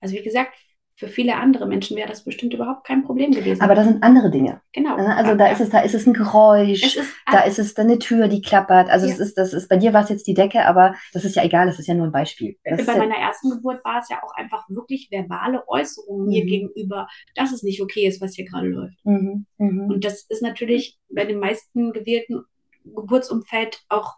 [0.00, 0.54] Also wie gesagt,
[0.96, 3.60] für viele andere Menschen wäre das bestimmt überhaupt kein Problem gewesen.
[3.62, 4.60] Aber da sind andere Dinge.
[4.72, 4.96] genau.
[4.96, 5.16] Ne?
[5.16, 5.52] Also Ja, da ja.
[5.52, 8.28] ist es, da ist es ein Geräusch, Es ist da ist es dann eine Tür,
[8.28, 8.88] die klappert.
[8.90, 9.24] Also das Ja.
[9.24, 11.66] ist, das ist, bei dir war es jetzt die Decke, aber das ist ja egal,
[11.66, 12.56] das ist ja nur ein Beispiel.
[12.64, 16.48] Das bei meiner ersten Geburt war es ja auch einfach wirklich verbale Äußerungen mir Mhm.
[16.48, 19.04] gegenüber, dass es nicht okay ist, was hier gerade läuft.
[19.04, 19.90] mhm, mhm.
[19.90, 22.44] Und das ist natürlich bei den meisten gewählten
[22.84, 24.14] Geburtsumfeld auch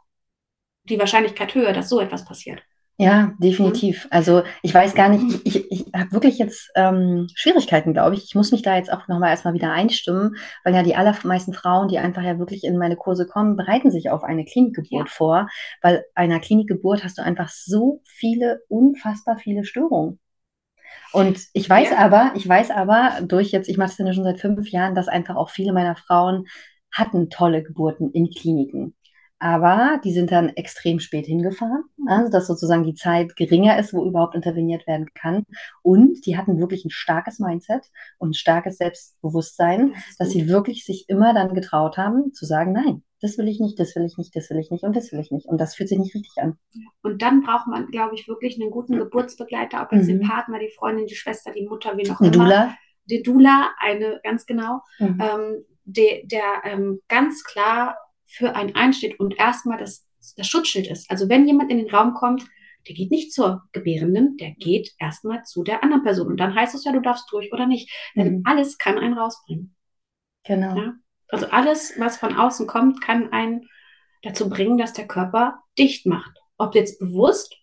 [0.85, 2.61] die Wahrscheinlichkeit höher, dass so etwas passiert.
[2.99, 4.09] Ja, definitiv.
[4.11, 8.25] Also ich weiß gar nicht, ich, ich, ich habe wirklich jetzt ähm, Schwierigkeiten, glaube ich.
[8.25, 11.89] Ich muss mich da jetzt auch nochmal erstmal wieder einstimmen, weil ja die allermeisten Frauen,
[11.89, 15.13] die einfach ja wirklich in meine Kurse kommen, bereiten sich auf eine Klinikgeburt Ja.
[15.15, 15.49] vor,
[15.83, 20.19] weil einer Klinikgeburt hast du einfach so viele, unfassbar viele Störungen.
[21.13, 21.99] Und ich weiß Ja.
[21.99, 25.09] aber, ich weiß aber durch jetzt, ich mache das ja schon seit fünf Jahren, dass
[25.09, 26.47] einfach auch viele meiner Frauen
[26.93, 28.95] hatten tolle Geburten in Kliniken.
[29.47, 34.05] Aber die sind dann extrem spät hingefahren, also dass sozusagen die Zeit geringer ist, wo
[34.05, 35.45] überhaupt interveniert werden kann.
[35.83, 37.83] Und die hatten wirklich ein starkes Mindset
[38.19, 42.73] und ein starkes Selbstbewusstsein, Das dass sie wirklich sich immer dann getraut haben, zu sagen,
[42.73, 45.13] nein, das will ich nicht, das will ich nicht, das will ich nicht und das
[45.13, 45.47] will ich nicht.
[45.47, 46.59] Und das fühlt sich nicht richtig an.
[47.03, 50.23] Und dann braucht man, glaube ich, wirklich einen guten Geburtsbegleiter, ob jetzt den Mhm.
[50.29, 52.31] Partner, die Freundin, die Schwester, die Mutter, wie Eine immer.
[52.31, 52.75] Dula.
[53.09, 55.21] Die Dula, eine ganz genau, Mhm.
[55.21, 57.97] ähm, der, der ähm, ganz klar
[58.27, 60.07] für einen einsteht und erstmal das,
[60.37, 61.11] das Schutzschild ist.
[61.11, 62.45] Also wenn jemand in den Raum kommt,
[62.87, 66.29] der geht nicht zur Gebärenden, der geht erstmal zu der anderen Person.
[66.29, 67.91] Und dann heißt es ja, du darfst durch oder nicht.
[68.15, 68.43] Denn Mhm.
[68.45, 69.75] alles kann einen rausbringen.
[70.45, 70.77] Genau.
[70.77, 70.95] Ja?
[71.29, 73.69] Also alles, was von außen kommt, kann einen
[74.23, 76.33] dazu bringen, dass der Körper dicht macht.
[76.59, 77.57] Ob jetzt bewusst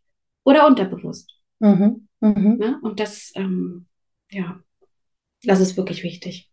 [0.43, 1.31] oder unterbewusst.
[1.59, 2.07] Mhm.
[2.19, 2.57] Mhm.
[2.57, 2.79] Ne?
[2.81, 3.87] Und das, ähm,
[4.29, 4.59] ja,
[5.43, 6.51] das ist wirklich wichtig.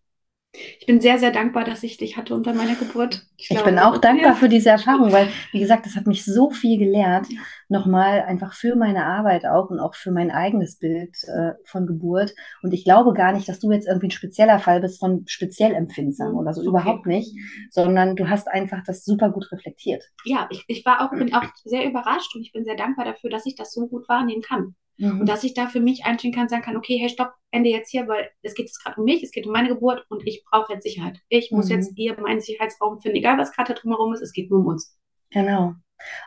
[0.52, 3.24] Ich bin sehr, sehr dankbar, dass ich dich hatte unter meiner Geburt.
[3.36, 6.76] Ich bin auch dankbar für diese Erfahrung, weil, wie gesagt, das hat mich so viel
[6.76, 7.26] gelehrt.
[7.30, 7.40] Ja.
[7.68, 12.34] Nochmal einfach für meine Arbeit auch und auch für mein eigenes Bild äh, von Geburt.
[12.62, 15.72] Und ich glaube gar nicht, dass du jetzt irgendwie ein spezieller Fall bist von speziell
[15.72, 16.62] empfindsam oder so.
[16.62, 16.68] Okay.
[16.70, 17.32] Überhaupt nicht.
[17.70, 20.02] Sondern du hast einfach das super gut reflektiert.
[20.24, 23.30] Ja, ich, ich war auch, bin auch sehr überrascht und ich bin sehr dankbar dafür,
[23.30, 24.74] dass ich das so gut wahrnehmen kann.
[25.00, 25.20] Mhm.
[25.20, 27.90] Und dass ich da für mich einstehen kann, sagen kann, okay, hey, stopp, Ende jetzt
[27.90, 30.44] hier, weil es geht jetzt gerade um mich, es geht um meine Geburt und ich
[30.44, 31.18] brauche jetzt Sicherheit.
[31.30, 31.74] Ich muss Mhm.
[31.76, 34.96] jetzt hier meinen Sicherheitsraum finden, egal was gerade drumherum ist, es geht nur um uns.
[35.30, 35.74] Genau.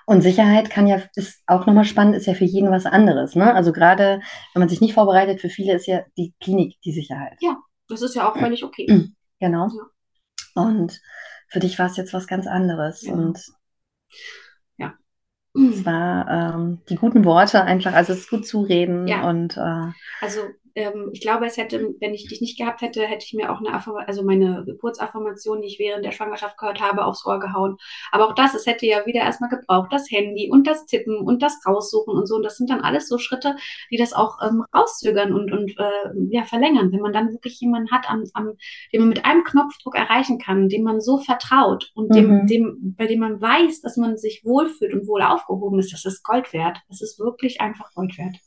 [0.05, 3.35] Und Sicherheit kann ja, ist auch nochmal spannend, ist ja für jeden was anderes.
[3.35, 3.53] Ne?
[3.53, 4.21] Also gerade,
[4.53, 7.37] wenn man sich nicht vorbereitet, für viele ist ja die Klinik die Sicherheit.
[7.87, 9.11] Das ist ja auch völlig okay.
[9.39, 9.67] Genau.
[9.67, 10.63] Ja.
[10.63, 11.01] Und
[11.49, 13.01] für dich war es jetzt was ganz anderes.
[13.01, 13.17] Genau.
[13.17, 13.39] Und
[15.55, 19.27] es war ähm, die guten Worte einfach, also es gut zureden Ja.
[19.29, 19.91] und äh,
[20.21, 20.41] Also
[20.75, 23.59] ähm, ich glaube, es hätte, wenn ich dich nicht gehabt hätte, hätte ich mir auch
[23.59, 27.77] eine Affirma also meine Geburtsaffirmation, die ich während der Schwangerschaft gehört habe, aufs Ohr gehauen.
[28.11, 31.41] Aber auch das, es hätte ja wieder erstmal gebraucht, das Handy und das Tippen und
[31.41, 32.35] das Raussuchen und so.
[32.35, 33.55] Und das sind dann alles so Schritte,
[33.91, 36.91] die das auch ähm, rauszögern und, und äh, ja, verlängern.
[36.91, 38.53] Wenn man dann wirklich jemanden hat, am, am,
[38.91, 42.47] den man mit einem Knopfdruck erreichen kann, dem man so vertraut und dem, Mhm.
[42.47, 46.23] dem, bei dem man weiß, dass man sich wohlfühlt und wohl aufgehoben ist, das ist
[46.23, 46.79] Gold wert.
[46.89, 48.37] Das ist wirklich einfach Gold wert.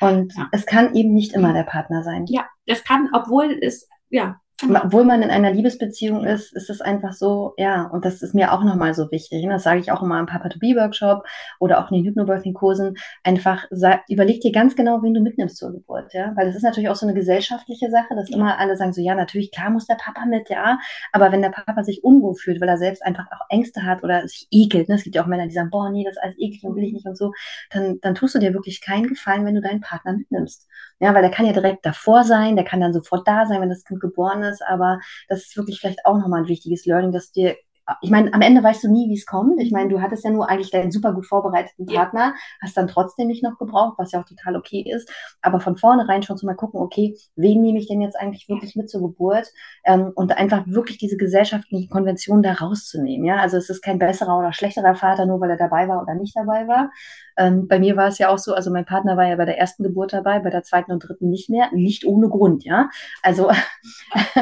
[0.00, 0.48] Und Ja.
[0.52, 2.26] es kann eben nicht immer der Partner sein.
[2.28, 4.40] Ja, das kann, obwohl es, ja.
[4.66, 8.52] Obwohl man in einer Liebesbeziehung ist, ist es einfach so, ja, und das ist mir
[8.52, 9.44] auch nochmal so wichtig.
[9.44, 9.52] ne?
[9.52, 11.24] Das sage ich auch immer im Papa-to-Be-Workshop
[11.60, 12.96] oder auch in den Hypnobirthing-Kursen.
[13.22, 13.66] Einfach
[14.08, 16.32] überleg dir ganz genau, wen du mitnimmst zur Geburt, ja.
[16.34, 18.36] Weil das ist natürlich auch so eine gesellschaftliche Sache, dass Ja.
[18.36, 20.80] immer alle sagen so, ja, natürlich, klar muss der Papa mit, ja.
[21.12, 24.26] Aber wenn der Papa sich unwohl fühlt, weil er selbst einfach auch Ängste hat oder
[24.26, 24.96] sich ekelt, ne?
[24.96, 26.82] Es gibt ja auch Männer, die sagen, boah, nee, das ist alles eklig und will
[26.82, 27.32] ich nicht und so,
[27.70, 30.66] dann, dann tust du dir wirklich keinen Gefallen, wenn du deinen Partner mitnimmst.
[31.00, 33.68] Ja, weil der kann ja direkt davor sein, der kann dann sofort da sein, wenn
[33.68, 37.30] das Kind geboren ist, aber das ist wirklich vielleicht auch nochmal ein wichtiges Learning, dass
[37.30, 37.56] dir,
[38.02, 39.60] ich meine, am Ende weißt du nie, wie es kommt.
[39.60, 41.86] Ich meine, du hattest ja nur eigentlich deinen super gut vorbereiteten.
[41.86, 45.10] Partner, hast dann trotzdem nicht noch gebraucht, was ja auch total okay ist,
[45.42, 48.76] aber von vornherein schon zu mal gucken, okay, wen nehme ich denn jetzt eigentlich wirklich
[48.76, 49.48] mit zur Geburt
[49.84, 54.38] ähm, und einfach wirklich diese gesellschaftlichen Konventionen da rauszunehmen, ja, also es ist kein besserer
[54.38, 56.90] oder schlechterer Vater, nur weil er dabei war oder nicht dabei war,
[57.36, 59.58] ähm, bei mir war es ja auch so, also mein Partner war ja bei der
[59.58, 62.90] ersten Geburt dabei, bei der zweiten und dritten nicht mehr, nicht ohne Grund, ja.
[63.22, 63.50] Also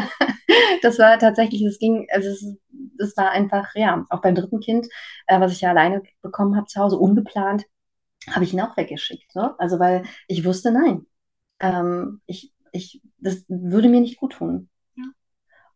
[0.83, 2.57] das war tatsächlich, es ging, also es,
[2.99, 4.89] es war einfach, ja, auch beim dritten Kind,
[5.27, 7.65] äh, was ich ja alleine bekommen habe zu Hause, ungeplant,
[8.31, 9.55] habe ich ihn auch weggeschickt, ne?
[9.59, 11.07] Also weil ich wusste, nein,
[11.61, 14.69] ähm, ich, ich, das würde mir nicht gut tun.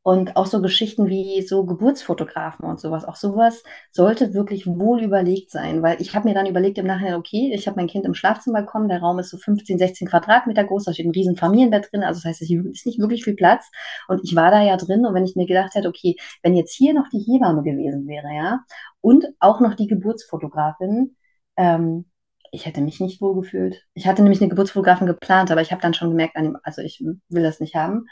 [0.02, 5.50] Und auch so Geschichten wie so Geburtsfotografen und sowas, auch sowas sollte wirklich wohl überlegt
[5.50, 8.14] sein, weil ich habe mir dann überlegt im Nachhinein, okay, ich habe mein Kind im
[8.14, 11.92] Schlafzimmer bekommen, der Raum ist so 15, 16 Quadratmeter groß, da steht ein riesen Familienbett
[11.92, 13.70] drin, also das heißt, es ist nicht wirklich viel Platz
[14.08, 16.74] und ich war da ja drin und wenn ich mir gedacht hätte, okay, wenn jetzt
[16.74, 18.60] hier noch die Hebamme gewesen wäre, ja,
[19.02, 21.14] und auch noch die Geburtsfotografin,
[21.58, 22.06] ähm,
[22.52, 23.86] ich hätte mich nicht wohl gefühlt.
[23.94, 27.42] Ich hatte nämlich eine Geburtsfotografin geplant, aber ich habe dann schon gemerkt, also ich will
[27.42, 28.06] das nicht haben.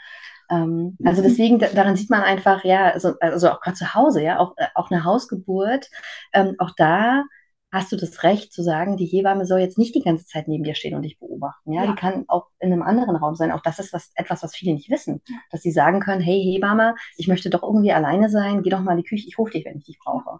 [0.49, 1.25] Ähm, also mhm.
[1.25, 4.67] deswegen, daran sieht man einfach, ja, also, also auch gerade zu Hause, ja, auch, äh,
[4.75, 5.89] auch eine Hausgeburt,
[6.33, 7.23] ähm, auch da
[7.71, 10.63] hast du das Recht zu sagen, die Hebamme soll jetzt nicht die ganze Zeit neben
[10.63, 11.73] dir stehen und dich beobachten.
[11.73, 11.91] Ja, ja.
[11.91, 13.51] die kann auch in einem anderen Raum sein.
[13.51, 15.21] Auch das ist was, etwas, was viele nicht wissen.
[15.51, 18.93] Dass sie sagen können, hey Hebamme, ich möchte doch irgendwie alleine sein, geh doch mal
[18.93, 20.39] in die Küche, ich rufe dich, wenn ich dich brauche.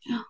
[0.00, 0.24] Ja.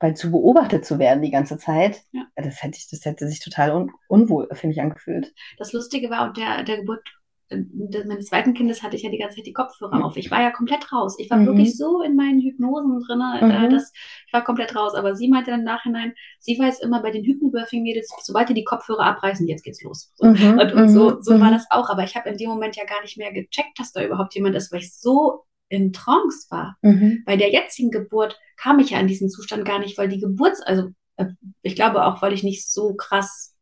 [0.00, 2.26] Weil zu beobachtet zu werden die ganze Zeit, ja.
[2.36, 5.32] das, hätte ich, das hätte sich total un unwohl für mich angefühlt.
[5.56, 7.02] Das Lustige war, der, der Geburt
[7.50, 10.02] meines zweiten Kindes hatte ich ja die ganze Zeit die Kopfhörer mhm.
[10.02, 10.16] auf.
[10.16, 11.16] Ich war ja komplett raus.
[11.18, 11.46] Ich war mhm.
[11.46, 13.70] wirklich so in meinen Hypnosen drin, äh, mhm.
[13.70, 13.92] dass
[14.26, 14.94] ich war komplett raus.
[14.94, 18.64] Aber sie meinte dann im Nachhinein, sie weiß immer bei den Hypnobirthing-Mädels, sobald die die
[18.64, 20.12] Kopfhörer abreißen, jetzt geht's los.
[20.20, 20.58] Mhm.
[20.58, 21.54] Und, und, so, so war mhm.
[21.54, 21.90] das auch.
[21.90, 24.56] Aber ich habe in dem Moment ja gar nicht mehr gecheckt, dass da überhaupt jemand
[24.56, 26.76] ist, weil ich so in Trance war.
[26.82, 27.22] Mhm.
[27.26, 30.60] Bei der jetzigen Geburt kam ich ja in diesen Zustand gar nicht, weil die Geburts,
[30.62, 31.26] also äh,
[31.62, 33.53] ich glaube auch, weil ich nicht so krass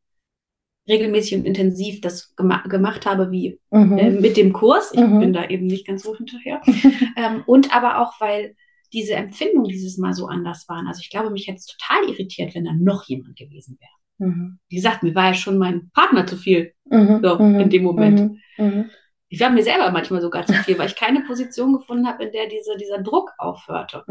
[0.89, 3.99] regelmäßig und intensiv das gema gemacht habe wie mhm.
[3.99, 4.93] äh, mit dem Kurs.
[4.93, 5.21] Ich mhm.
[5.21, 6.61] bin da eben nicht ganz so hinterher.
[7.17, 8.57] ähm, und aber auch, weil
[8.93, 10.87] diese Empfindungen dieses Mal so anders waren.
[10.87, 14.31] Also ich glaube, mich hätte es total irritiert, wenn da noch jemand gewesen wäre.
[14.31, 14.59] Mhm.
[14.69, 17.21] Wie gesagt, mir war ja schon mein Partner zu viel mhm.
[17.23, 17.61] so, mhm.
[17.61, 18.39] in dem Moment.
[18.59, 18.91] Mhm.
[19.29, 22.33] Ich war mir selber manchmal sogar zu viel, weil ich keine Position gefunden habe, in
[22.33, 24.05] der diese, dieser Druck aufhörte.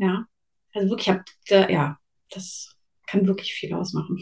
[0.00, 0.24] Ja.
[0.72, 1.98] Also wirklich, ich habe, ja,
[2.30, 2.74] das
[3.06, 4.18] kann wirklich viel ausmachen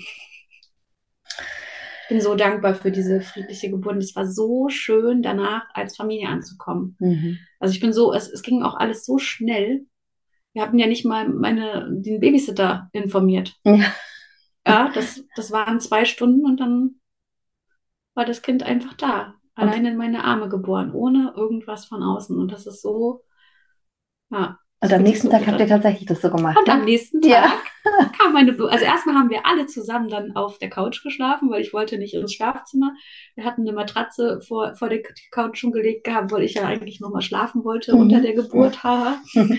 [2.08, 3.94] bin so dankbar für diese friedliche Geburt.
[3.94, 6.96] Und es war so schön, danach als Familie anzukommen.
[6.98, 7.38] Mhm.
[7.60, 9.86] Also ich bin so, es, es ging auch alles so schnell.
[10.52, 13.54] Wir hatten ja nicht mal meine, den Babysitter informiert.
[13.64, 13.78] Ja,
[14.66, 16.96] ja das, das waren zwei Stunden und dann
[18.14, 19.34] war das Kind einfach da.
[19.54, 22.36] Allein in meine Arme geboren, ohne irgendwas von außen.
[22.38, 23.24] Und das ist so,
[24.30, 26.56] ja, und am nächsten Tag habt ihr tatsächlich das so gemacht.
[26.58, 26.72] Und ne?
[26.72, 27.52] am nächsten Tag ja.
[28.18, 31.74] kam meine, also erstmal haben wir alle zusammen dann auf der Couch geschlafen, weil ich
[31.74, 32.94] wollte nicht ins Schlafzimmer.
[33.34, 36.98] Wir hatten eine Matratze vor, vor der Couch schon gelegt gehabt, weil ich ja eigentlich
[37.00, 38.00] nochmal schlafen wollte mhm.
[38.00, 38.82] unter der Geburt.
[38.82, 39.20] Haha.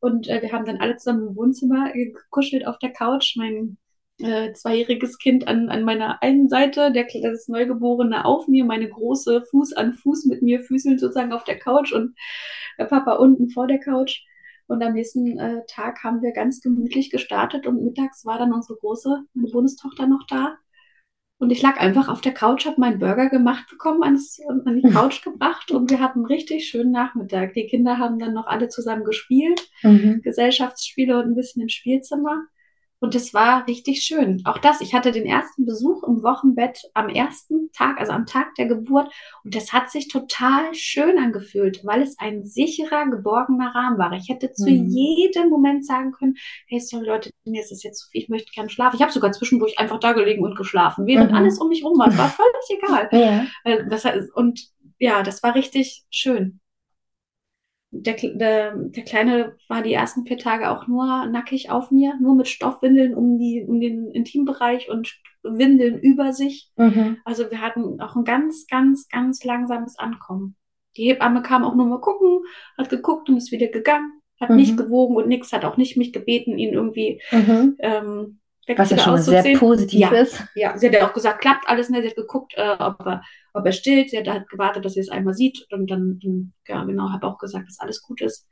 [0.00, 3.36] Und äh, wir haben dann alle zusammen im Wohnzimmer gekuschelt auf der Couch.
[3.36, 3.76] Mein
[4.18, 9.42] äh, zweijähriges Kind an, an meiner einen Seite, der, das Neugeborene auf mir, meine große
[9.50, 12.16] Fuß an Fuß mit mir, Füßeln sozusagen auf der Couch und
[12.78, 14.22] der Papa unten vor der Couch.
[14.70, 18.78] Und am nächsten äh, Tag haben wir ganz gemütlich gestartet und mittags war dann unsere
[18.78, 20.56] große, meine Bundestochter noch da.
[21.38, 24.88] Und ich lag einfach auf der Couch, habe meinen Burger gemacht bekommen, ans, an die
[24.92, 27.54] Couch gebracht und wir hatten einen richtig schönen Nachmittag.
[27.54, 30.20] Die Kinder haben dann noch alle zusammen gespielt, mhm.
[30.22, 32.44] Gesellschaftsspiele und ein bisschen im Spielzimmer.
[33.00, 34.42] Und es war richtig schön.
[34.44, 38.54] Auch das, ich hatte den ersten Besuch im Wochenbett am ersten Tag, also am Tag
[38.56, 39.10] der Geburt.
[39.42, 44.12] Und das hat sich total schön angefühlt, weil es ein sicherer, geborgener Rahmen war.
[44.12, 44.86] Ich hätte zu mhm.
[44.88, 46.36] jedem Moment sagen können,
[46.68, 48.96] hey, sorry Leute, mir ist das jetzt zu viel, ich möchte gerne schlafen.
[48.96, 51.36] Ich habe sogar zwischendurch einfach da gelegen und geschlafen, während mhm.
[51.36, 52.16] alles um mich rum war.
[52.18, 53.08] War völlig egal.
[53.20, 53.46] Ja.
[53.64, 56.60] Äh, das, und ja, das war richtig schön
[57.92, 62.36] der, der, der Kleine war die ersten vier Tage auch nur nackig auf mir, nur
[62.36, 65.12] mit Stoffwindeln um, die, um den Intimbereich und
[65.42, 66.70] Windeln über sich.
[66.76, 67.18] Mhm.
[67.24, 70.56] Also wir hatten auch ein ganz, ganz, ganz langsames Ankommen.
[70.96, 72.40] Die Hebamme kam auch nur mal gucken,
[72.78, 74.56] hat geguckt und ist wieder gegangen, hat mhm.
[74.56, 77.76] nicht gewogen und nichts, hat auch nicht mich gebeten, ihn irgendwie mhm.
[77.80, 78.40] ähm,
[78.76, 80.44] was ja schon sehr positiv ja, ist.
[80.54, 81.90] Ja, sie hat ja auch gesagt, klappt alles.
[81.90, 82.02] Ne?
[82.02, 83.22] Sie hat geguckt, äh, ob, er,
[83.54, 84.10] ob er stillt.
[84.10, 85.66] Sie hat gewartet, dass sie es einmal sieht.
[85.72, 88.46] Und dann, dann ja, genau, habe auch gesagt, dass alles gut ist.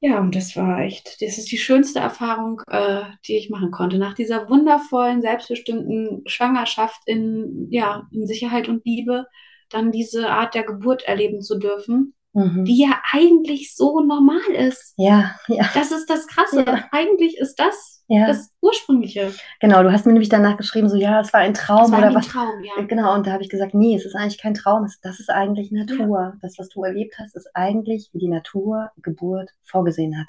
[0.00, 3.98] Ja, und das war echt, das ist die schönste Erfahrung, äh, die ich machen konnte.
[3.98, 9.26] Nach dieser wundervollen, selbstbestimmten Schwangerschaft in, ja, in Sicherheit und Liebe,
[9.68, 12.64] dann diese Art der Geburt erleben zu dürfen mhm.
[12.64, 14.94] die ja eigentlich so normal ist.
[14.96, 15.68] Ja, ja.
[15.74, 16.64] Das ist das Krasse.
[16.66, 16.88] Ja.
[16.90, 18.26] Eigentlich ist das ja.
[18.26, 19.32] das Ursprüngliche.
[19.60, 22.08] Genau, du hast mir nämlich danach geschrieben, so ja, es war ein Traum war oder
[22.08, 22.28] ein was.
[22.28, 22.82] Traum, ja.
[22.84, 25.70] Genau, und da habe ich gesagt, nee, es ist eigentlich kein Traum, das ist eigentlich
[25.70, 26.20] Natur.
[26.20, 26.32] Ja.
[26.40, 30.28] Das, was du erlebt hast, ist eigentlich, wie die Natur Geburt vorgesehen hat.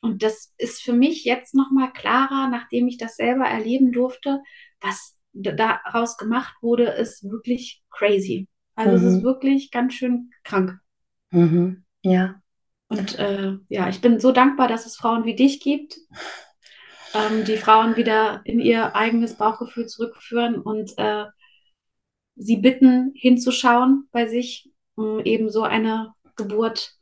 [0.00, 4.42] Und das ist für mich jetzt nochmal klarer, nachdem ich das selber erleben durfte,
[4.80, 8.48] was daraus gemacht wurde, ist wirklich crazy.
[8.76, 8.96] Also mhm.
[8.96, 9.24] es ist mhm.
[9.24, 10.78] wirklich ganz schön krank.
[11.34, 11.84] Mhm.
[12.02, 12.36] Ja.
[12.88, 15.96] Und äh, ja, ich bin so dankbar, dass es Frauen wie dich gibt,
[17.12, 21.24] ähm, die Frauen wieder in ihr eigenes Bauchgefühl zurückführen und äh,
[22.36, 26.94] sie bitten, hinzuschauen bei sich, um eben so eine Geburt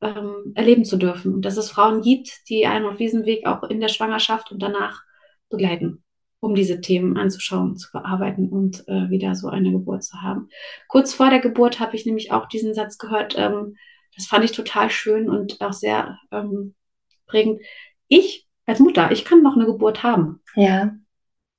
[0.00, 1.34] ähm, erleben zu dürfen.
[1.34, 4.62] Und dass es Frauen gibt, die einen auf diesem Weg auch in der Schwangerschaft und
[4.62, 5.02] danach
[5.50, 6.02] begleiten
[6.40, 10.48] um diese Themen anzuschauen, zu bearbeiten und äh, wieder so eine Geburt zu haben.
[10.88, 13.76] Kurz vor der Geburt habe ich nämlich auch diesen Satz gehört, ähm,
[14.14, 16.74] das fand ich total schön und auch sehr ähm,
[17.26, 17.60] prägend.
[18.08, 20.40] Ich als Mutter, ich kann noch eine Geburt haben.
[20.54, 20.96] Ja.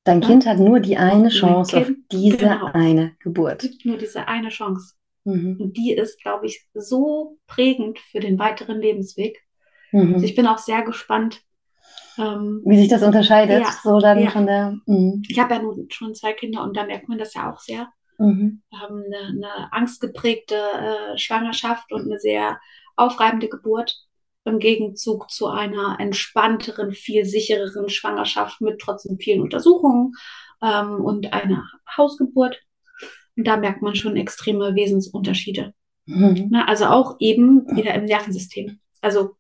[0.04, 2.70] Dein Kind hat nur die eine Chance kind, auf diese genau.
[2.74, 3.64] eine Geburt.
[3.64, 4.96] Es gibt nur diese eine Chance.
[5.26, 5.58] Mhm.
[5.60, 9.42] Und die ist, glaube ich, so prägend für den weiteren Lebensweg.
[9.92, 10.14] Mhm.
[10.14, 11.44] Also ich bin auch sehr gespannt.
[12.18, 14.30] Ähm, Wie sich das unterscheidet, Ja, so dann ja.
[14.30, 14.76] von der.
[14.86, 15.22] Mhm.
[15.28, 17.88] ich habe ja nun schon zwei Kinder und da merkt man das ja auch sehr.
[18.18, 18.62] Mhm.
[18.70, 22.60] Wir haben eine, eine angstgeprägte äh, Schwangerschaft und eine sehr
[22.96, 23.96] aufreibende Geburt
[24.46, 30.14] im Gegenzug zu einer entspannteren, viel sichereren Schwangerschaft mit trotzdem vielen Untersuchungen
[30.62, 32.60] ähm, und einer Hausgeburt.
[33.36, 35.74] Und da merkt man schon extreme Wesensunterschiede.
[36.06, 36.48] Mhm.
[36.50, 36.68] Ne?
[36.68, 38.80] Also auch eben wieder im Nervensystem.
[39.02, 39.36] Also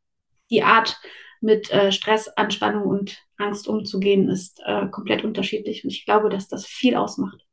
[0.52, 1.00] die Art,
[1.42, 5.84] mit äh, Stress, Anspannung und Angst umzugehen, ist äh, komplett unterschiedlich.
[5.84, 7.46] Und ich glaube, dass das viel ausmacht.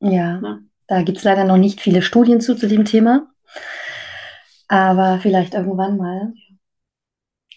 [0.00, 0.58] Ja, Ja.
[0.86, 3.28] da gibt es leider noch nicht viele Studien zu, zu dem Thema.
[4.68, 6.32] Aber vielleicht irgendwann mal.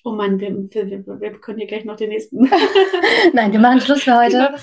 [0.03, 2.49] Oh Mann, wir, wir, wir, können hier gleich noch den nächsten.
[3.33, 4.49] Nein, wir machen Schluss für heute.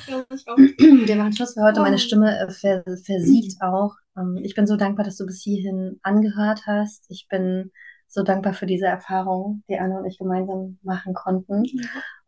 [0.78, 1.06] Genau.
[1.06, 1.80] Wir machen Schluss für heute.
[1.80, 1.98] Meine Oh.
[1.98, 3.94] Stimme äh, ver versiegt auch.
[4.16, 7.04] Ähm, Ich bin so dankbar, dass du bis hierhin angehört hast.
[7.08, 7.70] Ich bin
[8.08, 11.64] so dankbar für diese Erfahrung, die Anne und ich gemeinsam machen konnten.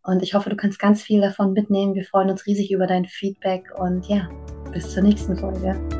[0.02, 1.94] Und ich hoffe, du kannst ganz viel davon mitnehmen.
[1.94, 4.28] Wir freuen uns riesig über dein Feedback und ja,
[4.72, 5.99] bis zur nächsten Folge.